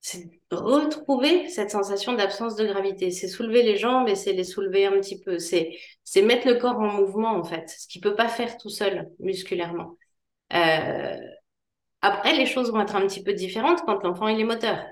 c'est 0.00 0.30
retrouver 0.52 1.48
cette 1.48 1.72
sensation 1.72 2.12
d'absence 2.12 2.54
de 2.54 2.64
gravité. 2.64 3.10
C'est 3.10 3.28
soulever 3.28 3.64
les 3.64 3.76
jambes 3.76 4.08
et 4.08 4.14
c'est 4.14 4.32
les 4.32 4.44
soulever 4.44 4.86
un 4.86 4.92
petit 4.92 5.20
peu. 5.20 5.38
C'est, 5.40 5.76
mettre 6.22 6.46
le 6.46 6.54
corps 6.54 6.78
en 6.78 6.92
mouvement, 6.92 7.32
en 7.32 7.44
fait, 7.44 7.68
ce 7.68 7.88
qu'il 7.88 8.00
peut 8.00 8.14
pas 8.14 8.28
faire 8.28 8.56
tout 8.56 8.70
seul, 8.70 9.10
musculairement. 9.18 9.96
Euh, 10.52 11.18
après, 12.06 12.36
les 12.36 12.46
choses 12.46 12.70
vont 12.70 12.80
être 12.80 12.96
un 12.96 13.06
petit 13.06 13.22
peu 13.22 13.32
différentes 13.32 13.82
quand 13.84 14.02
l'enfant 14.04 14.28
il 14.28 14.40
est 14.40 14.44
moteur. 14.44 14.84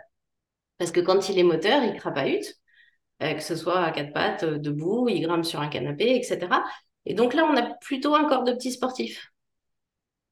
Parce 0.79 0.91
que 0.91 1.01
quand 1.01 1.29
il 1.29 1.39
est 1.39 1.45
moteur, 1.45 1.83
il 1.85 1.95
crapahute, 1.95 2.57
euh, 3.23 3.35
que 3.35 3.43
ce 3.43 3.57
soit 3.57 3.81
à 3.81 3.93
quatre 3.93 4.13
pattes, 4.13 4.43
euh, 4.45 4.59
debout, 4.59 5.09
il 5.09 5.21
grimpe 5.23 5.45
sur 5.45 5.61
un 5.61 5.69
canapé, 5.69 6.17
etc. 6.17 6.65
Et 7.07 7.15
donc 7.15 7.35
là, 7.35 7.45
on 7.51 7.57
a 7.57 7.63
plutôt 7.63 8.15
un 8.15 8.25
corps 8.25 8.45
de 8.45 8.53
petit 8.53 8.73
sportif. 8.73 9.31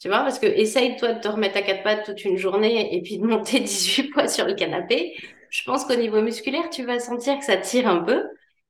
Tu 0.00 0.08
vois, 0.08 0.18
parce 0.20 0.40
que 0.40 0.46
essaye 0.46 0.96
toi 0.96 1.12
de 1.12 1.20
te 1.20 1.28
remettre 1.28 1.56
à 1.58 1.62
quatre 1.62 1.84
pattes 1.84 2.04
toute 2.04 2.24
une 2.24 2.36
journée 2.36 2.92
et 2.96 3.02
puis 3.02 3.18
de 3.18 3.24
monter 3.24 3.60
18 3.60 4.10
poids 4.10 4.26
sur 4.28 4.46
le 4.46 4.54
canapé. 4.54 5.14
Je 5.50 5.62
pense 5.64 5.84
qu'au 5.84 5.94
niveau 5.94 6.20
musculaire, 6.22 6.70
tu 6.70 6.84
vas 6.84 6.98
sentir 6.98 7.38
que 7.38 7.44
ça 7.44 7.56
tire 7.56 7.86
un 7.88 8.02
peu. 8.02 8.24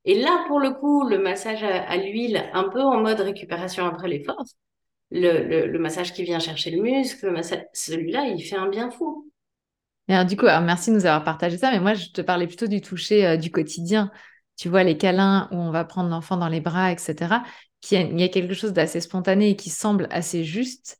Et 0.04 0.20
là, 0.20 0.44
pour 0.48 0.60
le 0.60 0.72
coup, 0.72 1.08
le 1.08 1.18
massage 1.18 1.62
à, 1.62 1.96
l'huile, 1.96 2.50
un 2.52 2.68
peu 2.68 2.80
en 2.82 3.00
mode 3.00 3.20
récupération 3.20 3.86
après 3.86 4.08
l'effort, 4.08 4.44
le, 5.12 5.46
le, 5.46 5.66
le, 5.66 5.78
massage 5.78 6.12
qui 6.12 6.24
vient 6.24 6.38
chercher 6.38 6.70
le 6.70 6.82
muscle, 6.82 7.26
le 7.26 7.32
massage, 7.32 7.64
celui-là, 7.72 8.26
il 8.26 8.42
fait 8.42 8.56
un 8.56 8.68
bien 8.68 8.90
fou. 8.90 9.30
Et 10.08 10.14
alors, 10.14 10.26
du 10.26 10.36
coup, 10.36 10.46
alors, 10.46 10.62
merci 10.62 10.90
de 10.90 10.96
nous 10.96 11.06
avoir 11.06 11.24
partagé 11.24 11.58
ça, 11.58 11.70
mais 11.70 11.80
moi, 11.80 11.94
je 11.94 12.08
te 12.08 12.20
parlais 12.20 12.46
plutôt 12.46 12.66
du 12.66 12.80
toucher 12.80 13.26
euh, 13.26 13.36
du 13.36 13.50
quotidien. 13.50 14.10
Tu 14.56 14.68
vois, 14.68 14.82
les 14.82 14.96
câlins 14.96 15.48
où 15.52 15.56
on 15.56 15.70
va 15.70 15.84
prendre 15.84 16.10
l'enfant 16.10 16.36
dans 16.36 16.48
les 16.48 16.60
bras, 16.60 16.92
etc. 16.92 17.42
Qui 17.80 17.96
il 17.96 18.20
y 18.20 18.22
a 18.22 18.28
quelque 18.28 18.54
chose 18.54 18.72
d'assez 18.72 19.00
spontané 19.00 19.50
et 19.50 19.56
qui 19.56 19.70
semble 19.70 20.08
assez 20.10 20.44
juste 20.44 20.98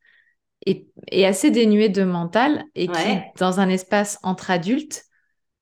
et, 0.66 0.86
assez 1.24 1.50
dénué 1.50 1.88
de 1.88 2.04
mental 2.04 2.64
et 2.74 2.88
qui, 2.88 3.18
dans 3.38 3.60
un 3.60 3.68
espace 3.68 4.18
entre 4.22 4.50
adultes, 4.50 5.04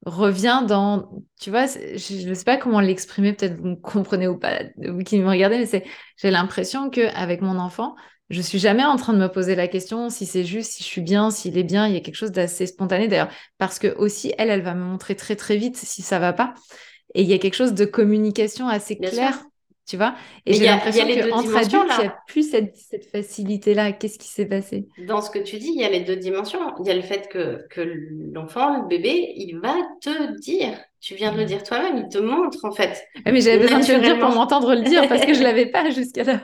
revient 0.06 0.64
dans, 0.66 1.10
tu 1.40 1.50
vois, 1.50 1.66
je 1.66 2.28
ne 2.28 2.34
sais 2.34 2.44
pas 2.44 2.56
comment 2.56 2.80
l'exprimer, 2.80 3.32
peut-être 3.34 3.56
vous 3.58 3.68
me 3.68 3.76
comprenez 3.76 4.28
ou 4.28 4.38
pas, 4.38 4.62
vous 4.76 5.02
qui 5.02 5.18
me 5.18 5.28
regardez, 5.28 5.58
mais 5.58 5.66
c'est, 5.66 5.84
j'ai 6.16 6.30
l'impression 6.30 6.88
qu'avec 6.90 7.42
mon 7.42 7.58
enfant, 7.58 7.94
je 8.30 8.40
suis 8.40 8.58
jamais 8.58 8.84
en 8.84 8.96
train 8.96 9.12
de 9.12 9.18
me 9.18 9.28
poser 9.28 9.54
la 9.56 9.68
question 9.68 10.08
si 10.08 10.24
c'est 10.24 10.44
juste, 10.44 10.72
si 10.72 10.82
je 10.82 10.88
suis 10.88 11.00
bien, 11.00 11.30
s'il 11.30 11.58
est 11.58 11.64
bien. 11.64 11.86
Il 11.88 11.94
y 11.94 11.96
a 11.96 12.00
quelque 12.00 12.14
chose 12.14 12.32
d'assez 12.32 12.66
spontané 12.66 13.08
d'ailleurs, 13.08 13.30
parce 13.58 13.78
que 13.78 13.94
aussi 13.96 14.32
elle, 14.38 14.50
elle 14.50 14.62
va 14.62 14.74
me 14.74 14.84
montrer 14.84 15.16
très 15.16 15.36
très 15.36 15.56
vite 15.56 15.76
si 15.76 16.02
ça 16.02 16.18
va 16.18 16.32
pas. 16.32 16.54
Et 17.14 17.22
il 17.22 17.28
y 17.28 17.34
a 17.34 17.38
quelque 17.38 17.56
chose 17.56 17.74
de 17.74 17.84
communication 17.84 18.68
assez 18.68 18.96
clair 18.96 19.42
tu 19.90 19.96
vois 19.96 20.14
Et 20.46 20.55
j'ai 20.55 20.66
l'impression 20.66 21.05
qu'entre 21.05 21.57
adultes, 21.57 21.92
il 21.98 22.03
n'y 22.03 22.07
a 22.07 22.18
plus 22.29 22.48
cette, 22.48 22.76
cette 22.76 23.07
facilité-là. 23.07 23.90
Qu'est-ce 23.90 24.20
qui 24.20 24.29
s'est 24.29 24.46
passé? 24.46 24.87
Dans 25.09 25.20
ce 25.20 25.31
que 25.31 25.40
tu 25.40 25.59
dis, 25.59 25.72
il 25.74 25.81
y 25.81 25.85
a 25.85 25.90
les 25.90 26.03
deux 26.03 26.14
dimensions. 26.14 26.61
Il 26.79 26.87
y 26.87 26.90
a 26.90 26.94
le 26.94 27.03
fait 27.03 27.29
que, 27.29 27.66
que 27.70 27.81
l'enfant, 28.33 28.83
le 28.83 28.87
bébé, 28.87 29.33
il 29.37 29.59
va 29.59 29.74
te 30.00 30.38
dire. 30.38 30.79
Tu 31.00 31.14
viens 31.14 31.33
de 31.33 31.38
le 31.38 31.42
mmh. 31.42 31.46
dire 31.46 31.62
toi-même, 31.64 31.96
il 31.96 32.09
te 32.09 32.18
montre 32.18 32.64
en 32.64 32.70
fait. 32.70 33.03
mais 33.24 33.40
j'avais 33.40 33.59
besoin 33.59 33.81
de 33.81 33.92
le 33.92 34.00
dire 34.00 34.18
pour 34.18 34.29
m'entendre 34.29 34.74
le 34.74 34.83
dire 34.83 35.09
parce 35.09 35.24
que 35.24 35.35
je 35.35 35.42
l'avais 35.42 35.66
pas 35.66 35.90
jusqu'à 35.90 36.22
là. 36.24 36.40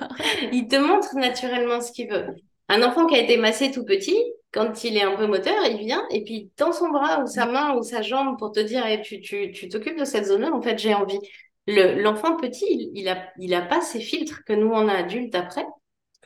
il 0.50 0.66
te 0.66 0.76
montre 0.76 1.14
naturellement 1.14 1.80
ce 1.80 1.92
qu'il 1.92 2.08
veut. 2.08 2.26
Un 2.68 2.82
enfant 2.82 3.06
qui 3.06 3.14
a 3.14 3.20
été 3.20 3.36
massé 3.36 3.70
tout 3.70 3.84
petit, 3.84 4.16
quand 4.52 4.82
il 4.82 4.96
est 4.96 5.02
un 5.02 5.14
peu 5.14 5.26
moteur, 5.26 5.54
il 5.70 5.76
vient 5.76 6.02
et 6.10 6.24
puis 6.24 6.50
tend 6.56 6.72
son 6.72 6.88
bras 6.88 7.22
ou 7.22 7.26
sa 7.26 7.46
main 7.46 7.76
ou 7.76 7.82
sa 7.82 8.02
jambe 8.02 8.38
pour 8.38 8.50
te 8.50 8.60
dire 8.60 8.84
hey, 8.86 9.02
tu, 9.02 9.20
tu, 9.20 9.52
tu 9.52 9.68
t'occupes 9.68 9.98
de 9.98 10.04
cette 10.04 10.24
zone-là, 10.24 10.50
en 10.52 10.62
fait 10.62 10.78
j'ai 10.78 10.94
envie 10.94 11.20
l'enfant 11.66 12.36
petit, 12.36 12.90
il, 12.94 13.04
n'a 13.04 13.12
a, 13.12 13.24
il 13.38 13.54
a 13.54 13.62
pas 13.62 13.80
ces 13.80 14.00
filtres 14.00 14.44
que 14.44 14.52
nous, 14.52 14.68
on 14.68 14.88
a 14.88 14.94
adultes 14.94 15.34
après. 15.34 15.66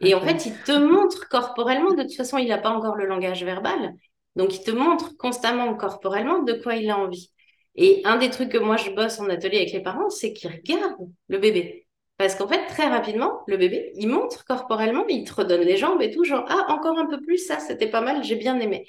Et 0.02 0.14
en 0.14 0.20
fait, 0.20 0.46
il 0.46 0.54
te 0.62 0.72
montre 0.72 1.28
corporellement, 1.28 1.92
de 1.92 2.02
toute 2.02 2.14
façon, 2.14 2.38
il 2.38 2.48
n'a 2.48 2.58
pas 2.58 2.70
encore 2.70 2.96
le 2.96 3.06
langage 3.06 3.44
verbal. 3.44 3.94
Donc, 4.36 4.54
il 4.54 4.62
te 4.62 4.70
montre 4.70 5.16
constamment 5.16 5.74
corporellement 5.74 6.42
de 6.42 6.54
quoi 6.54 6.76
il 6.76 6.90
a 6.90 6.98
envie. 6.98 7.30
Et 7.74 8.02
un 8.04 8.16
des 8.16 8.30
trucs 8.30 8.50
que 8.50 8.58
moi, 8.58 8.76
je 8.76 8.90
bosse 8.90 9.20
en 9.20 9.28
atelier 9.28 9.58
avec 9.58 9.72
les 9.72 9.82
parents, 9.82 10.10
c'est 10.10 10.32
qu'ils 10.32 10.50
regardent 10.50 11.10
le 11.28 11.38
bébé. 11.38 11.86
Parce 12.16 12.34
qu'en 12.34 12.48
fait, 12.48 12.66
très 12.66 12.86
rapidement, 12.86 13.42
le 13.46 13.56
bébé, 13.56 13.92
il 13.94 14.08
montre 14.08 14.44
corporellement, 14.44 15.06
il 15.08 15.24
te 15.24 15.32
redonne 15.34 15.62
les 15.62 15.76
jambes 15.76 16.02
et 16.02 16.10
tout, 16.10 16.24
genre, 16.24 16.44
ah, 16.48 16.66
encore 16.68 16.98
un 16.98 17.06
peu 17.06 17.20
plus, 17.20 17.38
ça, 17.38 17.58
c'était 17.58 17.88
pas 17.88 18.02
mal, 18.02 18.22
j'ai 18.24 18.36
bien 18.36 18.58
aimé. 18.60 18.86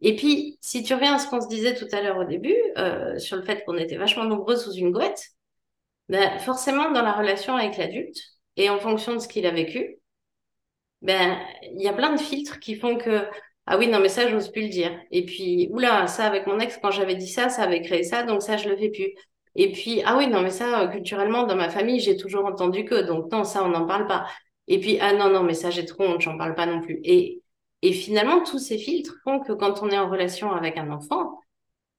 Et 0.00 0.14
puis, 0.16 0.58
si 0.60 0.82
tu 0.82 0.94
reviens 0.94 1.14
à 1.14 1.18
ce 1.18 1.28
qu'on 1.28 1.40
se 1.40 1.48
disait 1.48 1.74
tout 1.74 1.88
à 1.92 2.02
l'heure 2.02 2.18
au 2.18 2.24
début, 2.24 2.56
euh, 2.76 3.18
sur 3.18 3.36
le 3.36 3.42
fait 3.42 3.64
qu'on 3.64 3.76
était 3.76 3.96
vachement 3.96 4.24
nombreux 4.24 4.56
sous 4.56 4.72
une 4.72 4.92
gouette, 4.92 5.30
ben, 6.08 6.38
forcément, 6.40 6.90
dans 6.90 7.02
la 7.02 7.12
relation 7.12 7.56
avec 7.56 7.76
l'adulte, 7.76 8.18
et 8.56 8.70
en 8.70 8.78
fonction 8.78 9.14
de 9.14 9.18
ce 9.20 9.28
qu'il 9.28 9.46
a 9.46 9.50
vécu, 9.50 9.98
ben, 11.02 11.38
il 11.62 11.82
y 11.82 11.88
a 11.88 11.92
plein 11.92 12.12
de 12.12 12.20
filtres 12.20 12.58
qui 12.60 12.74
font 12.76 12.96
que 12.96 13.26
ah 13.70 13.76
oui, 13.76 13.88
non, 13.88 14.00
mais 14.00 14.08
ça, 14.08 14.26
j'ose 14.28 14.50
plus 14.50 14.62
le 14.62 14.68
dire. 14.70 14.98
Et 15.10 15.26
puis, 15.26 15.68
oula, 15.72 16.06
ça, 16.06 16.24
avec 16.24 16.46
mon 16.46 16.58
ex, 16.58 16.78
quand 16.82 16.90
j'avais 16.90 17.16
dit 17.16 17.28
ça, 17.28 17.50
ça 17.50 17.64
avait 17.64 17.82
créé 17.82 18.02
ça, 18.02 18.22
donc 18.22 18.40
ça, 18.42 18.56
je 18.56 18.66
le 18.68 18.76
fais 18.78 18.88
plus. 18.88 19.12
Et 19.56 19.72
puis, 19.72 20.02
ah 20.06 20.16
oui, 20.16 20.26
non, 20.26 20.40
mais 20.40 20.50
ça, 20.50 20.80
euh, 20.82 20.88
culturellement, 20.88 21.44
dans 21.44 21.56
ma 21.56 21.68
famille, 21.68 22.00
j'ai 22.00 22.16
toujours 22.16 22.46
entendu 22.46 22.84
que, 22.86 23.02
donc 23.02 23.30
non, 23.30 23.44
ça, 23.44 23.62
on 23.64 23.68
n'en 23.68 23.86
parle 23.86 24.06
pas. 24.06 24.26
Et 24.68 24.80
puis, 24.80 24.98
ah 25.00 25.12
non, 25.12 25.28
non, 25.30 25.42
mais 25.42 25.52
ça, 25.54 25.70
j'ai 25.70 25.84
trop 25.84 26.04
honte, 26.04 26.22
j'en 26.22 26.38
parle 26.38 26.54
pas 26.54 26.64
non 26.66 26.80
plus. 26.80 27.00
Et, 27.04 27.42
et 27.82 27.92
finalement, 27.92 28.42
tous 28.42 28.58
ces 28.58 28.78
filtres 28.78 29.16
font 29.24 29.40
que 29.40 29.52
quand 29.52 29.82
on 29.82 29.90
est 29.90 29.98
en 29.98 30.08
relation 30.08 30.50
avec 30.52 30.78
un 30.78 30.90
enfant 30.90 31.38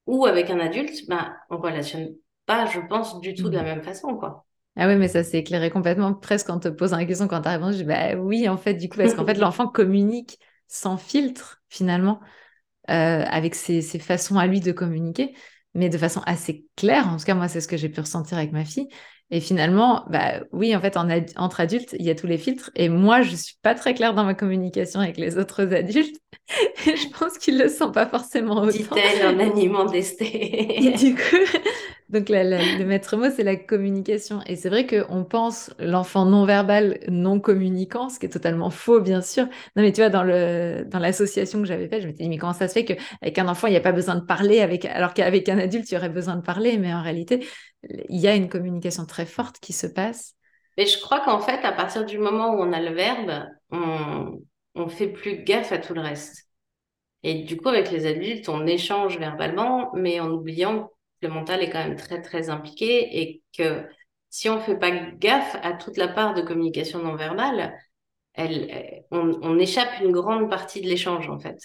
ou 0.07 0.25
avec 0.25 0.49
un 0.49 0.59
adulte, 0.59 1.07
ben, 1.07 1.35
on 1.51 1.57
relationne 1.57 2.15
pas, 2.49 2.65
je 2.65 2.79
pense, 2.79 3.21
du 3.21 3.35
tout 3.35 3.47
de 3.47 3.55
la 3.55 3.61
mmh. 3.61 3.65
même 3.65 3.83
façon, 3.83 4.15
quoi. 4.15 4.47
Ah 4.75 4.87
oui, 4.87 4.95
mais 4.95 5.07
ça 5.07 5.23
s'est 5.23 5.37
éclairé 5.37 5.69
complètement. 5.69 6.15
Presque 6.15 6.49
on 6.49 6.59
te 6.59 6.67
pose 6.67 6.93
une 6.93 7.05
question, 7.05 7.27
quand 7.27 7.41
tu 7.41 7.47
as 7.47 7.51
répondu, 7.51 7.73
je 7.73 7.77
dis 7.79 7.83
bah 7.83 8.15
oui, 8.15 8.49
en 8.49 8.57
fait, 8.57 8.73
du 8.73 8.89
coup, 8.89 8.97
parce 8.97 9.13
qu'en 9.13 9.25
fait, 9.25 9.33
l'enfant 9.37 9.67
communique 9.67 10.39
sans 10.67 10.97
filtre, 10.97 11.61
finalement, 11.69 12.19
euh, 12.89 13.23
avec 13.23 13.53
ses, 13.53 13.81
ses, 13.81 13.99
façons 13.99 14.39
à 14.39 14.47
lui 14.47 14.61
de 14.61 14.71
communiquer, 14.71 15.35
mais 15.75 15.89
de 15.89 15.97
façon 15.99 16.21
assez 16.25 16.65
claire. 16.75 17.07
En 17.07 17.17
tout 17.17 17.25
cas, 17.25 17.35
moi, 17.35 17.47
c'est 17.47 17.61
ce 17.61 17.67
que 17.67 17.77
j'ai 17.77 17.89
pu 17.89 17.99
ressentir 17.99 18.37
avec 18.37 18.51
ma 18.51 18.65
fille. 18.65 18.87
Et 19.31 19.41
finalement, 19.41 20.05
bah 20.09 20.41
oui, 20.51 20.75
en 20.75 20.81
fait, 20.81 20.97
entre 20.97 21.59
adultes, 21.59 21.95
il 21.99 22.05
y 22.05 22.09
a 22.09 22.15
tous 22.15 22.25
les 22.25 22.39
filtres. 22.39 22.71
Et 22.75 22.89
moi, 22.89 23.21
je 23.21 23.35
suis 23.35 23.57
pas 23.61 23.75
très 23.75 23.93
claire 23.93 24.15
dans 24.15 24.23
ma 24.23 24.33
communication 24.33 25.01
avec 25.01 25.17
les 25.17 25.37
autres 25.37 25.71
adultes. 25.71 26.19
Et 26.87 26.95
je 26.95 27.09
pense 27.09 27.37
qu'ils 27.37 27.59
le 27.59 27.69
sentent 27.69 27.93
pas 27.93 28.07
forcément 28.07 28.63
autant. 28.63 28.71
Dit-elle 28.71 29.27
en 29.27 29.39
animant 29.39 29.85
desté. 29.85 30.83
Et 30.83 30.91
du 30.97 31.13
coup, 31.13 31.59
donc 32.09 32.29
le 32.29 32.83
maître 32.85 33.15
mot, 33.17 33.29
c'est 33.29 33.43
la 33.43 33.55
communication. 33.55 34.41
Et 34.47 34.55
c'est 34.55 34.69
vrai 34.69 34.87
qu'on 34.87 35.23
pense 35.23 35.71
l'enfant 35.79 36.25
non 36.25 36.45
verbal, 36.45 36.99
non 37.07 37.39
communicant, 37.39 38.09
ce 38.09 38.19
qui 38.19 38.25
est 38.25 38.29
totalement 38.29 38.69
faux, 38.69 38.99
bien 38.99 39.21
sûr. 39.21 39.45
Non, 39.75 39.83
mais 39.83 39.91
tu 39.91 40.01
vois, 40.01 40.09
dans 40.09 40.23
dans 40.23 40.99
l'association 40.99 41.61
que 41.61 41.67
j'avais 41.67 41.87
faite, 41.87 42.01
je 42.01 42.07
me 42.07 42.11
suis 42.13 42.23
dit, 42.23 42.29
mais 42.29 42.37
comment 42.37 42.53
ça 42.53 42.67
se 42.67 42.73
fait 42.73 42.85
qu'avec 42.85 43.37
un 43.37 43.47
enfant, 43.47 43.67
il 43.67 43.71
n'y 43.71 43.77
a 43.77 43.81
pas 43.81 43.91
besoin 43.91 44.15
de 44.15 44.25
parler, 44.25 44.59
avec... 44.61 44.85
alors 44.85 45.13
qu'avec 45.13 45.47
un 45.49 45.59
adulte, 45.59 45.89
il 45.91 45.93
y 45.93 45.97
aurait 45.97 46.09
besoin 46.09 46.35
de 46.35 46.41
parler. 46.41 46.77
Mais 46.77 46.93
en 46.93 47.01
réalité, 47.01 47.45
il 47.83 48.19
y 48.19 48.27
a 48.27 48.35
une 48.35 48.49
communication 48.49 49.05
très 49.05 49.25
forte 49.25 49.59
qui 49.59 49.73
se 49.73 49.87
passe. 49.87 50.33
Mais 50.77 50.85
je 50.85 50.99
crois 50.99 51.19
qu'en 51.19 51.39
fait, 51.39 51.63
à 51.63 51.71
partir 51.71 52.05
du 52.05 52.17
moment 52.17 52.53
où 52.53 52.61
on 52.61 52.73
a 52.73 52.81
le 52.81 52.93
verbe, 52.93 53.45
on, 53.71 54.41
on 54.75 54.87
fait 54.87 55.09
plus 55.09 55.43
gaffe 55.43 55.71
à 55.71 55.77
tout 55.77 55.93
le 55.93 56.01
reste. 56.01 56.47
Et 57.21 57.43
du 57.43 57.57
coup, 57.57 57.69
avec 57.69 57.91
les 57.91 58.05
adultes, 58.05 58.49
on 58.49 58.65
échange 58.65 59.19
verbalement, 59.19 59.91
mais 59.93 60.19
en 60.19 60.29
oubliant 60.29 60.89
le 61.21 61.29
mental 61.29 61.61
est 61.61 61.69
quand 61.69 61.83
même 61.83 61.95
très, 61.95 62.21
très 62.21 62.49
impliqué 62.49 63.19
et 63.19 63.41
que 63.57 63.85
si 64.29 64.49
on 64.49 64.59
fait 64.59 64.77
pas 64.77 64.91
gaffe 64.91 65.57
à 65.63 65.73
toute 65.73 65.97
la 65.97 66.07
part 66.07 66.33
de 66.33 66.41
communication 66.41 66.99
non 66.99 67.15
verbale, 67.15 67.73
on, 68.37 69.39
on 69.41 69.59
échappe 69.59 70.01
une 70.01 70.11
grande 70.11 70.49
partie 70.49 70.81
de 70.81 70.87
l'échange, 70.87 71.29
en 71.29 71.39
fait. 71.39 71.59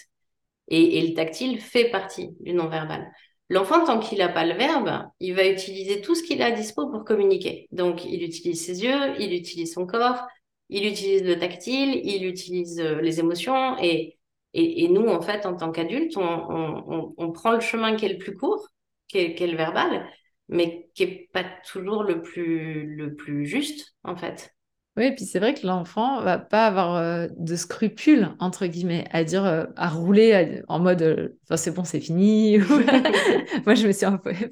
Et, 0.67 0.97
et, 0.97 1.07
le 1.07 1.13
tactile 1.13 1.59
fait 1.61 1.89
partie 1.89 2.29
du 2.39 2.53
non 2.53 2.67
verbal. 2.67 3.11
L'enfant, 3.49 3.85
tant 3.85 3.99
qu'il 3.99 4.17
n'a 4.17 4.29
pas 4.29 4.45
le 4.45 4.55
verbe, 4.55 5.07
il 5.19 5.35
va 5.35 5.47
utiliser 5.47 6.01
tout 6.01 6.15
ce 6.15 6.23
qu'il 6.23 6.41
a 6.41 6.47
à 6.47 6.51
dispo 6.51 6.89
pour 6.89 7.05
communiquer. 7.05 7.67
Donc, 7.71 8.03
il 8.05 8.23
utilise 8.23 8.65
ses 8.65 8.83
yeux, 8.83 9.13
il 9.19 9.33
utilise 9.33 9.73
son 9.73 9.85
corps, 9.85 10.25
il 10.69 10.87
utilise 10.87 11.23
le 11.23 11.37
tactile, 11.37 12.01
il 12.03 12.25
utilise 12.25 12.79
euh, 12.79 12.99
les 13.01 13.19
émotions. 13.19 13.77
Et, 13.79 14.17
et, 14.53 14.87
nous, 14.87 15.07
en 15.07 15.21
fait, 15.21 15.45
en 15.45 15.55
tant 15.55 15.71
qu'adultes, 15.71 16.17
on, 16.17 17.13
on, 17.17 17.31
prend 17.33 17.51
le 17.51 17.59
chemin 17.59 17.95
qui 17.95 18.05
est 18.05 18.13
le 18.13 18.17
plus 18.17 18.35
court, 18.37 18.69
qui 19.07 19.19
est, 19.19 19.35
qui 19.35 19.43
est 19.43 19.47
le 19.47 19.57
verbal, 19.57 20.07
mais 20.47 20.89
qui 20.93 21.05
n'est 21.05 21.29
pas 21.33 21.43
toujours 21.65 22.03
le 22.03 22.21
plus, 22.21 22.95
le 22.95 23.15
plus 23.15 23.45
juste, 23.45 23.95
en 24.03 24.15
fait. 24.15 24.55
Oui, 24.97 25.07
et 25.07 25.11
puis 25.13 25.25
c'est 25.25 25.39
vrai 25.39 25.53
que 25.53 25.67
l'enfant 25.67 26.21
va 26.21 26.37
pas 26.37 26.67
avoir 26.67 26.95
euh, 26.95 27.27
de 27.35 27.57
scrupules, 27.57 28.29
entre 28.39 28.65
guillemets, 28.65 29.03
à 29.11 29.25
dire, 29.25 29.43
euh, 29.43 29.65
à 29.75 29.89
rouler 29.89 30.61
en 30.69 30.79
mode 30.79 31.01
euh, 31.01 31.37
c'est 31.57 31.75
bon, 31.75 31.83
c'est 31.83 31.99
fini. 31.99 32.57
Moi, 33.65 33.75
je 33.75 33.87
me 33.87 33.91
suis 33.91 34.05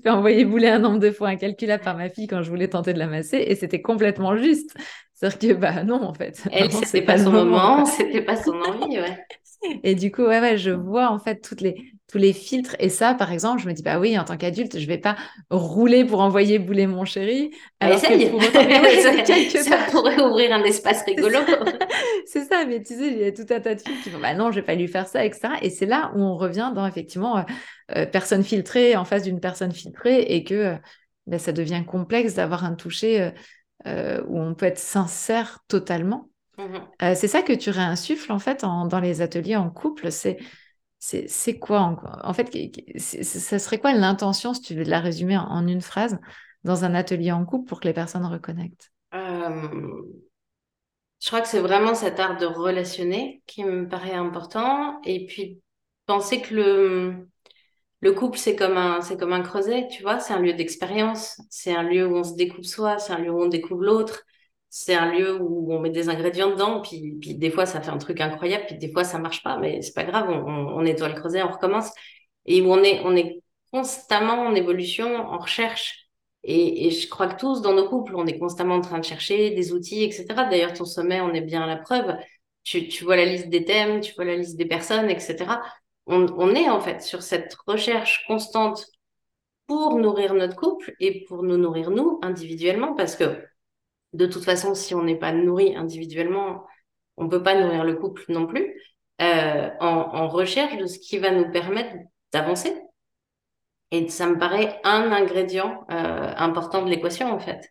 fait 0.04 0.10
envoyer 0.10 0.44
bouler 0.44 0.68
un 0.68 0.80
nombre 0.80 1.00
de 1.00 1.12
fois 1.12 1.30
incalculable 1.30 1.82
par 1.82 1.96
ma 1.96 2.10
fille 2.10 2.28
quand 2.28 2.42
je 2.42 2.50
voulais 2.50 2.68
tenter 2.68 2.92
de 2.92 3.00
la 3.00 3.08
masser 3.08 3.38
et 3.38 3.56
c'était 3.56 3.82
complètement 3.82 4.36
juste. 4.36 4.76
C'est-à-dire 5.14 5.40
que, 5.40 5.54
bah 5.54 5.84
non, 5.86 6.04
en 6.04 6.14
fait. 6.14 6.44
Elle, 6.52 6.70
c'était 6.84 7.02
pas, 7.02 7.14
pas 7.14 7.24
son 7.24 7.32
moment, 7.32 7.86
c'était 7.86 8.22
pas 8.22 8.36
son 8.36 8.52
envie, 8.52 9.00
ouais. 9.00 9.26
Et 9.84 9.96
du 9.96 10.12
coup, 10.12 10.24
ouais, 10.24 10.40
ouais, 10.40 10.58
je 10.58 10.72
vois 10.72 11.10
en 11.10 11.20
fait 11.20 11.42
toutes 11.42 11.62
les, 11.62 11.94
tous 12.14 12.18
les 12.18 12.34
filtres. 12.34 12.76
Et 12.80 12.90
ça, 12.90 13.16
par 13.16 13.32
exemple, 13.32 13.62
je 13.62 13.68
me 13.68 13.74
dis, 13.74 13.82
bah 13.82 14.00
oui, 14.00 14.18
en 14.20 14.24
tant 14.24 14.38
qu'adulte, 14.38 14.78
je 14.78 14.86
vais 14.86 14.98
pas 14.98 15.16
rouler 15.50 16.06
pour 16.06 16.20
envoyer 16.20 16.60
bouler 16.60 16.86
mon 16.86 17.06
chéri. 17.06 17.50
Bah, 17.82 17.88
alors 17.88 18.02
que 18.02 18.30
pour 18.30 18.42
ça, 19.64 19.78
pourrait 19.90 20.22
ouvrir 20.22 20.54
un 20.54 20.64
espace 20.64 21.04
rigolo. 21.06 21.40
c'est 22.28 22.46
ça, 22.46 22.66
mais 22.66 22.84
tu 22.84 22.96
sais, 22.96 23.08
il 23.08 23.18
y 23.18 23.24
a 23.24 23.32
tout 23.32 23.46
un 23.50 23.60
tas 23.60 23.76
de 23.76 23.82
filles 23.82 23.98
qui 24.04 24.10
vont, 24.10 24.20
bah 24.20 24.36
non, 24.36 24.52
je 24.52 24.56
vais 24.56 24.66
pas 24.66 24.76
lui 24.76 24.88
faire 24.88 25.08
ça, 25.08 25.26
etc. 25.26 25.56
Et 25.62 25.70
c'est 25.70 25.86
là 25.86 26.12
où 26.16 26.22
on 26.22 26.36
revient 26.36 26.72
dans 26.76 26.86
effectivement 26.86 27.40
euh, 27.40 27.44
euh, 27.96 28.06
personne 28.06 28.44
filtrée 28.44 28.96
en 28.96 29.06
face 29.06 29.24
d'une 29.24 29.40
personne 29.40 29.72
filtrée 29.72 30.22
et 30.22 30.44
que 30.44 30.54
euh, 30.54 30.76
bah, 31.26 31.40
ça 31.40 31.52
devient 31.52 31.84
complexe 31.86 32.36
d'avoir 32.36 32.64
un 32.64 32.76
toucher 32.76 33.32
où 33.86 34.40
on 34.40 34.54
peut 34.56 34.66
être 34.66 34.80
sincère 34.80 35.60
totalement. 35.68 36.30
Mmh 36.58 36.78
c'est 37.16 37.28
ça 37.28 37.42
que 37.42 37.52
tu 37.52 37.70
réinsuffles 37.70 38.32
en 38.32 38.40
fait 38.40 38.62
dans 38.62 39.00
les 39.02 39.22
ateliers 39.22 39.56
en 39.56 39.70
couple, 39.70 40.12
c'est 40.12 40.38
c'est 41.00 41.60
quoi 41.60 41.98
en, 42.24 42.34
fait 42.34 42.50
ça 42.98 43.60
serait 43.60 43.78
quoi 43.78 43.92
l'intention 43.94 44.54
si 44.54 44.62
tu 44.62 44.74
veux 44.74 44.84
la 44.84 45.02
résumer 45.02 45.38
en, 45.38 45.68
une 45.68 45.82
phrase 45.82 46.18
dans 46.64 46.86
un 46.86 46.96
atelier 46.96 47.34
en 47.34 47.44
couple 47.44 47.68
pour 47.68 47.82
que 47.82 47.88
les 47.90 47.94
personnes 47.94 48.26
reconnectent? 48.26 48.94
Je 51.24 51.28
crois 51.28 51.42
que 51.42 51.48
c'est 51.48 51.60
vraiment 51.60 51.94
cet 51.94 52.20
art 52.20 52.38
de 52.38 52.46
relationner 52.46 53.44
qui 53.48 53.66
me 53.66 53.88
paraît 53.88 54.14
important. 54.14 55.02
Et 55.04 55.26
puis 55.26 55.62
penser 56.06 56.42
que 56.42 56.54
le 56.56 57.28
le 58.00 58.12
couple 58.14 58.38
c'est 58.38 58.56
comme 58.56 58.78
un 58.78 59.02
c'est 59.02 59.18
comme 59.18 59.34
un 59.34 59.42
creuset, 59.42 59.88
tu 59.90 60.04
vois, 60.04 60.20
c'est 60.20 60.34
un 60.34 60.40
lieu 60.40 60.54
d'expérience, 60.54 61.42
c'est 61.50 61.76
un 61.76 61.84
lieu 61.84 62.08
où 62.08 62.16
on 62.16 62.24
se 62.24 62.36
découvre 62.36 62.66
soi, 62.66 62.98
c'est 62.98 63.12
un 63.12 63.20
lieu 63.20 63.32
où 63.32 63.42
on 63.42 63.48
découvre 63.48 63.84
l'autre 63.84 64.26
c'est 64.76 64.96
un 64.96 65.12
lieu 65.14 65.40
où 65.40 65.72
on 65.72 65.80
met 65.80 65.92
des 65.92 66.10
ingrédients 66.10 66.50
dedans, 66.50 66.82
puis, 66.82 67.16
puis 67.22 67.36
des 67.36 67.52
fois 67.52 67.68
ça 67.68 67.80
fait 67.80 67.92
un 67.92 68.00
truc 68.00 68.20
incroyable, 68.20 68.66
puis 68.66 68.76
des 68.80 68.92
fois 68.92 69.04
ça 69.04 69.20
marche 69.20 69.44
pas, 69.44 69.58
mais 69.60 69.84
c'est 69.84 69.94
pas 69.94 70.04
grave, 70.04 70.32
on, 70.32 70.50
on, 70.50 70.82
nettoie 70.82 71.10
le 71.10 71.14
creuset, 71.14 71.44
on 71.44 71.52
recommence, 71.52 71.92
et 72.48 72.60
où 72.64 72.74
on 72.74 72.82
est, 72.84 73.00
on 73.06 73.16
est 73.16 73.44
constamment 73.72 74.34
en 74.48 74.56
évolution, 74.56 75.16
en 75.16 75.38
recherche. 75.38 76.08
Et, 76.44 76.88
et 76.88 76.90
je 76.90 77.08
crois 77.08 77.28
que 77.28 77.40
tous 77.40 77.62
dans 77.62 77.74
nos 77.74 77.88
couples, 77.88 78.16
on 78.16 78.26
est 78.26 78.40
constamment 78.40 78.74
en 78.76 78.82
train 78.82 78.98
de 78.98 79.06
chercher 79.06 79.52
des 79.52 79.74
outils, 79.74 80.04
etc. 80.04 80.26
D'ailleurs, 80.50 80.74
ton 80.74 80.86
sommet, 80.86 81.22
on 81.22 81.34
est 81.36 81.42
bien 81.42 81.62
à 81.64 81.68
la 81.68 81.78
preuve. 81.78 82.18
Tu, 82.64 82.88
tu 82.88 83.04
vois 83.04 83.16
la 83.16 83.26
liste 83.26 83.50
des 83.50 83.66
thèmes, 83.66 84.02
tu 84.02 84.14
vois 84.16 84.26
la 84.26 84.36
liste 84.38 84.58
des 84.58 84.66
personnes, 84.66 85.10
etc. 85.12 85.62
On, 86.08 86.26
on 86.38 86.56
est 86.56 86.70
en 86.70 86.80
fait 86.82 87.04
sur 87.04 87.22
cette 87.22 87.56
recherche 87.68 88.26
constante 88.28 88.88
pour 89.68 89.98
nourrir 90.00 90.34
notre 90.34 90.56
couple 90.56 90.96
et 91.00 91.26
pour 91.26 91.44
nous 91.44 91.58
nourrir 91.58 91.92
nous 91.92 92.20
individuellement, 92.24 92.96
parce 92.96 93.16
que 93.16 93.38
de 94.14 94.26
toute 94.26 94.44
façon, 94.46 94.76
si 94.76 94.96
on 94.96 95.04
n'est 95.04 95.18
pas 95.18 95.32
nourri 95.32 95.76
individuellement, 95.76 96.66
on 97.18 97.26
ne 97.26 97.30
peut 97.30 97.44
pas 97.44 97.60
nourrir 97.60 97.84
le 97.84 97.96
couple 97.96 98.24
non 98.30 98.48
plus, 98.48 98.80
euh, 99.22 99.70
en, 99.80 100.28
recherche 100.28 100.78
de 100.78 100.88
ce 100.88 101.00
qui 101.00 101.18
va 101.18 101.32
nous 101.32 101.52
permettre 101.52 101.96
d'avancer. 102.32 102.74
Et 103.92 104.10
ça 104.10 104.28
me 104.28 104.40
paraît 104.40 104.80
un 104.84 105.12
ingrédient 105.12 105.86
euh, 105.92 106.34
important 106.38 106.84
de 106.84 106.90
l'équation, 106.90 107.32
en 107.32 107.40
fait. 107.40 107.70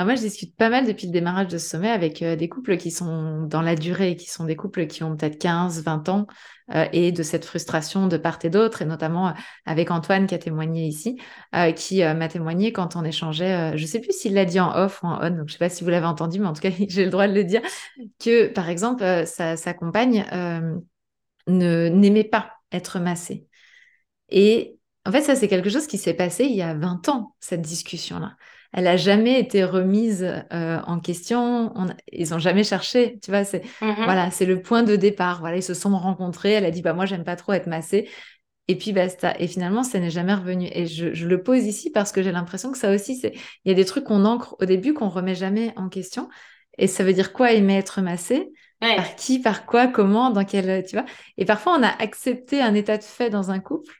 Alors 0.00 0.06
moi, 0.06 0.14
je 0.14 0.22
discute 0.22 0.56
pas 0.56 0.70
mal 0.70 0.86
depuis 0.86 1.08
le 1.08 1.12
démarrage 1.12 1.48
de 1.48 1.58
ce 1.58 1.68
sommet 1.68 1.90
avec 1.90 2.22
euh, 2.22 2.34
des 2.34 2.48
couples 2.48 2.78
qui 2.78 2.90
sont 2.90 3.42
dans 3.42 3.60
la 3.60 3.74
durée, 3.74 4.16
qui 4.16 4.30
sont 4.30 4.44
des 4.44 4.56
couples 4.56 4.86
qui 4.86 5.04
ont 5.04 5.14
peut-être 5.14 5.38
15, 5.38 5.82
20 5.82 6.08
ans, 6.08 6.26
euh, 6.74 6.86
et 6.94 7.12
de 7.12 7.22
cette 7.22 7.44
frustration 7.44 8.06
de 8.06 8.16
part 8.16 8.38
et 8.42 8.48
d'autre, 8.48 8.80
et 8.80 8.86
notamment 8.86 9.28
euh, 9.28 9.32
avec 9.66 9.90
Antoine 9.90 10.26
qui 10.26 10.34
a 10.34 10.38
témoigné 10.38 10.86
ici, 10.86 11.20
qui 11.76 12.02
m'a 12.02 12.28
témoigné 12.28 12.72
quand 12.72 12.96
on 12.96 13.04
échangeait, 13.04 13.76
je 13.76 13.84
sais 13.84 14.00
plus 14.00 14.12
s'il 14.12 14.32
l'a 14.32 14.46
dit 14.46 14.58
en 14.58 14.74
off 14.74 15.02
ou 15.02 15.06
en 15.06 15.18
on, 15.20 15.36
donc 15.36 15.48
je 15.48 15.52
sais 15.52 15.58
pas 15.58 15.68
si 15.68 15.84
vous 15.84 15.90
l'avez 15.90 16.06
entendu, 16.06 16.40
mais 16.40 16.46
en 16.46 16.54
tout 16.54 16.62
cas, 16.62 16.70
j'ai 16.88 17.04
le 17.04 17.10
droit 17.10 17.28
de 17.28 17.34
le 17.34 17.44
dire, 17.44 17.60
que 18.18 18.46
par 18.46 18.70
exemple, 18.70 19.04
sa, 19.26 19.58
sa, 19.58 19.74
compagne 19.74 20.24
ne 21.46 21.88
n'aimait 21.90 22.24
pas 22.24 22.52
être 22.72 23.00
massée. 23.00 23.46
Et 24.30 24.78
en 25.04 25.12
fait, 25.12 25.20
ça, 25.20 25.36
c'est 25.36 25.48
quelque 25.48 25.68
chose 25.68 25.86
qui 25.86 25.98
s'est 25.98 26.14
passé 26.14 26.44
il 26.44 26.56
y 26.56 26.62
a 26.62 26.72
20 26.72 27.10
ans, 27.10 27.36
cette 27.38 27.60
discussion-là 27.60 28.34
elle 28.72 28.86
a 28.86 28.96
jamais 28.96 29.40
été 29.40 29.64
remise 29.64 30.22
euh, 30.52 30.78
en 30.86 31.00
question. 31.00 31.74
ils 32.12 32.34
ont 32.34 32.38
jamais 32.38 32.62
cherché, 32.64 33.18
tu 33.22 33.30
vois. 33.30 33.44
C'est 33.44 33.62
mmh 33.80 34.04
voilà, 34.04 34.30
c'est 34.30 34.46
le 34.46 34.62
point 34.62 34.82
de 34.82 34.96
départ. 34.96 35.40
Voilà, 35.40 35.56
ils 35.56 35.62
se 35.62 35.74
sont 35.74 35.96
rencontrés. 35.96 36.52
Elle 36.52 36.64
a 36.64 36.70
dit 36.70 36.82
bah 36.82 36.92
moi 36.92 37.06
j'aime 37.06 37.24
pas 37.24 37.36
trop 37.36 37.52
être 37.52 37.66
massée. 37.66 38.08
Et 38.68 38.76
puis 38.76 38.92
basta. 38.92 39.34
Et 39.40 39.48
finalement, 39.48 39.82
ça 39.82 39.98
n'est 39.98 40.10
jamais 40.10 40.34
revenu. 40.34 40.68
Et 40.72 40.86
je, 40.86 41.26
le 41.26 41.42
pose 41.42 41.64
ici 41.64 41.90
parce 41.90 42.12
que 42.12 42.22
j'ai 42.22 42.30
l'impression 42.30 42.70
que 42.70 42.78
ça 42.78 42.94
aussi, 42.94 43.16
c'est 43.16 43.32
il 43.64 43.68
y 43.68 43.72
a 43.72 43.74
des 43.74 43.84
trucs 43.84 44.04
qu'on 44.04 44.24
ancre 44.24 44.54
au 44.60 44.64
début 44.64 44.94
qu'on 44.94 45.08
remet 45.08 45.34
jamais 45.34 45.72
en 45.76 45.88
question. 45.88 46.28
Et 46.78 46.86
ça 46.86 47.02
veut 47.02 47.12
dire 47.12 47.32
quoi 47.32 47.52
aimer 47.52 47.76
être 47.76 48.00
massé 48.00 48.52
Par 48.80 49.16
qui, 49.16 49.40
par 49.40 49.66
quoi, 49.66 49.88
comment, 49.88 50.30
dans 50.30 50.44
quel, 50.44 50.84
tu 50.86 50.94
vois? 50.94 51.04
Et 51.36 51.44
parfois, 51.44 51.76
on 51.78 51.82
a 51.82 51.88
accepté 51.88 52.62
un 52.62 52.74
état 52.74 52.96
de 52.96 53.02
fait 53.02 53.28
dans 53.28 53.50
un 53.50 53.58
couple 53.58 53.99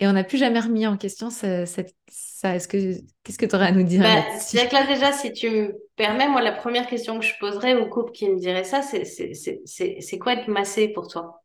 et 0.00 0.08
on 0.08 0.12
n'a 0.12 0.24
plus 0.24 0.38
jamais 0.38 0.60
remis 0.60 0.86
en 0.86 0.96
question 0.96 1.30
ça. 1.30 1.56
Est-ce 1.56 2.68
que 2.68 3.00
qu'est-ce 3.22 3.38
que 3.38 3.46
tu 3.46 3.54
aurais 3.54 3.68
à 3.68 3.72
nous 3.72 3.84
dire 3.84 4.02
bah, 4.02 4.38
C'est 4.38 4.68
que 4.68 4.74
là 4.74 4.86
déjà, 4.86 5.12
si 5.12 5.32
tu 5.32 5.48
me 5.50 5.74
permets, 5.96 6.28
moi 6.28 6.42
la 6.42 6.52
première 6.52 6.86
question 6.86 7.18
que 7.18 7.24
je 7.24 7.34
poserais 7.38 7.74
au 7.74 7.88
couple 7.88 8.12
qui 8.12 8.28
me 8.28 8.38
dirait 8.38 8.64
ça, 8.64 8.82
c'est 8.82 9.04
c'est 9.04 10.18
quoi 10.18 10.34
être 10.34 10.48
massé 10.48 10.88
pour 10.88 11.08
toi? 11.08 11.40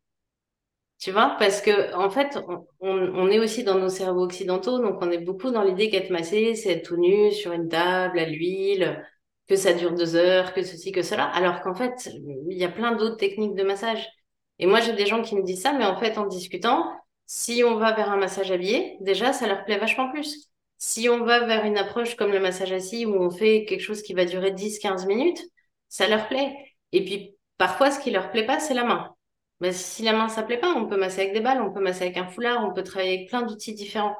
Tu 0.99 1.11
vois, 1.11 1.37
parce 1.39 1.61
que 1.61 1.95
en 1.95 2.09
fait, 2.09 2.37
on, 2.49 2.65
on, 2.81 3.29
est 3.29 3.39
aussi 3.39 3.63
dans 3.63 3.79
nos 3.79 3.87
cerveaux 3.87 4.23
occidentaux, 4.23 4.79
donc 4.79 4.97
on 5.01 5.09
est 5.09 5.19
beaucoup 5.19 5.49
dans 5.49 5.63
l'idée 5.63 5.89
qu'être 5.89 6.09
massé, 6.09 6.55
c'est 6.55 6.71
être 6.71 6.89
tout 6.89 6.97
nu 6.97 7.31
sur 7.31 7.53
une 7.53 7.69
table 7.69 8.19
à 8.19 8.25
l'huile, 8.25 9.01
que 9.47 9.55
ça 9.55 9.71
dure 9.71 9.93
deux 9.93 10.17
heures, 10.17 10.53
que 10.53 10.61
ceci, 10.61 10.91
que 10.91 11.01
cela, 11.01 11.23
alors 11.23 11.61
qu'en 11.61 11.73
fait, 11.73 12.09
il 12.49 12.57
y 12.57 12.65
a 12.65 12.69
plein 12.69 12.95
d'autres 12.97 13.15
techniques 13.15 13.55
de 13.55 13.63
massage. 13.63 14.05
Et 14.59 14.65
moi, 14.65 14.81
j'ai 14.81 14.91
des 14.91 15.05
gens 15.05 15.21
qui 15.21 15.35
me 15.37 15.43
disent 15.43 15.61
ça, 15.61 15.71
mais 15.71 15.85
en 15.85 15.97
fait, 15.97 16.17
en 16.17 16.27
discutant, 16.27 16.91
si 17.31 17.63
on 17.63 17.75
va 17.75 17.91
vers 17.91 18.09
un 18.09 18.17
massage 18.17 18.49
habillé, 18.49 18.97
déjà, 19.01 19.33
ça 19.33 19.45
leur 19.45 19.63
plaît 19.63 19.77
vachement 19.77 20.09
plus. 20.09 20.49
Si 20.79 21.09
on 21.09 21.23
va 21.23 21.41
vers 21.45 21.63
une 21.63 21.77
approche 21.77 22.15
comme 22.15 22.31
le 22.31 22.39
massage 22.39 22.71
assis, 22.71 23.05
où 23.05 23.13
on 23.21 23.29
fait 23.29 23.65
quelque 23.65 23.81
chose 23.81 24.01
qui 24.01 24.15
va 24.15 24.25
durer 24.25 24.49
10-15 24.49 25.05
minutes, 25.05 25.39
ça 25.89 26.07
leur 26.07 26.27
plaît. 26.27 26.51
Et 26.91 27.05
puis, 27.05 27.35
parfois, 27.59 27.91
ce 27.91 27.99
qui 27.99 28.09
leur 28.09 28.31
plaît 28.31 28.47
pas, 28.47 28.59
c'est 28.59 28.73
la 28.73 28.83
main. 28.83 29.13
Mais 29.59 29.71
si 29.73 30.01
la 30.01 30.13
main, 30.13 30.27
ça 30.27 30.41
plaît 30.41 30.57
pas, 30.57 30.73
on 30.73 30.87
peut 30.87 30.97
masser 30.97 31.21
avec 31.21 31.33
des 31.33 31.39
balles, 31.39 31.61
on 31.61 31.71
peut 31.71 31.81
masser 31.81 32.05
avec 32.05 32.17
un 32.17 32.25
foulard, 32.25 32.67
on 32.67 32.73
peut 32.73 32.81
travailler 32.81 33.17
avec 33.17 33.29
plein 33.29 33.43
d'outils 33.43 33.75
différents. 33.75 34.15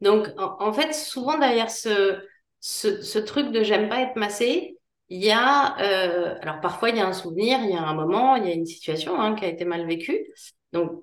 Donc, 0.00 0.28
en, 0.38 0.72
fait, 0.72 0.94
souvent 0.94 1.38
derrière 1.38 1.68
ce, 1.68 2.20
ce, 2.60 3.18
truc 3.18 3.50
de 3.50 3.64
j'aime 3.64 3.88
pas 3.88 4.02
être 4.02 4.14
massé, 4.14 4.78
il 5.08 5.24
y 5.24 5.32
a, 5.32 5.76
euh, 5.80 6.38
alors 6.42 6.60
parfois 6.60 6.90
il 6.90 6.96
y 6.96 7.00
a 7.00 7.08
un 7.08 7.12
souvenir, 7.12 7.58
il 7.64 7.70
y 7.70 7.76
a 7.76 7.82
un 7.82 7.94
moment, 7.94 8.36
il 8.36 8.46
y 8.46 8.52
a 8.52 8.54
une 8.54 8.66
situation 8.66 9.20
hein, 9.20 9.34
qui 9.34 9.44
a 9.44 9.48
été 9.48 9.64
mal 9.64 9.84
vécue. 9.84 10.32
Donc, 10.72 11.02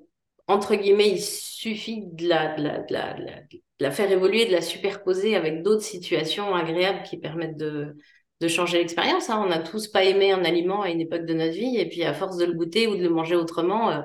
entre 0.49 0.75
guillemets, 0.75 1.09
il 1.11 1.21
suffit 1.21 2.01
de 2.05 2.27
la, 2.27 3.91
faire 3.91 4.11
évoluer, 4.11 4.45
de 4.47 4.51
la 4.51 4.61
superposer 4.61 5.35
avec 5.35 5.61
d'autres 5.61 5.83
situations 5.83 6.55
agréables 6.55 7.03
qui 7.03 7.17
permettent 7.17 7.55
de, 7.55 7.95
de 8.41 8.47
changer 8.47 8.79
l'expérience. 8.79 9.29
Hein. 9.29 9.41
On 9.45 9.47
n'a 9.49 9.59
tous 9.59 9.87
pas 9.87 10.03
aimé 10.03 10.31
un 10.31 10.43
aliment 10.43 10.81
à 10.81 10.89
une 10.89 11.01
époque 11.01 11.25
de 11.25 11.35
notre 11.35 11.53
vie, 11.53 11.77
et 11.77 11.87
puis 11.87 12.03
à 12.03 12.15
force 12.15 12.37
de 12.37 12.45
le 12.45 12.53
goûter 12.53 12.87
ou 12.87 12.95
de 12.95 13.03
le 13.03 13.09
manger 13.09 13.35
autrement, 13.35 13.91
euh, 13.91 14.01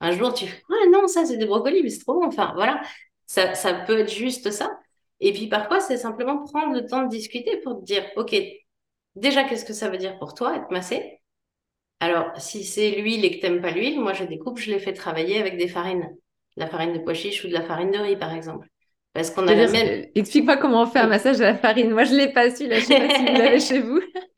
un 0.00 0.12
jour 0.12 0.32
tu 0.32 0.46
fais 0.46 0.62
ah 0.70 0.88
non 0.92 1.08
ça 1.08 1.26
c'est 1.26 1.36
des 1.36 1.46
brocolis, 1.46 1.82
mais 1.82 1.90
c'est 1.90 2.04
trop 2.04 2.14
bon. 2.20 2.26
Enfin 2.26 2.52
voilà, 2.54 2.80
ça, 3.26 3.54
ça 3.54 3.74
peut 3.74 3.98
être 3.98 4.12
juste 4.12 4.52
ça. 4.52 4.78
Et 5.20 5.32
puis 5.32 5.48
parfois 5.48 5.80
c'est 5.80 5.96
simplement 5.96 6.44
prendre 6.44 6.72
le 6.74 6.86
temps 6.86 7.02
de 7.02 7.08
discuter 7.08 7.56
pour 7.62 7.80
te 7.80 7.84
dire 7.84 8.04
ok 8.16 8.36
déjà 9.16 9.42
qu'est-ce 9.44 9.64
que 9.64 9.72
ça 9.72 9.88
veut 9.88 9.98
dire 9.98 10.16
pour 10.18 10.34
toi 10.34 10.56
être 10.56 10.70
massé? 10.70 11.17
Alors 12.00 12.30
si 12.38 12.64
c'est 12.64 12.90
l'huile 12.92 13.24
et 13.24 13.36
que 13.36 13.40
t'aimes 13.40 13.60
pas 13.60 13.70
l'huile, 13.70 14.00
moi 14.00 14.12
je 14.12 14.24
découpe, 14.24 14.58
je 14.58 14.70
les 14.70 14.78
fais 14.78 14.92
travailler 14.92 15.38
avec 15.40 15.56
des 15.56 15.68
farines, 15.68 16.08
de 16.56 16.60
la 16.60 16.68
farine 16.68 16.92
de 16.92 16.98
pois 16.98 17.14
chiche 17.14 17.44
ou 17.44 17.48
de 17.48 17.52
la 17.52 17.62
farine 17.62 17.90
de 17.90 17.98
riz 17.98 18.16
par 18.16 18.32
exemple. 18.32 18.68
Parce 19.12 19.30
qu'on 19.30 19.48
a 19.48 19.54
la 19.54 19.66
même... 19.68 20.06
Explique-moi 20.14 20.58
comment 20.58 20.82
on 20.82 20.86
fait 20.86 21.00
un 21.00 21.08
massage 21.08 21.40
à 21.40 21.44
la 21.44 21.56
farine. 21.56 21.90
Moi, 21.90 22.04
je 22.04 22.12
ne 22.12 22.18
l'ai 22.18 22.32
pas 22.32 22.54
su, 22.54 22.68
là, 22.68 22.78
je 22.78 22.84
sais 22.84 22.98
pas 23.00 23.14
si 23.14 23.20
vous 23.26 23.32
l'avez 23.32 23.58
chez 23.58 23.80
vous. 23.80 24.00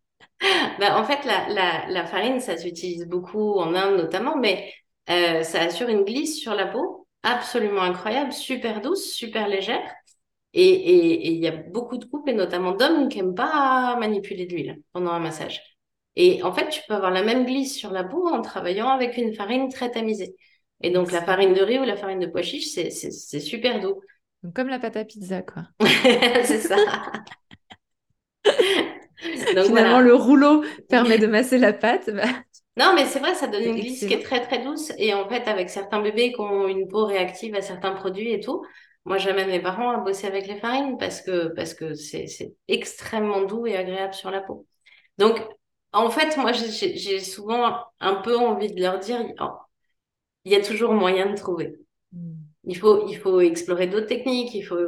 Bah, 0.78 0.98
en 0.98 1.04
fait, 1.04 1.24
la, 1.24 1.48
la, 1.48 1.88
la 1.88 2.06
farine, 2.06 2.40
ça 2.40 2.56
s'utilise 2.56 3.06
beaucoup 3.06 3.58
en 3.58 3.74
Inde 3.74 3.96
notamment, 3.96 4.36
mais 4.36 4.72
euh, 5.10 5.42
ça 5.42 5.62
assure 5.62 5.88
une 5.88 6.04
glisse 6.04 6.40
sur 6.40 6.54
la 6.54 6.66
peau 6.66 7.06
absolument 7.22 7.82
incroyable, 7.82 8.32
super 8.32 8.80
douce, 8.80 9.12
super 9.12 9.48
légère. 9.48 9.82
Et 10.52 11.28
il 11.28 11.38
y 11.38 11.46
a 11.46 11.52
beaucoup 11.52 11.96
de 11.96 12.04
couples, 12.06 12.30
et 12.30 12.34
notamment 12.34 12.72
d'hommes, 12.72 13.08
qui 13.08 13.18
n'aiment 13.18 13.34
pas 13.34 13.96
manipuler 14.00 14.46
de 14.46 14.54
l'huile 14.54 14.82
pendant 14.92 15.12
un 15.12 15.20
massage. 15.20 15.62
Et 16.16 16.42
en 16.42 16.52
fait, 16.52 16.68
tu 16.68 16.80
peux 16.88 16.94
avoir 16.94 17.10
la 17.10 17.22
même 17.22 17.46
glisse 17.46 17.76
sur 17.76 17.90
la 17.92 18.04
peau 18.04 18.28
en 18.28 18.42
travaillant 18.42 18.88
avec 18.88 19.16
une 19.16 19.34
farine 19.34 19.68
très 19.68 19.90
tamisée. 19.90 20.36
Et 20.82 20.90
donc, 20.90 21.12
la 21.12 21.22
farine 21.22 21.54
de 21.54 21.62
riz 21.62 21.78
ou 21.78 21.84
la 21.84 21.96
farine 21.96 22.20
de 22.20 22.26
pois 22.26 22.42
chiche, 22.42 22.68
c'est 22.68 23.40
super 23.40 23.80
doux. 23.80 24.00
Donc, 24.42 24.54
comme 24.54 24.68
la 24.68 24.78
pâte 24.78 24.96
à 24.96 25.04
pizza, 25.04 25.42
quoi. 25.42 25.64
c'est 26.44 26.60
ça. 26.60 26.76
Donc, 29.54 29.66
Finalement, 29.66 30.00
le 30.00 30.14
rouleau 30.14 30.64
permet 30.88 31.18
de 31.18 31.26
masser 31.28 31.58
la 31.58 31.74
pâte. 31.74 32.10
Bah. 32.10 32.24
Non, 32.76 32.92
mais 32.94 33.04
c'est 33.04 33.18
vrai, 33.18 33.34
ça 33.34 33.46
donne 33.48 33.64
une 33.64 33.74
glisse 33.74 34.06
qui 34.06 34.14
est 34.14 34.22
très, 34.22 34.40
très 34.40 34.64
douce. 34.64 34.92
Et 34.96 35.12
en 35.12 35.28
fait, 35.28 35.46
avec 35.46 35.68
certains 35.68 36.00
bébés 36.00 36.32
qui 36.32 36.40
ont 36.40 36.66
une 36.66 36.88
peau 36.88 37.04
réactive 37.04 37.54
à 37.54 37.60
certains 37.60 37.92
produits 37.92 38.32
et 38.32 38.40
tout, 38.40 38.64
moi, 39.04 39.18
j'amène 39.18 39.48
mes 39.48 39.60
parents 39.60 39.90
à 39.90 39.98
bosser 39.98 40.26
avec 40.26 40.46
les 40.46 40.56
farines 40.56 40.96
parce 40.98 41.20
que 41.20 41.48
parce 41.48 41.74
que 41.74 41.94
c'est 41.94 42.54
extrêmement 42.68 43.42
doux 43.42 43.66
et 43.66 43.76
agréable 43.76 44.14
sur 44.14 44.30
la 44.30 44.40
peau. 44.40 44.66
Donc, 45.18 45.38
en 45.92 46.10
fait, 46.10 46.36
moi, 46.36 46.52
j'ai 46.52 47.20
souvent 47.20 47.78
un 48.00 48.14
peu 48.16 48.36
envie 48.36 48.72
de 48.72 48.80
leur 48.80 48.98
dire, 48.98 49.24
oh, 49.40 49.50
il 50.44 50.52
y 50.52 50.56
a 50.56 50.62
toujours 50.62 50.92
moyen 50.92 51.30
de 51.30 51.36
trouver. 51.36 51.76
Hmm. 52.12 52.34
Il 52.64 52.76
faut, 52.76 53.06
il 53.08 53.16
faut 53.16 53.40
explorer 53.40 53.86
d'autres 53.86 54.06
techniques, 54.06 54.54
il 54.54 54.62
faut 54.62 54.78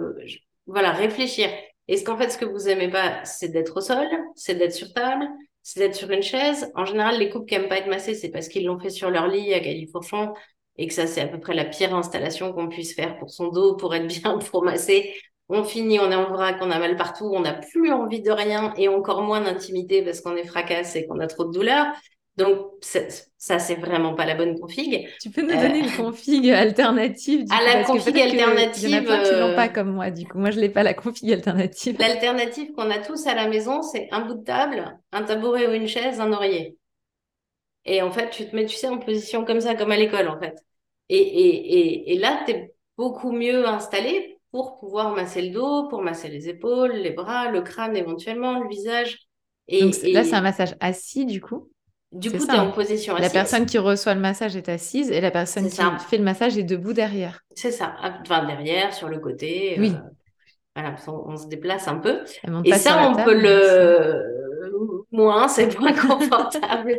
voilà, 0.66 0.92
réfléchir. 0.92 1.48
Est-ce 1.88 2.04
qu'en 2.04 2.16
fait, 2.16 2.30
ce 2.30 2.38
que 2.38 2.44
vous 2.44 2.68
aimez 2.68 2.88
pas, 2.90 3.24
c'est 3.24 3.48
d'être 3.48 3.76
au 3.76 3.80
sol, 3.80 4.06
c'est 4.36 4.54
d'être 4.54 4.74
sur 4.74 4.92
table, 4.92 5.28
c'est 5.62 5.80
d'être 5.80 5.94
sur 5.94 6.10
une 6.10 6.22
chaise? 6.22 6.70
En 6.74 6.84
général, 6.84 7.18
les 7.18 7.30
couples 7.30 7.46
qui 7.46 7.54
aiment 7.54 7.68
pas 7.68 7.78
être 7.78 7.88
massés, 7.88 8.14
c'est 8.14 8.30
parce 8.30 8.48
qu'ils 8.48 8.66
l'ont 8.66 8.78
fait 8.78 8.90
sur 8.90 9.10
leur 9.10 9.26
lit 9.28 9.52
à 9.54 9.60
Califourchon 9.60 10.32
et 10.76 10.86
que 10.86 10.94
ça, 10.94 11.06
c'est 11.06 11.20
à 11.20 11.26
peu 11.26 11.40
près 11.40 11.54
la 11.54 11.64
pire 11.64 11.94
installation 11.94 12.52
qu'on 12.52 12.68
puisse 12.68 12.94
faire 12.94 13.18
pour 13.18 13.30
son 13.30 13.48
dos, 13.48 13.76
pour 13.76 13.94
être 13.94 14.06
bien, 14.22 14.38
pour 14.38 14.62
masser. 14.64 15.14
On 15.48 15.64
finit, 15.64 15.98
on 16.00 16.10
est 16.10 16.14
en 16.14 16.30
vrac, 16.30 16.56
on 16.60 16.70
a 16.70 16.78
mal 16.78 16.96
partout, 16.96 17.30
on 17.34 17.40
n'a 17.40 17.52
plus 17.54 17.92
envie 17.92 18.22
de 18.22 18.30
rien 18.30 18.72
et 18.76 18.88
encore 18.88 19.22
moins 19.22 19.40
d'intimité 19.40 20.02
parce 20.02 20.20
qu'on 20.20 20.36
est 20.36 20.46
fracasse 20.46 20.96
et 20.96 21.06
qu'on 21.06 21.20
a 21.20 21.26
trop 21.26 21.44
de 21.44 21.52
douleur. 21.52 21.86
Donc, 22.36 22.70
ça, 22.80 23.58
c'est 23.58 23.74
vraiment 23.74 24.14
pas 24.14 24.24
la 24.24 24.34
bonne 24.34 24.58
config. 24.58 25.06
Tu 25.20 25.30
peux 25.30 25.42
nous 25.42 25.48
donner 25.48 25.80
une 25.80 25.86
euh, 25.86 25.96
config 25.96 26.50
alternative 26.50 27.44
À 27.50 27.62
la 27.62 27.84
config 27.84 28.18
alternative. 28.18 28.88
Il 28.88 28.90
y 28.90 28.96
en 28.96 28.98
a 29.00 29.02
plein 29.02 29.22
qui 29.22 29.34
l'ont 29.34 29.54
pas 29.54 29.68
comme 29.68 29.92
moi, 29.92 30.10
du 30.10 30.26
coup. 30.26 30.38
Moi, 30.38 30.50
je 30.50 30.58
l'ai 30.58 30.70
pas, 30.70 30.82
la 30.82 30.94
config 30.94 31.30
alternative. 31.30 31.96
L'alternative 31.98 32.72
qu'on 32.72 32.90
a 32.90 32.98
tous 32.98 33.26
à 33.26 33.34
la 33.34 33.48
maison, 33.48 33.82
c'est 33.82 34.08
un 34.12 34.20
bout 34.20 34.34
de 34.34 34.44
table, 34.44 34.98
un 35.12 35.22
tabouret 35.24 35.66
ou 35.66 35.72
une 35.72 35.88
chaise, 35.88 36.20
un 36.20 36.32
oreiller. 36.32 36.78
Et 37.84 38.00
en 38.00 38.10
fait, 38.10 38.30
tu 38.30 38.48
te 38.48 38.56
mets, 38.56 38.64
tu 38.64 38.76
sais, 38.76 38.88
en 38.88 38.98
position 38.98 39.44
comme 39.44 39.60
ça, 39.60 39.74
comme 39.74 39.90
à 39.90 39.96
l'école, 39.96 40.28
en 40.28 40.38
fait. 40.38 40.56
Et, 41.10 41.18
et, 41.18 41.78
et, 41.78 42.14
et 42.14 42.18
là, 42.18 42.42
tu 42.46 42.52
es 42.52 42.74
beaucoup 42.96 43.32
mieux 43.32 43.66
installé 43.66 44.31
pour 44.52 44.78
pouvoir 44.78 45.14
masser 45.14 45.42
le 45.42 45.50
dos, 45.50 45.88
pour 45.88 46.02
masser 46.02 46.28
les 46.28 46.48
épaules, 46.48 46.92
les 46.92 47.10
bras, 47.10 47.50
le 47.50 47.62
crâne 47.62 47.96
éventuellement, 47.96 48.60
le 48.60 48.68
visage. 48.68 49.18
Et, 49.66 49.82
Donc, 49.82 49.94
là, 50.04 50.22
c'est 50.22 50.34
un 50.34 50.42
massage 50.42 50.76
assis, 50.80 51.26
du 51.26 51.40
coup 51.40 51.72
du 52.12 52.30
coup, 52.30 52.46
tu 52.46 52.54
es 52.54 52.58
en 52.58 52.70
position 52.70 53.14
assise. 53.14 53.26
La 53.26 53.32
personne 53.32 53.66
qui 53.66 53.78
reçoit 53.78 54.14
le 54.14 54.20
massage 54.20 54.54
est 54.54 54.68
assise 54.68 55.10
et 55.10 55.20
la 55.20 55.30
personne 55.30 55.68
qui 55.68 55.80
fait 56.08 56.18
le 56.18 56.24
massage 56.24 56.58
est 56.58 56.62
debout 56.62 56.92
derrière. 56.92 57.40
C'est 57.54 57.70
ça, 57.70 57.96
enfin 58.20 58.44
derrière, 58.44 58.92
sur 58.92 59.08
le 59.08 59.18
côté. 59.18 59.76
Oui. 59.78 59.92
Euh, 59.94 60.10
voilà, 60.74 60.94
on, 61.06 61.36
se 61.36 61.46
déplace 61.48 61.88
un 61.88 61.96
peu. 61.96 62.20
Et 62.64 62.74
ça, 62.74 63.08
on 63.08 63.24
peut 63.24 63.34
le. 63.34 64.22
Moins, 65.10 65.46
c'est 65.46 65.78
moins 65.78 65.92
confortable. 65.92 66.98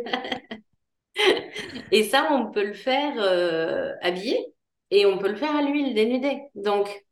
et 1.92 2.04
ça, 2.04 2.28
on 2.30 2.52
peut 2.52 2.64
le 2.64 2.74
faire 2.74 3.14
euh, 3.18 3.90
habillé 4.02 4.38
et 4.92 5.04
on 5.04 5.18
peut 5.18 5.28
le 5.28 5.34
faire 5.34 5.56
à 5.56 5.62
l'huile 5.62 5.94
dénudée. 5.94 6.42
Donc, 6.54 7.03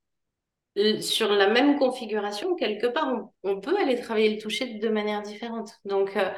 sur 1.00 1.30
la 1.30 1.48
même 1.48 1.78
configuration, 1.78 2.54
quelque 2.54 2.86
part, 2.86 3.30
on, 3.42 3.60
peut 3.60 3.76
aller 3.78 4.00
travailler 4.00 4.34
le 4.34 4.40
toucher 4.40 4.74
de 4.74 4.88
manière 4.88 5.22
différente. 5.22 5.72
Donc, 5.84 6.16
euh, 6.16 6.30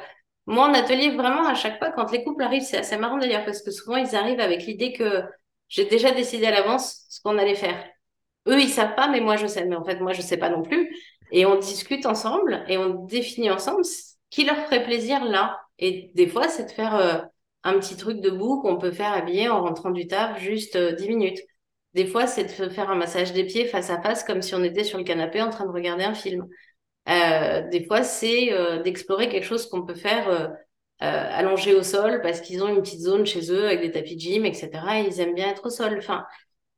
moi, 0.45 0.67
en 0.67 0.73
atelier, 0.73 1.11
vraiment, 1.11 1.47
à 1.47 1.55
chaque 1.55 1.79
fois, 1.79 1.91
quand 1.91 2.11
les 2.11 2.23
couples 2.23 2.43
arrivent, 2.43 2.63
c'est 2.63 2.77
assez 2.77 2.97
marrant 2.97 3.17
d'ailleurs, 3.17 3.45
parce 3.45 3.61
que 3.61 3.71
souvent, 3.71 3.97
ils 3.97 4.15
arrivent 4.15 4.39
avec 4.39 4.65
l'idée 4.65 4.93
que 4.93 5.23
j'ai 5.69 5.85
déjà 5.85 6.11
décidé 6.11 6.45
à 6.47 6.51
l'avance 6.51 7.05
ce 7.09 7.21
qu'on 7.21 7.37
allait 7.37 7.55
faire. 7.55 7.83
Eux, 8.47 8.59
ils 8.61 8.69
savent 8.69 8.95
pas, 8.95 9.07
mais 9.07 9.21
moi, 9.21 9.37
je 9.37 9.47
sais. 9.47 9.65
Mais 9.65 9.75
en 9.75 9.83
fait, 9.83 9.99
moi, 9.99 10.13
je 10.13 10.21
sais 10.21 10.37
pas 10.37 10.49
non 10.49 10.61
plus. 10.61 10.95
Et 11.31 11.45
on 11.45 11.57
discute 11.57 12.05
ensemble 12.05 12.63
et 12.67 12.77
on 12.77 13.05
définit 13.05 13.49
ensemble 13.49 13.83
ce 13.83 14.15
qui 14.29 14.45
leur 14.45 14.57
ferait 14.57 14.83
plaisir 14.83 15.23
là. 15.25 15.59
Et 15.79 16.11
des 16.13 16.27
fois, 16.27 16.47
c'est 16.47 16.65
de 16.65 16.71
faire 16.71 16.95
euh, 16.95 17.17
un 17.63 17.79
petit 17.79 17.97
truc 17.97 18.21
debout 18.21 18.61
qu'on 18.61 18.77
peut 18.77 18.91
faire 18.91 19.13
habiller 19.13 19.49
en 19.49 19.61
rentrant 19.63 19.91
du 19.91 20.07
taf 20.07 20.39
juste 20.39 20.75
euh, 20.75 20.93
10 20.93 21.09
minutes. 21.09 21.39
Des 21.95 22.05
fois, 22.05 22.27
c'est 22.27 22.43
de 22.43 22.69
faire 22.69 22.89
un 22.89 22.95
massage 22.95 23.31
des 23.33 23.45
pieds 23.45 23.65
face 23.65 23.89
à 23.89 24.01
face, 24.01 24.23
comme 24.25 24.41
si 24.41 24.53
on 24.53 24.63
était 24.63 24.83
sur 24.83 24.97
le 24.97 25.05
canapé 25.05 25.41
en 25.41 25.49
train 25.49 25.65
de 25.65 25.71
regarder 25.71 26.03
un 26.03 26.13
film. 26.13 26.45
Euh, 27.07 27.67
des 27.69 27.85
fois, 27.85 28.03
c'est 28.03 28.51
euh, 28.51 28.81
d'explorer 28.83 29.29
quelque 29.29 29.45
chose 29.45 29.69
qu'on 29.69 29.85
peut 29.85 29.95
faire 29.95 30.29
euh, 30.29 30.49
allongé 30.99 31.73
au 31.73 31.83
sol 31.83 32.21
parce 32.21 32.41
qu'ils 32.41 32.63
ont 32.63 32.67
une 32.67 32.81
petite 32.81 33.01
zone 33.01 33.25
chez 33.25 33.49
eux 33.51 33.65
avec 33.65 33.79
des 33.81 33.91
tapis 33.91 34.15
de 34.15 34.21
gym, 34.21 34.45
etc. 34.45 34.69
Et 34.99 35.07
ils 35.07 35.21
aiment 35.21 35.35
bien 35.35 35.49
être 35.49 35.67
au 35.67 35.69
sol. 35.69 35.95
Enfin, 35.97 36.25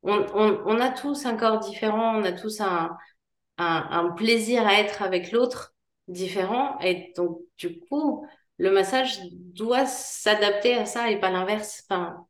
on, 0.04 0.80
a 0.80 0.90
tous 0.92 1.26
un 1.26 1.36
corps 1.36 1.60
différent, 1.60 2.20
on 2.20 2.24
a 2.24 2.32
tous 2.32 2.62
un 2.62 4.10
plaisir 4.18 4.68
à 4.68 4.76
être 4.80 5.02
avec 5.02 5.32
l'autre 5.32 5.74
différent. 6.08 6.78
Et 6.82 7.14
donc, 7.18 7.40
du 7.58 7.80
coup, 7.80 8.26
le 8.60 8.72
massage 8.72 9.20
doit 9.32 9.88
s'adapter 9.88 10.76
à 10.76 10.86
ça 10.86 11.10
et 11.12 11.20
pas 11.20 11.32
l'inverse. 11.32 11.84
Enfin, 11.90 12.28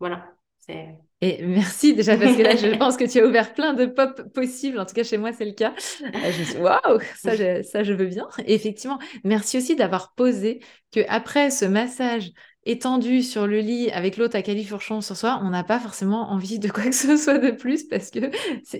voilà. 0.00 0.32
C'est. 0.58 0.96
Et 1.22 1.42
merci 1.44 1.94
déjà 1.94 2.16
parce 2.16 2.36
que 2.36 2.42
là, 2.42 2.56
je 2.56 2.66
pense 2.78 2.96
que 2.96 3.04
tu 3.04 3.20
as 3.20 3.26
ouvert 3.26 3.52
plein 3.52 3.74
de 3.74 3.86
pop 3.86 4.22
possibles. 4.32 4.78
En 4.78 4.86
tout 4.86 4.94
cas, 4.94 5.02
chez 5.02 5.18
moi, 5.18 5.32
c'est 5.32 5.44
le 5.44 5.52
cas. 5.52 5.74
Euh, 6.02 6.32
je 6.32 6.42
suis 6.44 6.58
waouh, 6.58 6.98
ça, 7.16 7.36
je, 7.36 7.62
ça, 7.62 7.82
je 7.82 7.92
veux 7.92 8.06
bien. 8.06 8.26
Et 8.46 8.54
effectivement, 8.54 8.98
merci 9.24 9.58
aussi 9.58 9.76
d'avoir 9.76 10.14
posé 10.14 10.60
que 10.92 11.00
après 11.08 11.50
ce 11.50 11.66
massage 11.66 12.32
étendu 12.66 13.22
sur 13.22 13.46
le 13.46 13.60
lit 13.60 13.90
avec 13.90 14.16
l'autre 14.18 14.36
à 14.36 14.42
califourchon 14.42 15.00
sur 15.00 15.16
soi, 15.16 15.40
on 15.42 15.50
n'a 15.50 15.64
pas 15.64 15.78
forcément 15.78 16.30
envie 16.30 16.58
de 16.58 16.68
quoi 16.68 16.84
que 16.84 16.94
ce 16.94 17.16
soit 17.16 17.38
de 17.38 17.50
plus 17.50 17.84
parce 17.84 18.10
que 18.10 18.30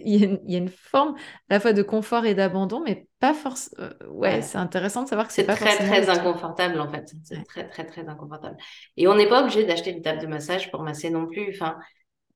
il 0.05 0.38
y, 0.47 0.55
a 0.55 0.59
une 0.59 0.68
forme 0.68 1.14
à 1.49 1.55
la 1.55 1.61
fois 1.61 1.72
de 1.72 1.82
confort 1.82 2.26
et 2.26 2.34
d'abandon, 2.34 2.82
mais 2.84 3.07
pas 3.20 3.32
forcément. 3.32 3.86
Euh, 3.86 4.09
ouais, 4.09 4.43
c'est 4.43 4.59
intéressant 4.59 5.05
de 5.05 5.09
savoir 5.09 5.28
que 5.28 5.32
c'est 5.32 5.45
pas 5.45 5.57
très 5.57 5.76
très 5.76 6.11
inconfortable 6.11 6.78
en 6.78 6.91
fait. 6.91 7.11
C'est 7.24 7.43
très 7.45 7.68
très 7.68 7.86
très 7.86 8.07
inconfortable. 8.07 8.57
Et 8.97 9.09
on 9.09 9.14
n'est 9.14 9.28
pas 9.28 9.43
obligé 9.43 9.64
d'acheter 9.64 9.91
une 9.91 10.03
table 10.03 10.20
de 10.20 10.26
massage 10.26 10.70
pour 10.70 10.82
masser 10.82 11.09
non 11.09 11.26
plus. 11.26 11.51
Enfin, 11.55 11.76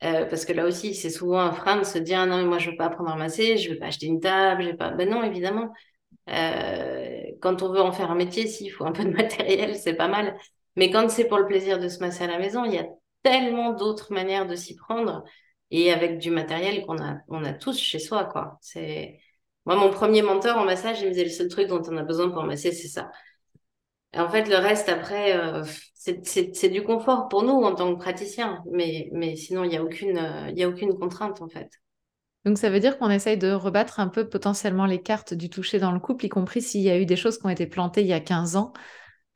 Euh, 0.05 0.27
parce 0.27 0.45
que 0.45 0.53
là 0.53 0.67
aussi, 0.67 0.95
c'est 0.95 1.11
souvent 1.11 1.41
un 1.41 1.53
frein 1.53 1.79
de 1.79 1.85
se 1.85 1.99
dire 1.99 2.21
ah 2.21 2.27
non, 2.27 2.37
mais 2.39 2.45
moi 2.45 2.59
je 2.59 2.71
veux 2.71 2.77
pas 2.77 2.87
apprendre 2.87 3.11
à 3.11 3.17
masser, 3.17 3.57
je 3.57 3.71
veux 3.71 3.79
pas 3.79 3.87
acheter 3.87 4.07
une 4.07 4.21
table, 4.21 4.63
j'ai 4.65 4.75
pas. 4.75 4.91
Ben 4.91 5.09
non, 5.09 5.23
évidemment. 5.23 5.73
Euh, 6.31 7.23
quand 7.43 7.63
on 7.63 7.73
veut 7.73 7.81
en 7.81 7.93
faire 7.93 8.11
un 8.11 8.15
métier, 8.17 8.47
s'il 8.47 8.71
faut 8.73 8.85
un 8.87 8.93
peu 8.93 9.05
de 9.05 9.11
matériel, 9.17 9.77
c'est 9.77 9.95
pas 9.95 10.09
mal. 10.09 10.37
Mais 10.77 10.91
quand 10.91 11.11
c'est 11.11 11.27
pour 11.29 11.39
le 11.39 11.47
plaisir 11.47 11.79
de 11.79 11.89
se 11.89 12.01
masser 12.01 12.25
à 12.25 12.27
la 12.29 12.39
maison, 12.39 12.65
il 12.65 12.75
y 12.75 12.79
a 12.79 12.87
tellement 13.23 13.73
d'autres 13.73 14.13
manières 14.13 14.47
de 14.47 14.57
s'y 14.57 14.77
prendre 14.77 15.25
et 15.71 15.93
avec 15.93 16.19
du 16.19 16.31
matériel 16.31 16.85
qu'on 16.87 16.99
a, 17.03 17.19
on 17.29 17.45
a 17.45 17.53
tous 17.53 17.79
chez 17.81 17.99
soi, 17.99 18.25
quoi. 18.27 18.59
C'est 18.61 19.19
moi 19.67 19.77
mon 19.77 19.91
premier 19.91 20.23
mentor 20.23 20.59
en 20.59 20.65
massage, 20.65 21.01
il 21.01 21.07
me 21.07 21.11
disait 21.13 21.25
le 21.25 21.31
seul 21.31 21.49
truc 21.49 21.69
dont 21.69 21.83
on 21.89 21.97
a 21.97 22.03
besoin 22.03 22.31
pour 22.31 22.43
masser, 22.45 22.73
c'est 22.73 22.89
ça. 22.89 23.11
En 24.17 24.29
fait, 24.29 24.49
le 24.49 24.57
reste 24.57 24.89
après, 24.89 25.37
euh, 25.37 25.65
c'est 25.95 26.69
du 26.69 26.83
confort 26.83 27.29
pour 27.29 27.43
nous 27.43 27.63
en 27.63 27.75
tant 27.75 27.95
que 27.95 27.99
praticiens, 27.99 28.63
mais 28.71 29.09
mais 29.13 29.37
sinon 29.37 29.65
il 29.65 29.73
y 29.73 29.77
a 29.77 29.83
aucune 29.83 30.19
a 30.19 30.69
aucune 30.69 30.95
contrainte 30.99 31.41
en 31.41 31.49
fait. 31.49 31.71
Donc 32.45 32.59
ça 32.59 32.69
veut 32.69 32.81
dire 32.81 32.99
qu'on 32.99 33.09
essaye 33.09 33.39
de 33.39 33.53
rebattre 33.53 34.01
un 34.01 34.09
peu 34.09 34.29
potentiellement 34.29 34.85
les 34.85 35.01
cartes 35.01 35.33
du 35.33 35.49
toucher 35.49 35.79
dans 35.79 35.93
le 35.93 36.01
couple, 36.01 36.27
y 36.27 36.29
compris 36.29 36.61
s'il 36.61 36.83
y 36.83 36.91
a 36.91 36.99
eu 36.99 37.07
des 37.07 37.17
choses 37.17 37.39
qui 37.39 37.47
ont 37.47 37.51
été 37.51 37.67
plantées 37.67 38.03
il 38.03 38.07
y 38.07 38.13
a 38.13 38.21
15 38.21 38.57
ans 38.57 38.75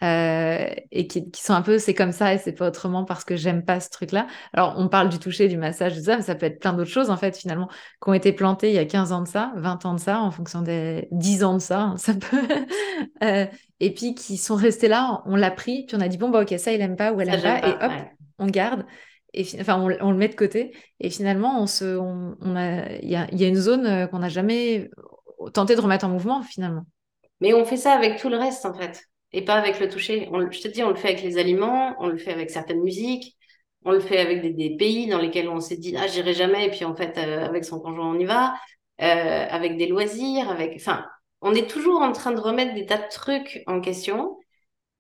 euh, 0.03 0.69
et 0.93 1.07
qui, 1.09 1.29
sont 1.35 1.55
un 1.55 1.63
peu 1.63 1.79
c'est 1.79 1.95
comme 1.95 2.13
ça 2.13 2.33
et 2.33 2.39
c'est 2.39 2.53
pas 2.53 2.69
autrement 2.69 3.05
parce 3.05 3.25
que 3.25 3.37
j'aime 3.37 3.65
pas 3.65 3.81
ce 3.81 3.91
truc-là. 3.91 4.27
Alors 4.53 4.75
on 4.77 4.89
parle 4.89 5.09
du 5.09 5.19
toucher, 5.19 5.49
du 5.49 5.57
massage, 5.57 5.97
de 5.97 6.01
ça, 6.01 6.17
mais 6.17 6.23
ça 6.23 6.35
peut 6.35 6.47
être 6.47 6.61
plein 6.61 6.73
d'autres 6.73 6.91
choses 6.91 7.11
en 7.11 7.17
fait 7.17 7.37
finalement 7.37 7.69
qui 8.03 8.09
ont 8.09 8.15
été 8.15 8.33
plantées 8.33 8.69
il 8.69 8.75
y 8.75 8.79
a 8.79 8.85
15 8.85 9.13
ans 9.13 9.23
de 9.23 9.29
ça, 9.29 9.53
20 9.57 9.87
ans 9.87 9.95
de 9.95 10.01
ça, 10.01 10.21
en 10.21 10.31
fonction 10.31 10.63
des 10.63 11.09
10 11.11 11.45
ans 11.45 11.55
de 11.55 11.61
ça, 11.61 11.81
hein, 11.81 11.97
ça 11.97 12.15
peut. 12.15 12.49
euh, 13.25 13.47
et 13.81 13.93
puis 13.93 14.15
qui 14.15 14.37
sont 14.37 14.57
restés 14.57 14.89
là, 14.89 15.23
on 15.27 15.37
l'a 15.37 15.51
pris, 15.51 15.85
puis 15.87 15.97
on 15.97 16.01
a 16.01 16.09
dit 16.09 16.19
bon 16.19 16.29
bah 16.29 16.43
ok 16.43 16.55
ça 16.59 16.73
il 16.73 16.81
aime 16.81 16.97
pas 16.97 17.13
ou 17.13 17.21
elle 17.21 17.31
aime 17.31 17.43
pas, 17.43 17.59
et 17.59 17.73
hop 17.73 17.93
on 18.39 18.47
garde. 18.47 18.85
Et 19.35 19.47
enfin, 19.61 19.79
on, 19.79 19.91
on, 20.01 20.11
le 20.11 20.17
met 20.17 20.29
de 20.29 20.35
côté. 20.35 20.75
Et 21.01 21.11
finalement, 21.11 21.61
on 21.61 21.67
se, 21.67 21.99
on, 21.99 22.37
on 22.41 22.57
a, 22.57 22.89
il 23.03 23.11
y 23.11 23.17
a, 23.17 23.27
y 23.33 23.45
a, 23.45 23.49
une 23.49 23.57
zone 23.57 23.87
euh, 23.87 24.07
qu'on 24.07 24.21
n'a 24.21 24.31
jamais 24.31 24.91
tenté 25.53 25.75
de 25.77 25.81
remettre 25.81 26.07
en 26.07 26.09
mouvement 26.09 26.43
finalement. 26.43 26.85
Mais 27.41 27.55
on 27.55 27.65
fait 27.65 27.77
ça 27.77 27.93
avec 27.93 28.19
tout 28.19 28.29
le 28.29 28.37
reste 28.37 28.65
en 28.65 28.75
fait 28.75 29.05
et 29.33 29.43
pas 29.43 29.55
avec 29.55 29.81
le 29.81 29.89
toucher. 29.89 30.29
On, 30.33 30.51
je 30.51 30.61
te 30.61 30.69
dis, 30.69 30.83
on 30.83 30.91
le 30.91 30.97
fait 30.97 31.09
avec 31.09 31.23
les 31.23 31.39
aliments, 31.39 31.97
on 32.01 32.09
le 32.09 32.19
fait 32.19 32.33
avec 32.33 32.51
certaines 32.51 32.81
musiques, 32.81 33.37
on 33.85 33.93
le 33.93 34.01
fait 34.01 34.19
avec 34.19 34.43
des, 34.43 34.51
des 34.51 34.77
pays 34.77 35.09
dans 35.09 35.19
lesquels 35.19 35.49
on 35.49 35.61
s'est 35.61 35.77
dit 35.77 35.95
ah 35.97 36.07
j'irai 36.07 36.35
jamais 36.35 36.67
et 36.67 36.71
puis 36.71 36.85
en 36.85 36.95
fait 36.95 37.17
euh, 37.19 37.45
avec 37.45 37.65
son 37.65 37.81
conjoint 37.81 38.11
on 38.11 38.19
y 38.19 38.25
va, 38.25 38.55
euh, 39.01 39.47
avec 39.51 39.77
des 39.77 39.87
loisirs, 39.87 40.49
avec 40.51 40.75
enfin 40.77 41.07
on 41.41 41.55
est 41.55 41.71
toujours 41.71 42.03
en 42.03 42.13
train 42.13 42.33
de 42.33 42.41
remettre 42.41 42.75
des 42.75 42.87
tas 42.87 42.99
de 42.99 43.09
trucs 43.11 43.63
en 43.67 43.81
question. 43.81 44.37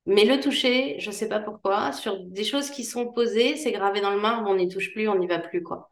Mais 0.07 0.24
le 0.24 0.41
toucher, 0.41 0.97
je 1.01 1.11
sais 1.11 1.29
pas 1.29 1.39
pourquoi, 1.39 1.93
sur 1.93 2.18
des 2.18 2.45
choses 2.45 2.70
qui 2.70 2.83
sont 2.83 3.12
posées, 3.12 3.57
c'est 3.57 3.72
gravé 3.72 4.01
dans 4.01 4.11
le 4.11 4.18
marbre, 4.18 4.49
on 4.49 4.57
n'y 4.57 4.68
touche 4.68 4.91
plus, 4.95 5.07
on 5.07 5.18
n'y 5.18 5.26
va 5.26 5.39
plus 5.39 5.62
quoi. 5.62 5.91